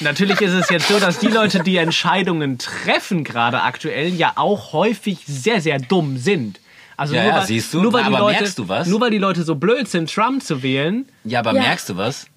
Natürlich 0.00 0.40
ist 0.40 0.52
es 0.52 0.68
jetzt 0.70 0.86
so, 0.88 0.98
dass 1.00 1.18
die 1.18 1.26
Leute, 1.26 1.60
die 1.62 1.76
Entscheidungen 1.76 2.58
treffen, 2.58 3.24
gerade 3.24 3.62
aktuell, 3.62 4.14
ja 4.14 4.32
auch 4.36 4.72
häufig 4.72 5.18
sehr, 5.26 5.60
sehr 5.60 5.78
dumm 5.78 6.16
sind. 6.16 6.60
Also 6.96 7.14
Ja, 7.16 7.22
nur, 7.22 7.30
ja, 7.32 7.36
weil, 7.38 7.46
siehst 7.46 7.74
du. 7.74 7.82
Nur 7.82 7.92
weil, 7.92 8.02
die 8.02 8.06
Aber 8.06 8.18
Leute, 8.20 8.40
merkst 8.42 8.58
du 8.58 8.68
was? 8.68 8.86
nur 8.86 9.00
weil 9.00 9.10
die 9.10 9.18
Leute 9.18 9.42
so 9.42 9.56
blöd 9.56 9.88
sind, 9.88 10.12
Trump 10.12 10.42
zu 10.42 10.62
wählen. 10.62 11.06
Ja, 11.24 11.40
aber 11.40 11.52
Ja. 11.54 11.62
merkst 11.62 11.88
du 11.88 11.96
was? 11.96 12.28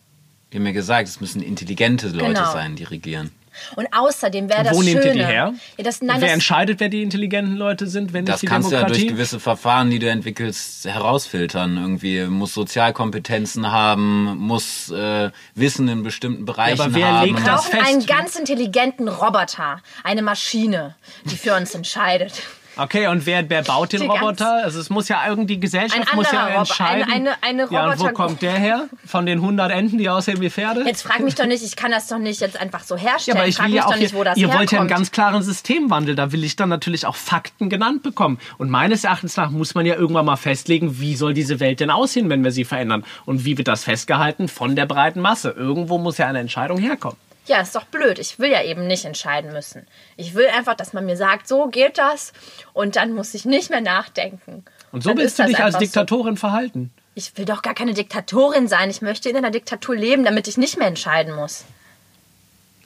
Wir 0.49 0.59
haben 0.59 0.65
ja 0.67 0.73
gesagt, 0.73 1.07
es 1.07 1.21
müssen 1.21 1.41
intelligente 1.41 2.07
Leute 2.09 2.33
Genau. 2.33 2.51
sein, 2.51 2.75
die 2.75 2.83
regieren. 2.83 3.31
Und 3.75 3.87
außerdem 3.91 4.49
wäre 4.49 4.63
das 4.63 4.75
Wo 4.75 4.81
nehmt 4.81 5.03
Schöne. 5.03 5.05
ihr 5.07 5.13
die 5.13 5.25
her? 5.25 5.53
Ja, 5.77 5.83
das, 5.83 6.01
nein, 6.01 6.17
wer 6.21 6.27
das, 6.27 6.33
entscheidet, 6.33 6.79
wer 6.79 6.89
die 6.89 7.01
intelligenten 7.03 7.55
Leute 7.55 7.87
sind, 7.87 8.13
wenn 8.13 8.25
Das 8.25 8.35
nicht 8.35 8.41
die 8.43 8.47
kannst 8.47 8.71
du 8.71 8.75
ja 8.75 8.81
durch 8.83 8.93
Demokratie? 8.99 9.13
gewisse 9.15 9.39
Verfahren, 9.39 9.89
die 9.89 9.99
du 9.99 10.09
entwickelst, 10.09 10.85
herausfiltern. 10.85 11.77
Irgendwie 11.77 12.25
muss 12.25 12.53
Sozialkompetenzen 12.53 13.71
haben, 13.71 14.37
muss 14.37 14.89
äh, 14.91 15.31
Wissen 15.55 15.87
in 15.87 16.03
bestimmten 16.03 16.45
Bereichen 16.45 16.81
aber 16.81 16.93
wer 16.93 17.07
haben. 17.19 17.27
legt 17.27 17.39
wir 17.39 17.45
das 17.45 17.65
fest? 17.65 17.83
einen 17.87 18.05
ganz 18.05 18.35
intelligenten 18.35 19.07
Roboter, 19.07 19.81
eine 20.03 20.21
Maschine, 20.21 20.95
die 21.25 21.35
für 21.35 21.55
uns 21.55 21.75
entscheidet. 21.75 22.33
Okay, 22.77 23.07
und 23.07 23.25
wer, 23.25 23.49
wer 23.49 23.63
baut 23.63 23.91
den 23.91 24.09
Roboter? 24.09 24.63
Also 24.63 24.79
es 24.79 24.89
muss 24.89 25.09
ja 25.09 25.21
irgendwie 25.27 25.55
die 25.55 25.59
Gesellschaft 25.59 26.09
Ein 26.09 26.15
muss 26.15 26.31
ja 26.31 26.47
entscheiden. 26.47 27.03
eine- 27.11 27.31
eine- 27.41 27.61
eine 27.63 27.67
ja, 27.71 27.91
und 27.91 27.99
wo 27.99 28.07
kommt 28.09 28.41
der 28.41 28.53
her? 28.53 28.87
Von 29.05 29.25
den 29.25 29.41
100 29.41 29.71
Enten, 29.71 29.97
die 29.97 30.09
aussehen 30.09 30.39
wie 30.39 30.49
Pferde? 30.49 30.83
Jetzt 30.85 31.01
frag 31.03 31.19
mich 31.19 31.35
doch 31.35 31.45
nicht, 31.45 31.63
ich 31.63 31.75
kann 31.75 31.91
das 31.91 32.07
doch 32.07 32.17
nicht 32.17 32.39
jetzt 32.39 32.59
einfach 32.59 32.83
so 32.83 32.95
Ja, 32.95 33.01
herstellen. 33.11 33.37
aber 33.37 33.47
ich 33.47 33.55
frag 33.57 33.65
will 33.65 33.71
mich 33.73 33.77
ja 33.81 33.85
auch 33.87 33.91
doch 33.91 33.99
nicht, 33.99 34.13
wo 34.13 34.23
das 34.23 34.37
ihr 34.37 34.43
herkommt. 34.47 34.59
wollt 34.59 34.71
ja 34.71 34.79
einen 34.79 34.87
ganz 34.89 35.11
klaren 35.11 35.41
Systemwandel. 35.43 36.15
Da 36.15 36.31
will 36.31 36.43
ich 36.45 36.55
dann 36.55 36.69
natürlich 36.69 37.05
auch 37.05 37.15
Fakten 37.15 37.69
genannt 37.69 38.03
bekommen. 38.03 38.39
Und 38.57 38.69
meines 38.69 39.03
Erachtens 39.03 39.35
nach 39.35 39.51
muss 39.51 39.75
man 39.75 39.85
ja 39.85 39.95
irgendwann 39.95 40.25
mal 40.25 40.37
festlegen, 40.37 40.99
wie 40.99 41.15
soll 41.15 41.33
diese 41.33 41.59
Welt 41.59 41.81
denn 41.81 41.89
aussehen, 41.89 42.29
wenn 42.29 42.43
wir 42.43 42.51
sie 42.51 42.63
verändern? 42.63 43.03
Und 43.25 43.43
wie 43.43 43.57
wird 43.57 43.67
das 43.67 43.83
festgehalten 43.83 44.47
von 44.47 44.77
der 44.77 44.85
breiten 44.85 45.19
Masse? 45.19 45.49
Irgendwo 45.49 45.97
muss 45.97 46.17
ja 46.17 46.27
eine 46.27 46.39
Entscheidung 46.39 46.77
herkommen. 46.77 47.17
Ja, 47.47 47.61
ist 47.61 47.75
doch 47.75 47.85
blöd. 47.85 48.19
Ich 48.19 48.37
will 48.39 48.51
ja 48.51 48.63
eben 48.63 48.85
nicht 48.87 49.05
entscheiden 49.05 49.51
müssen. 49.51 49.87
Ich 50.15 50.35
will 50.35 50.47
einfach, 50.47 50.75
dass 50.75 50.93
man 50.93 51.05
mir 51.05 51.17
sagt, 51.17 51.47
so 51.47 51.67
geht 51.67 51.97
das 51.97 52.33
und 52.73 52.95
dann 52.95 53.13
muss 53.13 53.33
ich 53.33 53.45
nicht 53.45 53.69
mehr 53.69 53.81
nachdenken. 53.81 54.63
Und 54.91 55.03
so 55.03 55.09
Dann 55.09 55.17
willst 55.17 55.39
du 55.39 55.43
dich 55.43 55.57
als 55.57 55.75
einfach 55.75 55.79
so. 55.79 55.85
Diktatorin 55.85 56.37
verhalten. 56.37 56.91
Ich 57.15 57.35
will 57.37 57.45
doch 57.45 57.61
gar 57.61 57.73
keine 57.73 57.93
Diktatorin 57.93 58.67
sein. 58.67 58.89
Ich 58.89 59.01
möchte 59.01 59.29
in 59.29 59.35
einer 59.35 59.51
Diktatur 59.51 59.95
leben, 59.95 60.23
damit 60.23 60.47
ich 60.47 60.57
nicht 60.57 60.77
mehr 60.77 60.87
entscheiden 60.87 61.35
muss. 61.35 61.65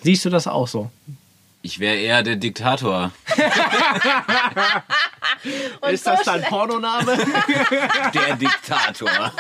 Siehst 0.02 0.26
du 0.26 0.30
das 0.30 0.48
auch 0.48 0.68
so? 0.68 0.90
Ich 1.62 1.80
wäre 1.80 1.96
eher 1.96 2.22
der 2.24 2.36
Diktator. 2.36 3.12
Und 5.82 5.92
Ist 5.92 6.06
so 6.06 6.12
das 6.12 6.24
dein 6.24 6.44
Pornoname? 6.44 7.18
Der 8.14 8.36
Diktator. 8.36 9.32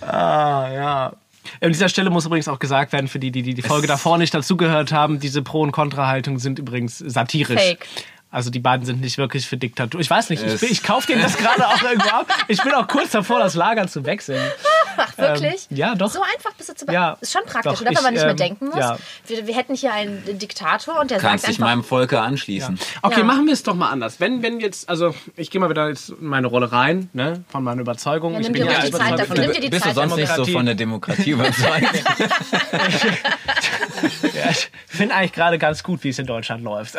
ah, 0.00 0.68
ja. 0.72 1.12
An 1.60 1.72
dieser 1.72 1.88
Stelle 1.88 2.10
muss 2.10 2.26
übrigens 2.26 2.48
auch 2.48 2.58
gesagt 2.58 2.92
werden, 2.92 3.08
für 3.08 3.18
die, 3.18 3.30
die 3.30 3.42
die, 3.42 3.54
die 3.54 3.62
Folge 3.62 3.86
davor 3.86 4.18
nicht 4.18 4.34
dazugehört 4.34 4.92
haben, 4.92 5.20
diese 5.20 5.42
Pro- 5.42 5.62
und 5.62 5.72
Kontrahaltung 5.72 6.38
sind 6.38 6.58
übrigens 6.58 6.98
satirisch. 6.98 7.60
Fake. 7.60 7.86
Also 8.32 8.50
die 8.50 8.60
beiden 8.60 8.86
sind 8.86 9.00
nicht 9.00 9.18
wirklich 9.18 9.46
für 9.48 9.56
Diktatur. 9.56 10.00
Ich 10.00 10.08
weiß 10.08 10.30
nicht, 10.30 10.42
ich, 10.44 10.60
bin- 10.60 10.70
ich 10.70 10.82
kaufe 10.84 11.06
denen 11.08 11.20
das 11.22 11.36
gerade 11.36 11.66
auch 11.66 11.82
irgendwo 11.82 12.08
ab. 12.10 12.26
Ich 12.46 12.62
bin 12.62 12.72
auch 12.74 12.86
kurz 12.86 13.10
davor, 13.10 13.40
das 13.40 13.54
Lager 13.54 13.88
zu 13.88 14.04
wechseln. 14.06 14.40
Ach, 14.96 15.18
wirklich? 15.18 15.66
Ähm, 15.70 15.76
ja, 15.76 15.94
doch. 15.96 16.10
So 16.10 16.20
einfach 16.22 16.52
bist 16.56 16.68
du 16.68 16.74
zu 16.74 16.86
Ja, 16.92 17.16
Ist 17.20 17.32
schon 17.32 17.42
praktisch, 17.44 17.72
doch, 17.72 17.80
oder? 17.80 17.90
Wenn 17.96 18.02
man 18.04 18.12
nicht 18.14 18.22
mehr 18.22 18.30
ähm, 18.30 18.36
denken 18.36 18.66
muss. 18.66 18.76
ja. 18.76 18.98
Wir, 19.26 19.46
wir 19.48 19.54
hätten 19.56 19.74
hier 19.74 19.92
einen 19.92 20.38
Diktator 20.38 21.00
und 21.00 21.10
der 21.10 21.18
Kannst 21.18 21.42
sagt 21.44 21.54
dich 21.54 21.58
einfach... 21.58 21.70
meinem 21.74 21.82
Volke 21.84 22.20
anschließen. 22.20 22.78
Okay, 23.02 23.18
Ja. 23.20 23.24
machen 23.24 23.46
wir 23.46 23.52
es 23.52 23.62
doch 23.64 23.74
mal 23.74 23.90
anders. 23.90 24.20
Wenn, 24.20 24.42
wenn 24.42 24.60
jetzt, 24.60 24.88
also 24.88 25.12
ich 25.36 25.50
gehe 25.50 25.60
mal 25.60 25.68
wieder 25.70 25.88
jetzt 25.88 26.10
in 26.10 26.26
meine 26.26 26.46
Rolle 26.46 26.70
rein, 26.70 27.10
ne, 27.12 27.44
von 27.48 27.64
meiner 27.64 27.80
Überzeugung. 27.80 28.34
Ja, 28.34 28.40
ich 28.40 28.52
bin 28.52 28.64
ja 28.64 28.80
die 28.80 28.90
Zeit 28.92 29.08
überzeugt 29.08 29.18
dafür. 29.20 29.38
Nimm 29.38 29.52
dir 29.54 29.60
die 29.60 29.68
Bist 29.70 29.84
du 29.84 29.88
Zeit 29.88 29.94
sonst 29.96 30.14
nicht 30.16 30.34
so 30.34 30.44
von 30.44 30.66
der 30.66 30.74
Demokratie 30.76 31.30
überzeugt? 31.32 32.04
ich 34.50 34.70
finde 34.86 35.14
eigentlich 35.14 35.32
gerade 35.32 35.58
ganz 35.58 35.82
gut, 35.82 36.04
wie 36.04 36.08
es 36.08 36.18
in 36.18 36.26
Deutschland 36.26 36.62
läuft. 36.62 36.96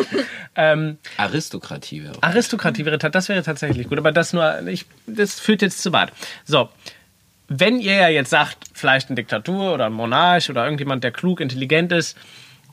ähm, 0.56 0.98
Aristokratie 1.16 2.04
wäre. 2.04 2.22
Aristokratie 2.22 2.84
wäre, 2.84 2.98
das 2.98 3.28
wäre 3.28 3.42
tatsächlich 3.42 3.88
gut, 3.88 3.98
aber 3.98 4.12
das 4.12 4.32
nur, 4.32 4.66
ich, 4.66 4.86
das 5.06 5.40
führt 5.40 5.62
jetzt 5.62 5.82
zu 5.82 5.92
weit. 5.92 6.12
So, 6.44 6.68
wenn 7.48 7.80
ihr 7.80 7.94
ja 7.94 8.08
jetzt 8.08 8.30
sagt, 8.30 8.58
vielleicht 8.74 9.08
eine 9.08 9.16
Diktatur 9.16 9.74
oder 9.74 9.86
ein 9.86 9.92
Monarch 9.92 10.50
oder 10.50 10.64
irgendjemand, 10.64 11.02
der 11.02 11.10
klug, 11.10 11.40
intelligent 11.40 11.92
ist, 11.92 12.16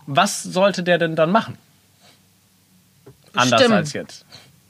was 0.05 0.43
sollte 0.43 0.83
der 0.83 0.97
denn 0.97 1.15
dann 1.15 1.31
machen? 1.31 1.57
Anders 3.33 3.59
Bestimmen. 3.59 3.77
als 3.77 3.93
jetzt. 3.93 4.25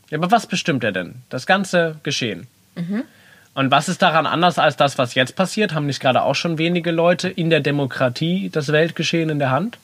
Ja, 0.10 0.18
aber 0.18 0.32
was 0.32 0.47
bestimmt 0.47 0.84
er 0.84 0.91
denn? 0.91 1.16
Das 1.30 1.45
ganze 1.45 1.99
Geschehen. 2.03 2.47
Und 3.58 3.72
was 3.72 3.89
ist 3.89 4.03
daran 4.03 4.28
anders 4.28 4.60
als 4.60 4.78
das, 4.78 4.99
was 4.99 5.16
jetzt 5.16 5.36
passiert? 5.36 5.74
Haben 5.74 5.88
nicht 5.88 5.99
gerade 5.99 6.22
auch 6.22 6.36
schon 6.36 6.60
wenige 6.60 6.91
Leute 6.91 7.28
in 7.28 7.49
der 7.49 7.60
Demokratie 7.60 8.51
das 8.51 8.68
Weltgeschehen 8.68 9.32
in 9.32 9.39
der 9.39 9.49
Hand? 9.49 9.80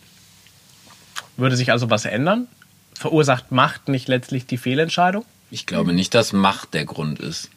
Würde 1.37 1.55
sich 1.55 1.71
also 1.71 1.89
was 1.89 2.05
ändern? 2.05 2.47
Verursacht 2.93 3.51
Macht 3.51 3.87
nicht 3.87 4.07
letztlich 4.07 4.45
die 4.45 4.57
Fehlentscheidung? 4.57 5.25
Ich 5.49 5.65
glaube 5.65 5.91
nicht, 5.91 6.13
dass 6.13 6.33
Macht 6.33 6.75
der 6.75 6.85
Grund 6.85 7.19
ist. 7.19 7.49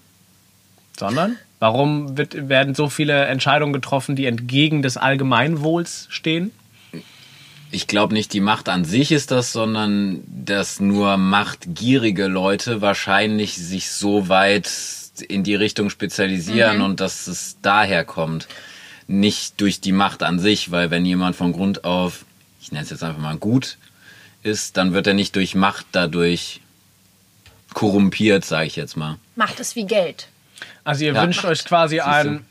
Sondern 0.98 1.36
warum 1.58 2.16
wird, 2.16 2.48
werden 2.48 2.74
so 2.74 2.88
viele 2.88 3.26
Entscheidungen 3.26 3.74
getroffen, 3.74 4.16
die 4.16 4.24
entgegen 4.24 4.80
des 4.80 4.96
Allgemeinwohls 4.96 6.06
stehen? 6.08 6.50
Ich 7.70 7.88
glaube 7.88 8.14
nicht, 8.14 8.32
die 8.32 8.40
Macht 8.40 8.70
an 8.70 8.86
sich 8.86 9.12
ist 9.12 9.32
das, 9.32 9.52
sondern 9.52 10.22
dass 10.28 10.80
nur 10.80 11.18
machtgierige 11.18 12.26
Leute 12.26 12.80
wahrscheinlich 12.80 13.54
sich 13.58 13.90
so 13.90 14.30
weit 14.30 14.66
in 15.20 15.42
die 15.44 15.54
Richtung 15.54 15.90
spezialisieren 15.90 16.80
und 16.82 17.00
dass 17.00 17.26
es 17.26 17.56
daher 17.62 18.04
kommt. 18.04 18.46
Nicht 19.08 19.60
durch 19.60 19.80
die 19.80 19.92
Macht 19.92 20.22
an 20.22 20.38
sich, 20.38 20.70
weil 20.72 20.90
wenn 20.90 21.04
jemand 21.06 21.36
von 21.36 21.52
Grund 21.52 21.84
auf, 21.84 22.24
ich 22.60 22.72
nenne 22.72 22.84
es 22.84 22.90
jetzt 22.90 23.04
einfach 23.04 23.20
mal 23.20 23.36
gut, 23.36 23.76
ist, 24.42 24.76
dann 24.76 24.92
wird 24.92 25.06
er 25.06 25.14
nicht 25.14 25.36
durch 25.36 25.54
Macht 25.54 25.86
dadurch 25.92 26.60
korrumpiert, 27.74 28.44
sage 28.44 28.66
ich 28.66 28.76
jetzt 28.76 28.96
mal. 28.96 29.16
Macht 29.36 29.60
es 29.60 29.76
wie 29.76 29.84
Geld. 29.86 30.28
Also 30.84 31.04
ihr 31.04 31.12
Ja. 31.14 31.22
wünscht 31.22 31.44
euch 31.44 31.64
quasi 31.64 32.00
einen, 32.00 32.44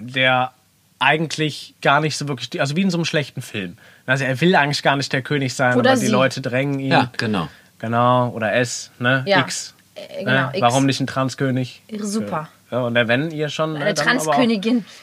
der 0.00 0.52
eigentlich 0.98 1.74
gar 1.82 2.00
nicht 2.00 2.16
so 2.16 2.28
wirklich, 2.28 2.60
also 2.60 2.76
wie 2.76 2.82
in 2.82 2.90
so 2.90 2.96
einem 2.98 3.04
schlechten 3.04 3.42
Film. 3.42 3.76
Also 4.06 4.24
er 4.24 4.40
will 4.40 4.54
eigentlich 4.56 4.82
gar 4.82 4.96
nicht 4.96 5.12
der 5.12 5.22
König 5.22 5.54
sein, 5.54 5.76
Oder 5.76 5.92
aber 5.92 6.00
die 6.00 6.06
sie. 6.06 6.12
Leute 6.12 6.40
drängen 6.40 6.78
ihn. 6.78 6.92
Ja, 6.92 7.10
genau. 7.16 7.48
Genau, 7.78 8.28
oder 8.30 8.52
S, 8.54 8.90
ne? 8.98 9.24
Ja. 9.26 9.40
X. 9.40 9.74
Äh, 9.94 10.24
ne? 10.24 10.30
genau, 10.30 10.48
X. 10.50 10.60
Warum 10.60 10.86
nicht 10.86 11.00
ein 11.00 11.06
Transkönig? 11.06 11.82
Super. 12.00 12.48
Ja, 12.70 12.80
und 12.80 12.94
wenn 12.94 13.30
ihr 13.30 13.48
schon. 13.48 13.74
ne, 13.74 13.80
Eine 13.80 13.90
auch 13.90 14.04
Transkönigin. 14.04 14.84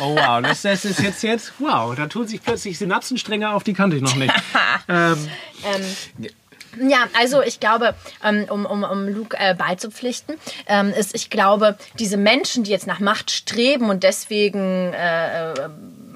Oh 0.00 0.14
wow, 0.14 0.42
das, 0.42 0.62
das 0.62 0.84
ist 0.84 1.00
jetzt 1.00 1.22
jetzt, 1.22 1.54
wow, 1.58 1.94
da 1.96 2.06
tun 2.06 2.26
sich 2.26 2.42
plötzlich 2.42 2.78
Synapsenstränge 2.78 3.50
auf, 3.50 3.64
die 3.64 3.72
kannte 3.72 3.96
ich 3.96 4.02
noch 4.02 4.14
nicht. 4.14 4.32
ähm, 4.88 5.28
Ähm, 5.64 6.90
ja, 6.90 7.06
also 7.18 7.42
ich 7.42 7.60
glaube, 7.60 7.94
ähm, 8.22 8.46
um, 8.48 8.66
um, 8.66 8.84
um 8.84 9.08
Luke 9.08 9.36
äh, 9.38 9.54
beizupflichten, 9.54 10.36
ähm, 10.66 10.92
ist, 10.92 11.14
ich 11.14 11.30
glaube, 11.30 11.76
diese 11.98 12.16
Menschen, 12.16 12.64
die 12.64 12.70
jetzt 12.70 12.86
nach 12.86 13.00
Macht 13.00 13.30
streben 13.30 13.90
und 13.90 14.02
deswegen 14.04 14.92
äh, 14.92 15.52
äh, 15.52 15.68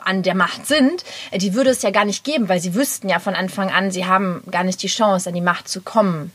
an 0.05 0.23
der 0.23 0.35
Macht 0.35 0.67
sind, 0.67 1.05
äh, 1.31 1.39
die 1.39 1.55
würde 1.55 1.71
es 1.71 1.83
ja 1.83 1.91
gar 1.91 2.05
nicht 2.05 2.25
geben, 2.25 2.49
weil 2.49 2.61
sie 2.61 2.75
wüssten 2.75 3.09
ja 3.09 3.19
von 3.19 3.35
Anfang 3.35 3.71
an, 3.71 3.91
sie 3.91 4.07
haben 4.07 4.43
gar 4.51 4.65
nicht 4.65 4.83
die 4.83 4.89
Chance, 4.89 5.29
an 5.29 5.35
die 5.35 5.41
Macht 5.41 5.69
zu 5.69 5.81
kommen, 5.83 6.33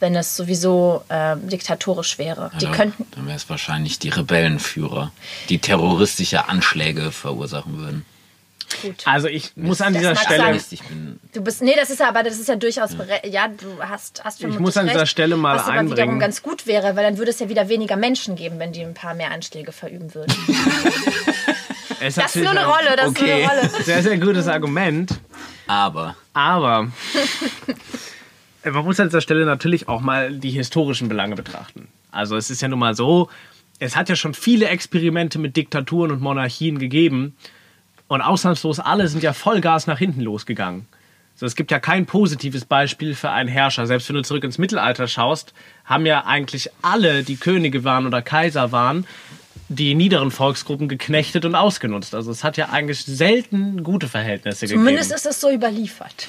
wenn 0.00 0.14
es 0.14 0.36
sowieso 0.36 1.02
äh, 1.08 1.36
diktatorisch 1.36 2.18
wäre. 2.18 2.50
Die 2.60 2.66
Ja, 2.66 2.72
könnten. 2.72 3.04
Dann 3.16 3.26
wäre 3.26 3.36
es 3.36 3.48
wahrscheinlich 3.50 3.98
die 3.98 4.10
Rebellenführer, 4.10 5.10
die 5.48 5.58
terroristische 5.58 6.48
Anschläge 6.48 7.10
verursachen 7.12 7.78
würden. 7.78 8.04
Gut. 8.82 9.02
Also 9.06 9.28
ich 9.28 9.52
muss 9.56 9.80
an 9.80 9.94
dieser 9.94 10.14
Stelle, 10.14 10.54
ich 10.70 10.82
bin 10.82 11.18
Du 11.32 11.40
bist, 11.40 11.62
nee, 11.62 11.74
das 11.74 11.88
ist 11.88 12.00
ja, 12.00 12.08
aber 12.10 12.22
das 12.22 12.38
ist 12.38 12.48
ja 12.48 12.54
durchaus, 12.56 12.90
bere- 12.90 13.26
ja, 13.26 13.48
du 13.48 13.66
hast, 13.80 14.22
hast 14.24 14.40
vermutlich 14.40 14.60
muss 14.60 14.76
an 14.76 14.86
dieser 14.88 15.00
recht, 15.00 15.10
Stelle 15.10 15.38
mal 15.38 15.56
was 15.56 15.62
aber 15.62 15.72
einbringen. 15.72 15.96
wiederum 15.96 16.18
ganz 16.20 16.42
gut 16.42 16.66
wäre, 16.66 16.94
weil 16.94 17.02
dann 17.02 17.16
würde 17.16 17.30
es 17.30 17.38
ja 17.38 17.48
wieder 17.48 17.70
weniger 17.70 17.96
Menschen 17.96 18.36
geben, 18.36 18.58
wenn 18.58 18.72
die 18.72 18.82
ein 18.82 18.92
paar 18.92 19.14
mehr 19.14 19.30
Anschläge 19.30 19.72
verüben 19.72 20.14
würden. 20.14 20.34
es 22.00 22.14
Das 22.16 22.34
ist 22.36 22.42
nur 22.42 22.50
eine 22.50 22.66
Rolle, 22.66 22.96
das 22.96 23.08
ist 23.08 23.20
nur 23.20 23.28
Okay. 23.28 23.44
eine 23.50 23.60
Rolle. 23.70 23.84
Sehr, 23.84 24.02
sehr 24.02 24.18
gutes 24.18 24.48
Argument. 24.48 25.18
aber 25.66 26.14
Aber 26.34 26.88
man 28.64 28.84
muss 28.84 29.00
an 29.00 29.08
dieser 29.08 29.20
Stelle 29.20 29.44
natürlich 29.44 29.88
auch 29.88 30.00
mal 30.00 30.32
die 30.32 30.50
historischen 30.50 31.08
Belange 31.08 31.34
betrachten. 31.36 31.88
Also 32.10 32.36
es 32.36 32.50
ist 32.50 32.62
ja 32.62 32.68
nun 32.68 32.78
mal 32.78 32.94
so, 32.94 33.28
es 33.78 33.96
hat 33.96 34.08
ja 34.08 34.16
schon 34.16 34.34
viele 34.34 34.68
Experimente 34.68 35.38
mit 35.38 35.56
Diktaturen 35.56 36.10
und 36.10 36.20
Monarchien 36.20 36.78
gegeben 36.78 37.36
und 38.08 38.20
ausnahmslos 38.22 38.80
alle 38.80 39.08
sind 39.08 39.22
ja 39.22 39.32
Vollgas 39.32 39.86
nach 39.86 39.98
hinten 39.98 40.20
losgegangen. 40.22 40.86
So, 41.36 41.46
es 41.46 41.54
gibt 41.54 41.70
ja 41.70 41.78
kein 41.78 42.04
positives 42.06 42.64
Beispiel 42.64 43.14
für 43.14 43.30
einen 43.30 43.48
Herrscher. 43.48 43.86
Selbst 43.86 44.08
wenn 44.08 44.16
du 44.16 44.22
zurück 44.22 44.42
ins 44.42 44.58
Mittelalter 44.58 45.06
schaust, 45.06 45.54
haben 45.84 46.04
ja 46.04 46.24
eigentlich 46.26 46.68
alle, 46.82 47.22
die 47.22 47.36
Könige 47.36 47.84
waren 47.84 48.06
oder 48.06 48.22
Kaiser 48.22 48.72
waren, 48.72 49.06
die 49.68 49.94
niederen 49.94 50.30
Volksgruppen 50.30 50.88
geknechtet 50.88 51.44
und 51.44 51.54
ausgenutzt. 51.54 52.14
Also 52.14 52.30
es 52.30 52.42
hat 52.44 52.56
ja 52.56 52.70
eigentlich 52.70 53.04
selten 53.04 53.82
gute 53.84 54.08
Verhältnisse 54.08 54.66
Zumindest 54.66 55.10
gegeben. 55.10 55.16
ist 55.16 55.26
es 55.26 55.40
so 55.40 55.50
überliefert. 55.50 56.26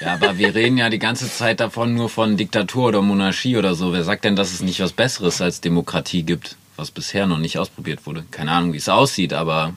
ja, 0.00 0.14
aber 0.14 0.36
wir 0.38 0.54
reden 0.54 0.78
ja 0.78 0.90
die 0.90 0.98
ganze 0.98 1.30
Zeit 1.30 1.60
davon 1.60 1.94
nur 1.94 2.08
von 2.08 2.36
Diktatur 2.36 2.88
oder 2.88 3.02
Monarchie 3.02 3.56
oder 3.56 3.74
so. 3.74 3.92
Wer 3.92 4.02
sagt 4.04 4.24
denn, 4.24 4.34
dass 4.36 4.52
es 4.52 4.62
nicht 4.62 4.80
was 4.80 4.92
Besseres 4.92 5.40
als 5.40 5.60
Demokratie 5.60 6.24
gibt, 6.24 6.56
was 6.76 6.90
bisher 6.90 7.26
noch 7.26 7.38
nicht 7.38 7.58
ausprobiert 7.58 8.04
wurde? 8.06 8.24
Keine 8.32 8.50
Ahnung, 8.50 8.72
wie 8.72 8.78
es 8.78 8.88
aussieht, 8.88 9.32
aber 9.32 9.74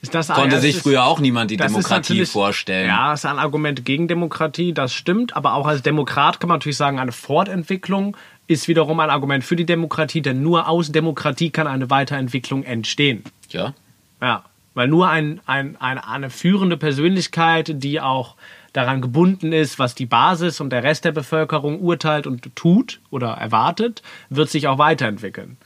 Ist 0.00 0.14
das 0.14 0.28
konnte 0.28 0.56
es 0.56 0.62
sich 0.62 0.76
ist- 0.76 0.82
früher 0.82 1.04
auch 1.04 1.20
niemand 1.20 1.50
die 1.50 1.56
Demokratie 1.58 2.24
vorstellen. 2.24 2.86
Ja, 2.88 3.12
ist 3.12 3.26
ein 3.26 3.38
Argument 3.38 3.84
gegen 3.84 4.08
Demokratie, 4.08 4.72
das 4.72 4.94
stimmt. 4.94 5.36
Aber 5.36 5.54
auch 5.54 5.66
als 5.66 5.82
Demokrat 5.82 6.40
kann 6.40 6.48
man 6.48 6.56
natürlich 6.58 6.78
sagen, 6.78 6.98
eine 6.98 7.12
Fortentwicklung 7.12 8.16
ist 8.50 8.66
wiederum 8.66 8.98
ein 8.98 9.10
Argument 9.10 9.44
für 9.44 9.54
die 9.54 9.64
Demokratie, 9.64 10.22
denn 10.22 10.42
nur 10.42 10.68
aus 10.68 10.90
Demokratie 10.90 11.50
kann 11.50 11.68
eine 11.68 11.88
Weiterentwicklung 11.88 12.64
entstehen. 12.64 13.22
ja. 13.48 13.74
Ja, 14.20 14.44
weil 14.74 14.88
nur 14.88 15.08
ein, 15.08 15.40
ein, 15.46 15.80
eine, 15.80 16.06
eine 16.06 16.28
führende 16.28 16.76
Persönlichkeit, 16.76 17.82
die 17.82 18.00
auch 18.00 18.36
daran 18.74 19.00
gebunden 19.00 19.52
ist, 19.52 19.78
was 19.78 19.94
die 19.94 20.04
Basis 20.04 20.60
und 20.60 20.70
der 20.70 20.82
Rest 20.82 21.06
der 21.06 21.12
Bevölkerung 21.12 21.80
urteilt 21.80 22.26
und 22.26 22.54
tut 22.54 23.00
oder 23.08 23.28
erwartet, 23.30 24.02
wird 24.28 24.50
sich 24.50 24.68
auch 24.68 24.78
weiterentwickeln. 24.78 25.56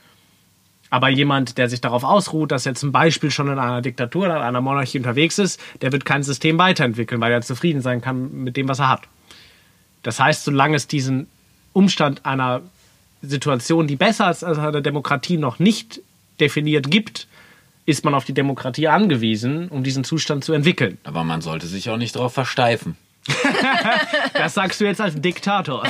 Aber 0.89 1.09
jemand, 1.09 1.57
der 1.57 1.67
sich 1.67 1.81
darauf 1.81 2.05
ausruht, 2.05 2.51
dass 2.51 2.65
er 2.65 2.75
zum 2.75 2.93
Beispiel 2.93 3.29
schon 3.29 3.47
in 3.47 3.59
einer 3.59 3.81
Diktatur 3.81 4.25
oder 4.25 4.41
einer 4.41 4.61
Monarchie 4.61 4.99
unterwegs 4.99 5.37
ist, 5.37 5.59
der 5.81 5.91
wird 5.91 6.05
kein 6.05 6.23
System 6.23 6.57
weiterentwickeln, 6.57 7.19
weil 7.19 7.33
er 7.33 7.41
zufrieden 7.41 7.81
sein 7.81 7.99
kann 7.99 8.31
mit 8.43 8.55
dem, 8.55 8.69
was 8.69 8.79
er 8.79 8.89
hat. 8.89 9.01
Das 10.03 10.19
heißt, 10.19 10.45
solange 10.45 10.77
es 10.77 10.87
diesen 10.87 11.27
Umstand 11.73 12.25
einer 12.25 12.61
Situation, 13.25 13.87
die 13.87 13.95
besser 13.95 14.27
als 14.27 14.43
als 14.43 14.57
eine 14.57 14.81
Demokratie 14.81 15.37
noch 15.37 15.59
nicht 15.59 16.01
definiert 16.39 16.89
gibt, 16.91 17.27
ist 17.85 18.03
man 18.03 18.13
auf 18.15 18.25
die 18.25 18.33
Demokratie 18.33 18.87
angewiesen, 18.87 19.67
um 19.69 19.83
diesen 19.83 20.03
Zustand 20.03 20.43
zu 20.43 20.53
entwickeln. 20.53 20.97
Aber 21.03 21.23
man 21.23 21.41
sollte 21.41 21.67
sich 21.67 21.89
auch 21.89 21.97
nicht 21.97 22.15
darauf 22.15 22.33
versteifen. 22.33 22.97
Das 24.33 24.53
sagst 24.53 24.79
du 24.81 24.85
jetzt 24.85 24.99
als 25.01 25.19
Diktator. 25.19 25.83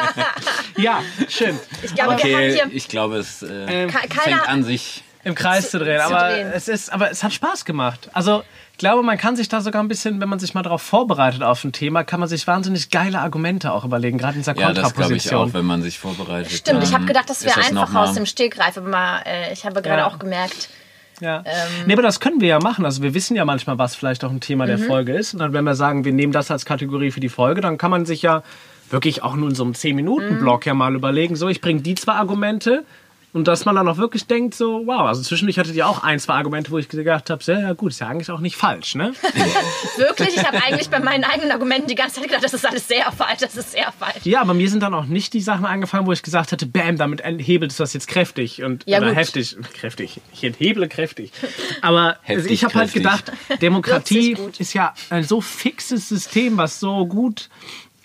ja, 0.76 1.02
schön. 1.28 1.58
Ich 1.82 1.94
glaube, 1.94 2.16
wir 2.22 2.34
haben 2.34 2.44
Okay, 2.44 2.52
hier. 2.54 2.66
ich 2.72 2.88
glaube, 2.88 3.16
es 3.16 3.42
äh, 3.42 3.86
Ke- 3.86 4.08
fängt 4.20 4.48
an 4.48 4.64
sich. 4.64 5.04
Im 5.24 5.34
Kreis 5.34 5.70
zu 5.70 5.78
drehen. 5.78 6.00
zu 6.00 6.06
Aber 6.06 6.28
drehen. 6.30 6.50
es 6.52 6.68
ist, 6.68 6.92
aber 6.92 7.10
es 7.10 7.22
hat 7.22 7.32
Spaß 7.32 7.64
gemacht. 7.64 8.10
Also 8.12 8.42
ich 8.72 8.78
glaube, 8.78 9.02
man 9.02 9.16
kann 9.18 9.36
sich 9.36 9.48
da 9.48 9.60
sogar 9.60 9.82
ein 9.82 9.88
bisschen, 9.88 10.20
wenn 10.20 10.28
man 10.28 10.38
sich 10.40 10.54
mal 10.54 10.62
darauf 10.62 10.82
vorbereitet 10.82 11.42
auf 11.42 11.62
ein 11.62 11.72
Thema, 11.72 12.02
kann 12.02 12.18
man 12.20 12.28
sich 12.28 12.46
wahnsinnig 12.46 12.90
geile 12.90 13.20
Argumente 13.20 13.72
auch 13.72 13.84
überlegen, 13.84 14.18
gerade 14.18 14.34
in 14.34 14.40
dieser 14.40 14.56
Ja, 14.58 14.72
das 14.72 14.74
glaube 14.74 14.88
ich 14.88 14.94
Kontraposition. 15.24 15.50
auch, 15.50 15.54
wenn 15.54 15.64
man 15.64 15.82
sich 15.82 15.98
vorbereitet. 15.98 16.50
Stimmt, 16.52 16.82
ich 16.82 16.92
habe 16.92 17.04
gedacht, 17.04 17.30
das 17.30 17.44
wäre 17.44 17.60
einfach 17.60 17.94
aus 17.94 18.14
dem 18.14 18.26
Stegreif, 18.26 18.76
aber 18.76 18.88
mal, 18.88 19.22
äh, 19.24 19.52
ich 19.52 19.64
habe 19.64 19.80
gerade 19.82 20.00
Ja. 20.00 20.06
auch 20.08 20.18
gemerkt, 20.18 20.68
Ja. 21.20 21.38
Ähm. 21.44 21.52
nee, 21.86 21.92
aber 21.92 22.02
das 22.02 22.18
können 22.18 22.40
wir 22.40 22.48
ja 22.48 22.58
machen. 22.58 22.84
Also 22.84 23.02
wir 23.02 23.14
wissen 23.14 23.36
ja 23.36 23.44
manchmal, 23.44 23.78
was 23.78 23.94
vielleicht 23.94 24.24
auch 24.24 24.30
ein 24.30 24.40
Thema 24.40 24.64
Mhm. 24.64 24.68
der 24.70 24.78
Folge 24.78 25.12
ist. 25.12 25.34
Und 25.34 25.38
dann, 25.40 25.52
wenn 25.52 25.62
wir 25.64 25.76
sagen, 25.76 26.04
wir 26.04 26.12
nehmen 26.12 26.32
das 26.32 26.50
als 26.50 26.64
Kategorie 26.64 27.12
für 27.12 27.20
die 27.20 27.28
Folge, 27.28 27.60
dann 27.60 27.78
kann 27.78 27.92
man 27.92 28.06
sich 28.06 28.22
ja 28.22 28.42
wirklich 28.90 29.22
auch 29.22 29.36
nur 29.36 29.48
in 29.50 29.54
so 29.54 29.62
einem 29.62 29.74
10-Minuten-Block 29.74 30.66
ja 30.66 30.74
mal 30.74 30.94
überlegen, 30.96 31.36
so, 31.36 31.48
ich 31.48 31.60
bringe 31.60 31.80
die 31.82 31.94
zwei 31.94 32.14
Argumente 32.14 32.84
und 33.32 33.48
dass 33.48 33.64
man 33.64 33.74
dann 33.74 33.88
auch 33.88 33.96
wirklich 33.96 34.26
denkt, 34.26 34.54
so, 34.54 34.86
wow, 34.86 35.02
also 35.08 35.22
zwischendurch 35.22 35.58
hattet 35.58 35.74
ihr 35.74 35.86
auch 35.86 36.02
ein, 36.02 36.18
zwei 36.18 36.34
Argumente, 36.34 36.70
wo 36.70 36.78
ich 36.78 36.88
gedacht 36.88 37.30
habe, 37.30 37.42
sehr 37.42 37.60
ja, 37.60 37.72
gut, 37.72 37.92
ist 37.92 38.00
ja 38.00 38.08
eigentlich 38.08 38.30
auch 38.30 38.40
nicht 38.40 38.56
falsch, 38.56 38.94
ne? 38.94 39.12
wirklich, 39.96 40.36
ich 40.36 40.46
habe 40.46 40.62
eigentlich 40.62 40.90
bei 40.90 41.00
meinen 41.00 41.24
eigenen 41.24 41.50
Argumenten 41.50 41.88
die 41.88 41.94
ganze 41.94 42.16
Zeit 42.16 42.24
gedacht, 42.24 42.44
das 42.44 42.54
ist 42.54 42.66
alles 42.66 42.86
sehr 42.88 43.10
falsch, 43.12 43.38
das 43.40 43.56
ist 43.56 43.72
sehr 43.72 43.92
falsch. 43.98 44.24
Ja, 44.24 44.40
aber 44.42 44.54
mir 44.54 44.68
sind 44.68 44.82
dann 44.82 44.94
auch 44.94 45.06
nicht 45.06 45.32
die 45.32 45.40
Sachen 45.40 45.64
eingefallen, 45.64 46.06
wo 46.06 46.12
ich 46.12 46.22
gesagt 46.22 46.52
hätte, 46.52 46.66
bam, 46.66 46.96
damit 46.96 47.22
hebelt 47.24 47.70
es 47.70 47.78
das 47.78 47.92
jetzt 47.94 48.08
kräftig 48.08 48.62
und 48.62 48.84
Ja, 48.86 48.98
oder 48.98 49.08
gut. 49.08 49.16
heftig, 49.16 49.56
kräftig. 49.74 50.20
Ich 50.32 50.44
entheble 50.44 50.88
kräftig. 50.88 51.32
Aber 51.80 52.00
also 52.08 52.18
Heftig, 52.22 52.52
ich 52.52 52.64
habe 52.64 52.74
halt 52.74 52.92
gedacht, 52.92 53.32
Demokratie 53.60 54.36
ist 54.58 54.74
ja 54.74 54.94
ein 55.10 55.24
so 55.24 55.40
fixes 55.40 56.08
System, 56.08 56.56
was 56.56 56.80
so 56.80 57.06
gut 57.06 57.48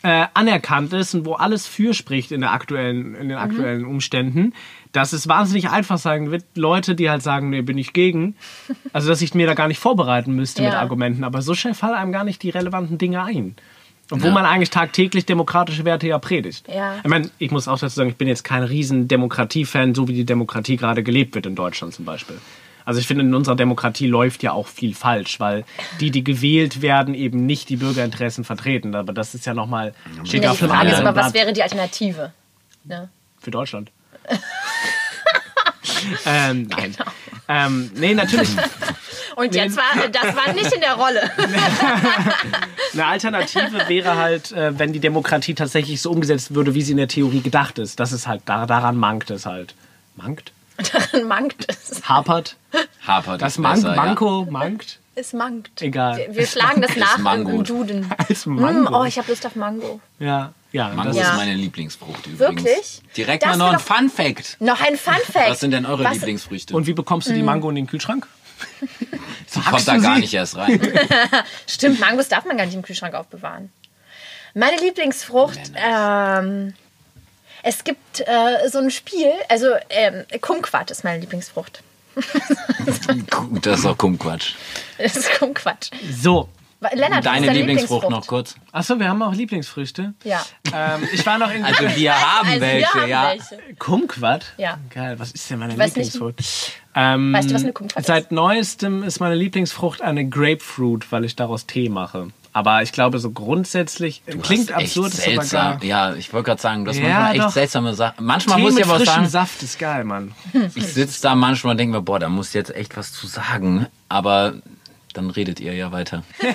äh, 0.04 0.26
anerkannt 0.34 0.94
ist 0.94 1.14
und 1.16 1.26
wo 1.26 1.34
alles 1.34 1.68
für 1.68 1.94
spricht 1.94 2.32
in, 2.32 2.42
der 2.42 2.52
aktuellen, 2.52 3.16
in 3.16 3.24
Mhm. 3.26 3.30
den 3.30 3.38
aktuellen 3.38 3.86
Umständen, 3.86 4.54
dass 4.92 5.14
es 5.14 5.28
wahnsinnig 5.28 5.70
einfach 5.70 5.98
sein 5.98 6.32
wird, 6.32 6.44
Leute, 6.56 6.96
die 6.96 7.10
halt 7.10 7.22
sagen, 7.24 7.50
nee, 7.50 7.62
bin 7.62 7.78
ich 7.78 7.94
gegen, 7.94 8.36
also 8.94 9.10
dass 9.10 9.22
ich 9.22 9.34
mir 9.34 9.48
da 9.48 9.54
gar 9.54 9.68
nicht 9.68 9.80
vorbereiten 9.80 10.34
müsste 10.34 10.62
mit 10.64 10.74
Ja. 10.74 10.80
Argumenten, 10.80 11.24
aber 11.24 11.42
so 11.42 11.54
schnell 11.54 11.74
fallen 11.74 11.96
einem 11.96 12.12
gar 12.12 12.24
nicht 12.24 12.42
die 12.44 12.50
relevanten 12.50 12.98
Dinge 12.98 13.24
ein. 13.24 13.56
Obwohl 14.10 14.30
Ja. 14.30 14.34
man 14.34 14.46
eigentlich 14.46 14.70
tagtäglich 14.70 15.26
demokratische 15.26 15.84
Werte 15.84 16.08
ja 16.08 16.18
predigt. 16.18 16.66
Ja. 16.74 16.96
Ich 17.04 17.10
meine, 17.10 17.30
ich 17.40 17.52
muss 17.52 17.68
auch 17.68 17.78
dazu 17.78 17.96
sagen, 17.96 18.10
ich 18.10 18.16
bin 18.16 18.28
jetzt 18.30 18.44
kein 18.46 18.64
riesen 18.64 19.08
Demokratie-Fan, 19.10 19.94
so 19.96 20.08
wie 20.08 20.14
die 20.14 20.26
Demokratie 20.26 20.78
gerade 20.78 21.04
gelebt 21.04 21.36
wird 21.36 21.46
in 21.46 21.56
Deutschland 21.56 21.94
zum 21.94 22.06
Beispiel. 22.06 22.38
Also 22.86 23.02
ich 23.02 23.08
finde, 23.08 23.26
in 23.26 23.36
unserer 23.36 23.58
Demokratie 23.58 24.08
läuft 24.08 24.44
ja 24.44 24.54
auch 24.54 24.68
viel 24.68 24.94
falsch, 24.96 25.42
weil 25.42 25.66
die, 26.00 26.10
die 26.10 26.24
gewählt 26.24 26.82
werden, 26.82 27.16
eben 27.16 27.46
nicht 27.46 27.68
die 27.68 27.76
Bürgerinteressen 27.76 28.46
vertreten. 28.46 28.96
Aber 28.96 29.12
das 29.12 29.36
ist 29.36 29.46
ja 29.46 29.54
nochmal, 29.54 29.94
steht 30.24 30.44
Ja, 30.46 30.52
auf 30.52 30.60
die 30.60 30.68
Frage 30.68 30.92
ist 30.92 31.02
aber, 31.02 31.14
was 31.14 31.34
wäre 31.34 31.52
die 31.52 31.62
Alternative? 31.64 32.32
Ne? 32.86 33.10
für 33.40 33.52
Deutschland. 33.52 33.92
ähm, 36.26 36.68
nein. 36.68 36.96
Genau. 36.98 37.12
Ähm, 37.50 37.92
nee, 37.96 38.14
natürlich. 38.14 38.50
Und 39.36 39.54
jetzt 39.56 39.78
war, 39.78 40.08
das 40.12 40.36
war 40.36 40.54
nicht 40.54 40.74
in 40.74 40.82
der 40.82 40.96
Rolle. 40.96 41.22
Eine 42.94 43.06
Alternative 43.06 43.88
wäre 43.88 44.16
halt, 44.18 44.52
äh, 44.52 44.78
wenn 44.78 44.94
die 44.94 45.00
Demokratie 45.00 45.54
tatsächlich 45.54 46.02
so 46.02 46.12
umgesetzt 46.12 46.56
würde, 46.56 46.74
wie 46.74 46.82
sie 46.82 46.92
in 46.92 46.98
der 46.98 47.08
Theorie 47.08 47.42
gedacht 47.42 47.78
ist. 47.80 48.00
Das 48.00 48.12
ist 48.12 48.28
halt, 48.28 48.42
da, 48.46 48.66
daran 48.66 48.98
mankt 48.98 49.30
es 49.30 49.46
halt. 49.46 49.76
Mankt? 50.16 50.52
Daran 50.92 51.28
mankt 51.28 51.66
es. 51.70 52.02
Hapert? 52.08 52.56
Hapert 53.06 53.42
Das 53.42 53.58
Mank, 53.58 53.76
besser, 53.76 53.96
ja. 53.96 54.04
Manko, 54.04 54.48
mankt? 54.50 55.00
Es 55.16 55.34
mankt. 55.34 55.82
Egal. 55.82 56.18
Wir, 56.18 56.36
wir 56.36 56.48
schlagen 56.48 56.82
das 56.82 56.96
nach 56.96 57.18
im, 57.36 57.64
Duden. 57.64 58.12
Als 58.18 58.46
Mm, 58.46 58.56
Mango. 58.60 59.02
oh, 59.02 59.04
ich 59.06 59.18
habe 59.18 59.30
Lust 59.30 59.46
auf 59.46 59.56
Mango. 59.56 60.00
Ja, 60.20 60.54
ja. 60.72 60.90
Mango 60.90 61.16
Ja. 61.18 61.24
ist 61.32 61.36
meine 61.36 61.54
Lieblingsfrucht 61.54 62.26
übrigens. 62.28 62.40
Wirklich? 62.64 63.02
Direkt 63.16 63.44
Das 63.44 63.52
mal 63.52 63.58
noch 63.58 63.68
ein 63.68 63.74
doch- 63.74 63.82
Fun 63.82 64.10
Fact. 64.10 64.58
Noch 64.60 64.82
ein 64.82 64.98
Fun 64.98 65.14
Fact. 65.32 65.50
Was 65.52 65.60
sind 65.60 65.72
denn 65.72 65.86
eure 65.86 66.04
Was- 66.04 66.14
Lieblingsfrüchte? 66.16 66.76
Und 66.76 66.88
wie 66.88 66.94
bekommst 66.94 67.28
du 67.30 67.34
die 67.34 67.44
Mango 67.44 67.70
in 67.70 67.76
den 67.76 67.88
Kühlschrank? 67.88 68.28
Die 68.90 69.60
kommt 69.62 69.88
da 69.88 69.98
gar 69.98 70.18
nicht 70.18 70.34
erst 70.34 70.56
rein. 70.58 70.82
Stimmt, 71.68 72.00
Mangos 72.00 72.28
darf 72.28 72.44
man 72.46 72.58
gar 72.58 72.66
nicht 72.66 72.74
im 72.76 72.82
Kühlschrank 72.82 73.14
aufbewahren. 73.14 73.72
Meine 74.56 74.78
Lieblingsfrucht, 74.82 75.60
ähm, 75.76 76.74
es 77.64 77.84
gibt 77.84 78.22
äh, 78.22 78.68
so 78.70 78.80
ein 78.80 78.90
Spiel, 78.90 79.32
also 79.50 79.68
ähm, 79.92 80.26
Kumquat 80.42 80.90
ist 80.92 81.04
meine 81.04 81.20
Lieblingsfrucht. 81.20 81.84
Das 83.62 83.80
ist 83.80 83.86
auch 83.86 83.98
Kumquatsch. 83.98 84.54
Das 84.98 85.16
ist 85.18 85.38
Kumquat. 85.40 85.92
So. 86.12 86.50
Lennart, 86.80 87.26
Deine 87.26 87.40
ist 87.40 87.48
deine 87.48 87.58
Lieblingsfrucht 87.58 88.10
noch 88.10 88.28
kurz? 88.28 88.56
Achso, 88.72 89.00
wir 89.00 89.10
haben 89.10 89.22
auch 89.24 89.34
Lieblingsfrüchte. 89.34 90.14
Ja. 90.24 90.46
Ähm, 90.72 91.08
ich 91.12 91.26
war 91.26 91.40
noch 91.40 91.52
in 91.52 91.64
Also 91.66 91.84
wir 91.96 92.14
haben 92.14 92.48
Also 92.50 92.62
wir 92.62 92.62
welche, 92.62 92.94
haben 92.94 93.10
ja. 93.10 93.30
welche. 93.32 93.76
Kumquat. 93.80 94.46
Ja. 94.58 94.78
Geil, 94.94 95.18
was 95.20 95.32
ist 95.32 95.50
denn 95.50 95.58
meine 95.60 95.74
weiß 95.78 95.96
nicht- 95.96 96.14
Lieblingsfrucht? 96.14 96.74
Ähm, 96.94 97.34
Weißt 97.34 97.50
du, 97.50 97.56
was 97.56 97.64
eine 97.64 97.74
Kumquat 97.74 98.00
ist? 98.00 98.06
Seit 98.08 98.32
neuestem 98.32 99.02
ist 99.04 99.20
meine 99.20 99.34
Lieblingsfrucht 99.36 100.02
eine 100.02 100.28
Grapefruit, 100.30 101.12
weil 101.12 101.26
ich 101.26 101.36
daraus 101.36 101.66
Tee 101.66 101.90
mache. 101.90 102.28
Aber 102.54 102.82
ich 102.82 102.92
glaube, 102.92 103.20
so 103.20 103.30
grundsätzlich 103.32 104.24
klingt 104.26 104.72
hast 104.74 104.82
echt 104.82 104.98
absurd, 104.98 105.14
ist 105.14 105.22
aber 105.28 105.36
seltsam. 105.36 105.80
gar. 105.80 105.84
Ja, 105.84 106.14
ich 106.16 106.34
wollte 106.34 106.46
gerade 106.48 106.62
sagen, 106.62 106.86
du 106.86 106.92
hast 106.92 106.98
Ja, 106.98 107.04
manchmal 107.10 107.32
echt 107.36 107.44
doch. 107.44 107.52
seltsame 107.52 107.94
Sachen. 107.96 108.26
Manchmal 108.26 108.58
Tee 108.58 108.62
muss 108.64 108.72
ich 108.74 108.80
mit 108.80 108.88
aber 108.96 109.06
sagen, 109.06 109.28
Saft 109.28 109.62
ist 109.64 109.78
geil, 109.80 110.04
Mann. 110.04 110.34
ich 110.76 110.88
sitze 110.88 111.22
da 111.22 111.36
manchmal 111.36 111.72
und 111.72 111.78
denke 111.80 111.98
mir, 111.98 112.02
boah, 112.04 112.18
da 112.20 112.30
muss 112.30 112.54
jetzt 112.54 112.74
echt 112.76 112.98
was 112.98 113.14
zu 113.14 113.28
sagen. 113.28 113.88
aber 114.10 114.54
dann 115.18 115.30
redet 115.32 115.60
ihr 115.60 115.74
ja 115.74 115.92
weiter. 115.92 116.24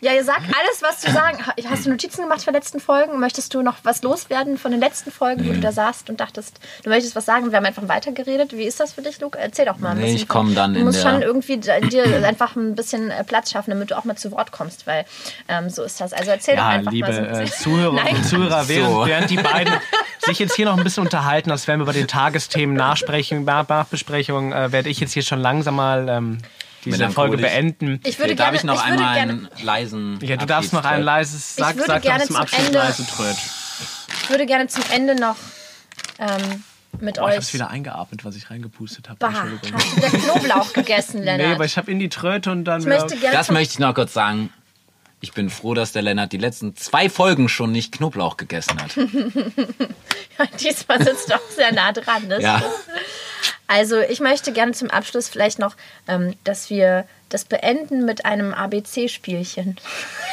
Ja, 0.00 0.12
ihr 0.12 0.24
sagt 0.24 0.42
alles, 0.46 0.82
was 0.82 1.00
zu 1.00 1.10
sagen. 1.10 1.38
Ha- 1.46 1.54
Hast 1.70 1.86
du 1.86 1.90
Notizen 1.90 2.22
gemacht 2.22 2.42
für 2.42 2.50
letzten 2.50 2.80
Folgen? 2.80 3.18
Möchtest 3.20 3.54
du 3.54 3.62
noch 3.62 3.76
was 3.82 4.02
loswerden 4.02 4.58
von 4.58 4.70
den 4.70 4.80
letzten 4.80 5.10
Folgen, 5.10 5.46
wo 5.48 5.52
du 5.52 5.60
da 5.60 5.72
saßt 5.72 6.10
und 6.10 6.20
dachtest, 6.20 6.58
du 6.82 6.90
möchtest 6.90 7.16
was 7.16 7.24
sagen? 7.26 7.50
Wir 7.50 7.56
haben 7.58 7.64
einfach 7.66 7.88
weitergeredet. 7.88 8.52
Wie 8.56 8.64
ist 8.64 8.78
das 8.80 8.92
für 8.92 9.02
dich, 9.02 9.20
Luke? 9.20 9.38
Erzähl 9.38 9.64
doch 9.66 9.78
mal 9.78 9.90
ein 9.90 9.96
Nee, 9.98 10.02
bisschen. 10.04 10.16
ich 10.18 10.28
komm 10.28 10.54
dann 10.54 10.74
Du 10.74 10.80
in 10.80 10.86
musst 10.86 11.02
der- 11.04 11.10
schon 11.10 11.22
irgendwie 11.22 11.56
dir 11.58 12.26
einfach 12.26 12.56
ein 12.56 12.74
bisschen 12.74 13.10
äh, 13.10 13.24
Platz 13.24 13.50
schaffen, 13.50 13.70
damit 13.70 13.90
du 13.90 13.98
auch 13.98 14.04
mal 14.04 14.16
zu 14.16 14.30
Wort 14.32 14.52
kommst, 14.52 14.86
weil 14.86 15.04
ähm, 15.48 15.70
so 15.70 15.82
ist 15.82 16.00
das. 16.00 16.12
Also 16.12 16.30
erzähl 16.30 16.56
doch 16.56 16.62
Ja, 16.62 16.68
einfach 16.68 16.92
liebe 16.92 17.06
mal 17.08 17.14
so 17.14 17.20
ein 17.20 17.26
äh, 17.34 17.40
bisschen. 17.44 17.62
Zuhörer 17.62 17.92
Nein. 18.04 18.16
und 18.16 18.24
Zuhörer, 18.24 18.68
während, 18.68 18.92
So. 18.92 19.06
während 19.06 19.30
die 19.30 19.36
beiden 19.36 19.74
sich 20.20 20.38
jetzt 20.38 20.54
hier 20.56 20.66
noch 20.66 20.76
ein 20.76 20.82
bisschen 20.84 21.04
unterhalten, 21.04 21.50
als 21.50 21.66
wären 21.68 21.78
wir 21.80 21.84
über 21.84 21.92
den 21.92 22.08
Tagesthemen 22.08 22.74
Nachsprechen, 22.76 23.44
Nach- 23.44 23.68
Nachbesprechung, 23.68 24.52
äh, 24.52 24.72
werde 24.72 24.88
ich 24.88 24.95
jetzt 25.00 25.12
hier 25.12 25.22
schon 25.22 25.40
langsam 25.40 25.76
mal 25.76 26.08
ähm, 26.08 26.38
diese 26.84 27.10
Folge 27.10 27.36
beenden. 27.38 28.00
Ich 28.04 28.18
würde 28.18 28.32
Okay, 28.32 28.36
darf 28.36 28.46
gerne, 28.46 28.56
ich 28.58 28.64
noch 28.64 28.74
ich 28.74 28.90
würde 28.90 28.92
einmal 29.02 29.14
gerne, 29.16 29.32
einen 29.32 29.48
leisen. 29.64 30.18
Ja, 30.22 30.36
du 30.36 30.46
darfst 30.46 30.72
noch 30.72 30.84
ein 30.84 31.02
leises, 31.02 31.50
Ich 31.50 31.56
sag, 31.56 31.74
würde 31.76 31.86
sag 31.86 32.02
gerne 32.02 32.18
noch 32.20 32.26
zum 32.26 32.34
zum 32.36 32.42
Abschluss 32.42 32.66
Ende- 32.66 32.78
leise 32.78 33.06
Tröd. 33.06 33.36
ich 34.22 34.30
würde 34.30 34.46
gerne 34.46 34.66
zum 34.68 34.84
Ende 34.92 35.14
noch 35.16 35.36
ähm, 36.18 36.62
mit 37.00 37.16
Boah, 37.16 37.24
ich 37.24 37.30
euch. 37.32 37.36
hab's 37.36 37.52
wieder 37.54 37.68
eingeatmet, 37.70 38.24
was 38.24 38.36
ich 38.36 38.50
reingepustet 38.50 39.08
habe. 39.08 39.24
Entschuldigung. 39.26 39.72
hast 39.74 39.92
du 39.92 39.96
wieder 39.96 40.08
Knoblauch 40.10 40.72
gegessen, 40.72 41.20
Nee, 41.20 41.24
Lennart? 41.26 41.54
aber 41.56 41.64
ich 41.64 41.76
habe 41.76 41.90
in 41.90 41.98
die 41.98 42.08
Tröte 42.08 42.50
und 42.52 42.64
dann 42.64 42.80
ich 42.80 42.86
möchte 42.86 43.16
gerne 43.16 43.36
Das 43.36 43.50
möchte 43.50 43.72
ich 43.74 43.78
noch 43.80 43.94
kurz 43.94 44.12
sagen. 44.14 44.50
Ich 45.26 45.32
bin 45.32 45.50
froh, 45.50 45.74
dass 45.74 45.90
der 45.90 46.02
Lennart 46.02 46.30
die 46.30 46.38
letzten 46.38 46.76
zwei 46.76 47.10
Folgen 47.10 47.48
schon 47.48 47.72
nicht 47.72 47.90
Knoblauch 47.90 48.36
gegessen 48.36 48.80
hat. 48.80 48.94
Diesmal 50.60 51.02
sitzt 51.02 51.28
du 51.28 51.34
auch 51.34 51.50
sehr 51.50 51.72
nah 51.72 51.90
dran. 51.90 52.28
Das 52.28 52.44
Ja. 52.44 52.62
Also 53.66 53.98
ich 53.98 54.20
möchte 54.20 54.52
gerne 54.52 54.70
zum 54.70 54.88
Abschluss 54.88 55.28
vielleicht 55.28 55.58
noch, 55.58 55.74
ähm, 56.06 56.36
dass 56.44 56.70
wir 56.70 57.08
das 57.28 57.44
beenden 57.44 58.04
mit 58.04 58.24
einem 58.24 58.54
ABC-Spielchen. 58.54 59.80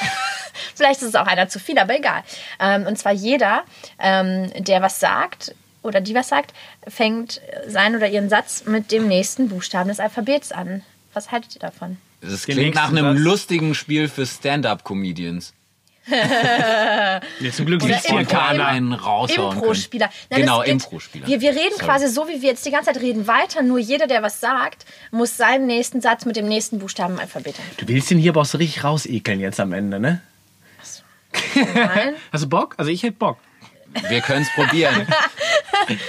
vielleicht 0.76 1.02
ist 1.02 1.08
es 1.08 1.16
auch 1.16 1.26
einer 1.26 1.50
zu 1.50 1.60
viel, 1.60 1.80
aber 1.80 1.98
egal. 1.98 2.22
Ähm, 2.60 2.86
und 2.86 3.00
zwar 3.00 3.14
jeder, 3.14 3.64
ähm, 3.98 4.52
der 4.64 4.84
was 4.84 5.00
sagt 5.00 5.56
oder 5.82 6.02
die 6.02 6.14
was 6.14 6.30
sagt, 6.30 6.54
fängt 6.88 7.42
seinen 7.66 7.96
oder 7.96 8.10
ihren 8.10 8.30
Satz 8.30 8.66
mit 8.66 8.92
dem 8.92 9.08
nächsten 9.08 9.50
Buchstaben 9.50 9.90
des 9.90 10.00
Alphabets 10.00 10.52
an. 10.52 10.84
Was 11.14 11.32
haltet 11.32 11.56
ihr 11.56 11.62
davon? 11.62 11.98
Das 12.24 12.44
Den 12.46 12.56
klingt 12.56 12.76
nach 12.76 12.90
einem 12.90 13.16
Satz. 13.16 13.20
lustigen 13.24 13.76
Spiel 13.76 14.08
für 14.08 14.26
Stand-Up-Comedians. 14.26 15.54
Nee, 17.40 17.52
zum 17.52 17.66
Glück 17.66 17.82
Kann 17.82 18.28
keiner. 18.28 18.66
einen 18.68 18.92
raushauen. 18.94 19.56
Impro-Spieler. 19.58 20.10
Genau, 20.30 20.62
Impro-Spieler. 20.62 21.28
Wir, 21.28 21.40
wir 21.40 21.52
reden 21.52 21.76
Sorry. 21.78 21.86
quasi 21.86 22.08
so, 22.10 22.28
wie 22.28 22.42
wir 22.42 22.50
jetzt 22.50 22.66
die 22.66 22.72
ganze 22.72 22.92
Zeit 22.92 23.02
reden, 23.02 23.26
weiter. 23.28 23.62
Nur 23.62 23.80
jeder, 23.80 24.06
der 24.08 24.22
was 24.22 24.42
sagt, 24.42 24.86
muss 25.12 25.38
seinen 25.38 25.66
nächsten 25.66 26.02
Satz 26.02 26.26
mit 26.26 26.36
dem 26.36 26.48
nächsten 26.48 26.80
Buchstaben 26.80 27.14
im 27.14 27.20
Alphabet 27.22 27.56
an. 27.58 27.64
Du 27.78 27.88
willst 27.88 28.12
ihn 28.12 28.18
hier 28.18 28.32
aber 28.32 28.42
auch 28.42 28.46
so 28.46 28.58
richtig 28.58 28.84
rausekeln 28.84 29.40
jetzt 29.40 29.62
am 29.62 29.72
Ende, 29.72 30.00
ne? 30.00 30.22
Nein? 31.56 32.16
Hast 32.34 32.44
du 32.44 32.50
Bock? 32.50 32.76
Also 32.78 32.92
ich 32.92 33.02
hätte 33.04 33.18
Bock. 33.18 33.38
Wir 34.10 34.22
können 34.22 34.42
es 34.44 34.50
probieren. 34.54 35.08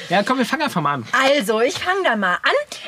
Ja, 0.08 0.22
komm, 0.22 0.38
wir 0.38 0.46
fangen 0.46 0.62
einfach 0.62 0.80
mal 0.80 0.94
an. 0.94 1.06
Also, 1.12 1.60
ich 1.60 1.74
fange 1.74 2.04
da 2.04 2.14
mal 2.14 2.34
an. 2.34 2.40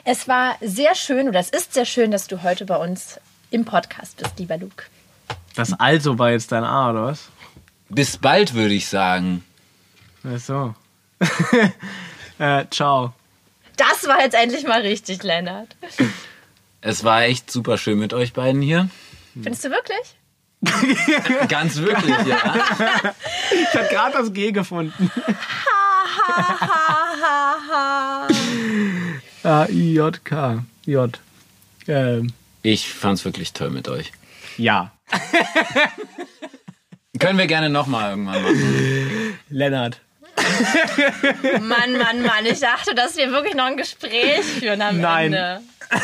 Es 0.09 0.29
war 0.29 0.57
sehr 0.61 0.95
schön, 0.95 1.29
oder 1.29 1.41
es 1.41 1.51
ist 1.51 1.75
sehr 1.75 1.85
schön, 1.85 2.13
dass 2.13 2.29
du 2.29 2.45
heute 2.45 2.65
bei 2.65 2.77
uns 2.77 3.19
im 3.51 3.65
Podcast 3.65 4.17
bist, 4.19 4.39
lieber 4.39 4.57
Luke. 4.57 4.85
Das 5.57 5.73
also 5.73 6.17
war 6.17 6.31
jetzt 6.31 6.53
dein 6.53 6.63
A, 6.63 6.91
oder 6.91 7.07
was? 7.07 7.29
Bis 7.89 8.17
bald, 8.17 8.55
würde 8.55 8.75
ich 8.75 8.87
sagen. 8.87 9.45
Ach 10.23 10.39
so. 10.39 10.75
äh, 12.39 12.67
ciao. 12.71 13.15
Das 13.77 14.07
war 14.07 14.21
jetzt 14.21 14.35
endlich 14.35 14.65
mal 14.65 14.83
richtig, 14.83 15.25
Lennart. 15.25 15.75
Es 16.83 17.03
war 17.03 17.23
echt 17.23 17.51
super 17.51 17.77
schön 17.77 17.99
mit 17.99 18.15
euch 18.15 18.33
beiden 18.33 18.63
hier. 18.63 18.89
Findest 19.35 19.65
du 19.65 19.71
wirklich? 19.71 20.15
Ganz 21.49 21.79
wirklich, 21.79 22.17
ja. 22.29 23.15
Ich 23.51 23.75
habe 23.77 23.89
gerade 23.89 24.19
das 24.19 24.33
G 24.33 24.53
gefunden. 24.53 25.11
A-I-J-K. 29.47 30.65
J. 30.87 31.21
Ähm, 31.89 32.33
Ich 32.63 32.93
fand's 32.93 33.25
wirklich 33.25 33.53
toll 33.53 33.71
mit 33.71 33.89
euch. 33.89 34.13
ja. 34.57 34.91
Können 37.19 37.39
wir 37.39 37.47
gerne 37.47 37.71
nochmal 37.71 38.11
irgendwann 38.11 38.43
machen. 38.43 39.39
Lennart. 39.49 40.01
Mann, 41.63 41.97
Mann, 41.97 42.23
Mann. 42.23 42.45
Ich 42.45 42.61
dachte, 42.61 42.95
dass 42.95 43.17
wir 43.17 43.31
wirklich 43.31 43.55
noch 43.55 43.65
ein 43.65 43.79
Gespräch 43.79 44.45
führen 44.45 44.83
am 44.83 45.01
Nein. 45.01 45.33
Ende. 45.33 45.61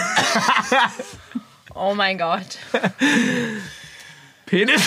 Oh 1.74 1.94
mein 1.94 2.18
Gott. 2.18 2.58
Penis. 4.46 4.82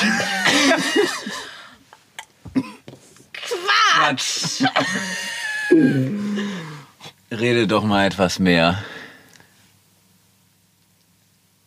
Quatsch! 3.34 4.64
Rede 7.40 7.68
doch 7.68 7.84
mal 7.84 8.06
etwas 8.08 8.40
mehr. 8.40 8.82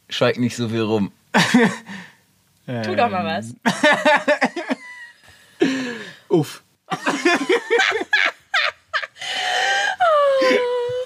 Schweig 0.08 0.38
nicht 0.38 0.56
so 0.56 0.68
viel 0.70 0.80
rum. 0.80 1.12
Tu 2.66 2.94
doch 2.94 3.10
mal 3.10 3.24
was. 3.24 3.54
Uff. 6.28 6.62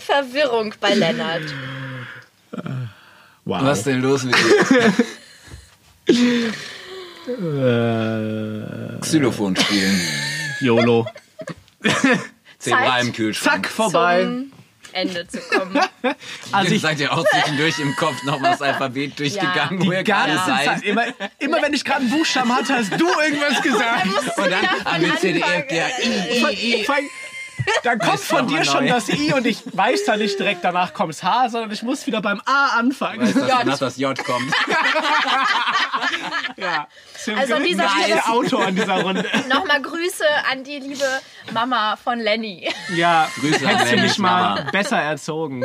Verwirrung 0.01 0.75
bei 0.81 0.95
Lennart. 0.95 1.55
Wow. 3.45 3.63
Was 3.63 3.79
ist 3.79 3.87
denn 3.87 4.03
los 4.03 4.25
mit 4.25 4.35
dir? 4.35 4.93
Äh, 7.29 8.99
Xylophon 9.01 9.55
spielen. 9.57 10.01
YOLO. 10.61 11.07
Zebra 12.63 13.01
im 13.01 13.13
Kühlschrank. 13.13 13.67
Zack, 13.67 13.73
vorbei. 13.73 14.23
Zum 14.23 14.53
Ende 14.93 15.27
zu 15.27 15.39
kommen. 15.41 15.79
Also 16.53 16.69
Ihr 16.71 16.77
ich 16.77 16.83
seid 16.83 16.99
ja 17.01 17.13
auch 17.13 17.25
zwischendurch 17.31 17.79
im 17.79 17.95
Kopf 17.97 18.23
nochmal 18.25 18.53
das 18.53 18.61
Alphabet 18.63 19.19
durchgegangen, 19.19 19.81
Ja. 19.81 19.87
wo 19.87 19.93
ihr 19.93 20.03
gerade 20.03 20.35
ganze 20.35 20.51
seid. 20.51 20.65
Zeit, 20.67 20.83
immer, 20.83 21.05
immer 21.39 21.63
wenn 21.63 21.73
ich 21.73 21.83
gerade 21.85 22.01
einen 22.01 22.11
Buchstaben 22.11 22.55
hatte, 22.55 22.75
hast 22.75 22.91
du 23.01 23.07
irgendwas 23.09 23.63
gesagt. 23.63 24.07
Und 24.37 24.51
dann 24.51 24.67
A, 24.85 24.99
B, 24.99 25.07
C, 25.19 25.33
D, 25.33 25.41
F, 25.41 25.69
G, 25.69 25.77
I, 25.77 26.41
I, 26.41 26.83
I. 26.83 26.87
Dann 27.85 27.99
kommt 27.99 28.21
von 28.21 28.47
dir 28.49 28.65
schon 28.65 28.85
neu. 28.85 28.91
das 28.93 29.09
I 29.09 29.33
und 29.33 29.47
ich 29.47 29.63
weiß 29.77 30.05
da 30.05 30.17
nicht 30.17 30.39
direkt 30.39 30.65
danach 30.65 30.95
kommt's 30.95 31.23
H, 31.23 31.49
sondern 31.51 31.71
ich 31.73 31.83
muss 31.83 32.07
wieder 32.07 32.21
beim 32.23 32.41
A 32.45 32.79
anfangen. 32.79 33.21
Weißt, 33.23 33.37
dass 33.37 33.49
J. 33.49 33.59
danach 33.59 33.79
das 33.79 33.97
J 33.97 34.25
kommt. 34.25 34.53
Ja. 36.57 36.87
Zum 37.25 37.37
Also 37.39 37.55
an 37.55 37.65
dieser 37.65 37.89
Stelle- 37.89 38.27
Autor 38.27 38.67
an 38.67 38.75
dieser 38.77 39.01
Runde. 39.03 39.25
Nochmal 39.49 39.81
Grüße 39.83 40.25
an 40.51 40.63
die 40.65 40.79
liebe 40.79 41.05
Mama 41.53 41.97
von 41.97 42.19
Lenny. 42.21 42.69
Ja, 42.95 43.29
Grüße 43.41 43.67
an 43.67 43.77
hättest 43.77 43.93
du 43.93 43.97
mich 43.99 44.19
mal 44.19 44.55
Mama. 44.57 44.71
besser 44.71 44.99
erzogen. 44.99 45.65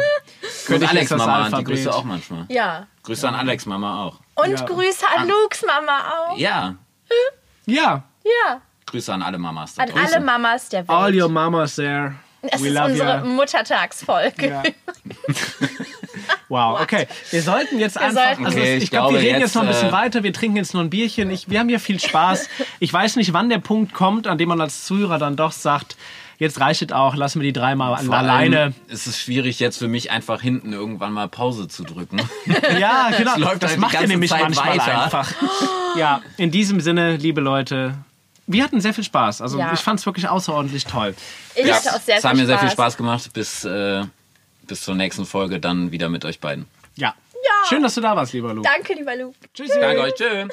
Ich 0.69 0.87
Alex 0.89 1.09
das 1.09 1.17
Mama, 1.17 1.49
die. 1.57 1.63
Grüße 1.63 1.93
auch 1.93 2.03
manchmal. 2.03 2.45
Ja. 2.49 2.87
Grüße 3.03 3.27
an 3.27 3.35
Alex 3.35 3.65
Mama 3.65 4.05
auch. 4.05 4.19
Und 4.35 4.59
Ja. 4.59 4.65
Grüße 4.65 5.05
an 5.15 5.27
Lukes 5.27 5.63
Mama 5.65 5.99
auch. 6.29 6.37
Ja, 6.37 6.75
Ja, 7.65 8.03
Ja. 8.23 8.61
Grüße 8.87 9.13
an 9.13 9.21
alle 9.21 9.37
Mamas 9.37 9.75
da 9.75 9.83
An 9.83 9.89
draußen. 9.89 10.15
alle 10.15 10.25
Mamas 10.25 10.69
der 10.69 10.87
Welt. 10.87 10.89
all 10.97 11.21
your 11.21 11.29
mamas 11.29 11.75
there. 11.75 12.15
es 12.41 12.61
We 12.61 12.67
ist 12.69 12.73
love 12.75 12.91
unsere 12.91 13.19
you. 13.19 13.25
Muttertagsfolge. 13.33 14.47
Ja. 14.49 14.63
Wow, 16.49 16.79
okay. 16.81 17.07
Wir 17.31 17.41
sollten 17.41 17.77
jetzt 17.77 17.97
einfach. 17.97 18.23
sollten- 18.23 18.45
Also 18.45 18.57
Okay, 18.57 18.77
ich, 18.77 18.83
ich 18.83 18.89
glaube, 18.89 19.13
wir 19.15 19.19
reden 19.19 19.31
jetzt, 19.33 19.41
jetzt, 19.41 19.55
noch 19.55 19.63
ein 19.63 19.67
bisschen 19.67 19.89
äh, 19.89 19.91
weiter. 19.91 20.23
Wir 20.23 20.31
trinken 20.31 20.55
jetzt 20.55 20.73
noch 20.73 20.79
ein 20.81 20.89
Bierchen. 20.89 21.29
Ich, 21.29 21.49
wir 21.49 21.59
haben 21.59 21.67
hier 21.67 21.79
viel 21.79 21.99
Spaß. 21.99 22.47
Ich 22.79 22.91
weiß 22.91 23.17
nicht, 23.17 23.33
wann 23.33 23.49
der 23.49 23.57
Punkt 23.59 23.93
kommt, 23.93 24.27
an 24.27 24.37
dem 24.37 24.47
man 24.49 24.61
als 24.61 24.85
Zuhörer 24.85 25.19
dann 25.19 25.35
doch 25.35 25.51
sagt, 25.51 25.97
jetzt 26.37 26.59
reicht 26.61 26.81
es 26.81 26.91
auch, 26.93 27.15
lassen 27.15 27.41
wir 27.41 27.47
die 27.47 27.53
dreimal 27.59 27.97
Vor 27.97 28.15
alleine. 28.15 28.59
allem 28.61 28.75
ist 28.87 29.07
es 29.07 29.19
schwierig 29.19 29.59
jetzt 29.59 29.77
für 29.77 29.89
mich 29.89 30.09
einfach 30.09 30.41
hinten 30.41 30.71
irgendwann 30.71 31.11
mal 31.11 31.27
Pause 31.27 31.67
zu 31.67 31.83
drücken. 31.83 32.21
Ja, 32.79 33.09
genau. 33.15 33.37
läuft 33.37 33.63
das 33.63 33.71
halt 33.71 33.79
macht 33.81 33.93
ihr 33.93 33.99
ganze 33.99 34.13
nämlich 34.13 34.31
Zeit 34.31 34.41
manchmal 34.43 34.77
weiter. 34.77 35.03
einfach. 35.03 35.33
Ja, 35.97 36.21
in 36.37 36.51
diesem 36.51 36.79
Sinne, 36.79 37.17
liebe 37.17 37.41
Leute, 37.41 37.93
wir 38.47 38.63
hatten 38.63 38.81
sehr 38.81 38.93
viel 38.93 39.03
Spaß. 39.03 39.41
Also 39.41 39.59
Ja. 39.59 39.71
ich 39.73 39.79
fand 39.79 39.99
es 39.99 40.05
wirklich 40.05 40.27
außerordentlich 40.27 40.85
toll. 40.85 41.13
Ich 41.55 41.71
hatte 41.71 41.93
auch 41.95 42.01
sehr 42.01 42.17
es 42.17 42.23
hat 42.23 42.31
viel 42.31 42.41
mir 42.41 42.45
sehr 42.47 42.57
viel 42.59 42.69
Spaß. 42.69 42.93
Spaß 42.93 42.97
gemacht. 42.97 43.33
Bis, 43.33 43.63
äh, 43.65 44.03
bis 44.63 44.81
zur 44.81 44.95
nächsten 44.95 45.25
Folge 45.25 45.59
dann 45.59 45.91
wieder 45.91 46.09
mit 46.09 46.25
euch 46.25 46.39
beiden. 46.39 46.65
Ja. 46.95 47.13
Ja. 47.45 47.67
Schön, 47.69 47.83
dass 47.83 47.93
du 47.95 48.01
da 48.01 48.15
warst, 48.15 48.33
lieber 48.33 48.53
Lu. 48.53 48.61
Danke, 48.63 48.93
lieber 48.93 49.15
Luke. 49.15 49.35
Tschüssi. 49.53 49.79
Danke 49.79 50.01
euch. 50.01 50.13
Tschö. 50.15 50.47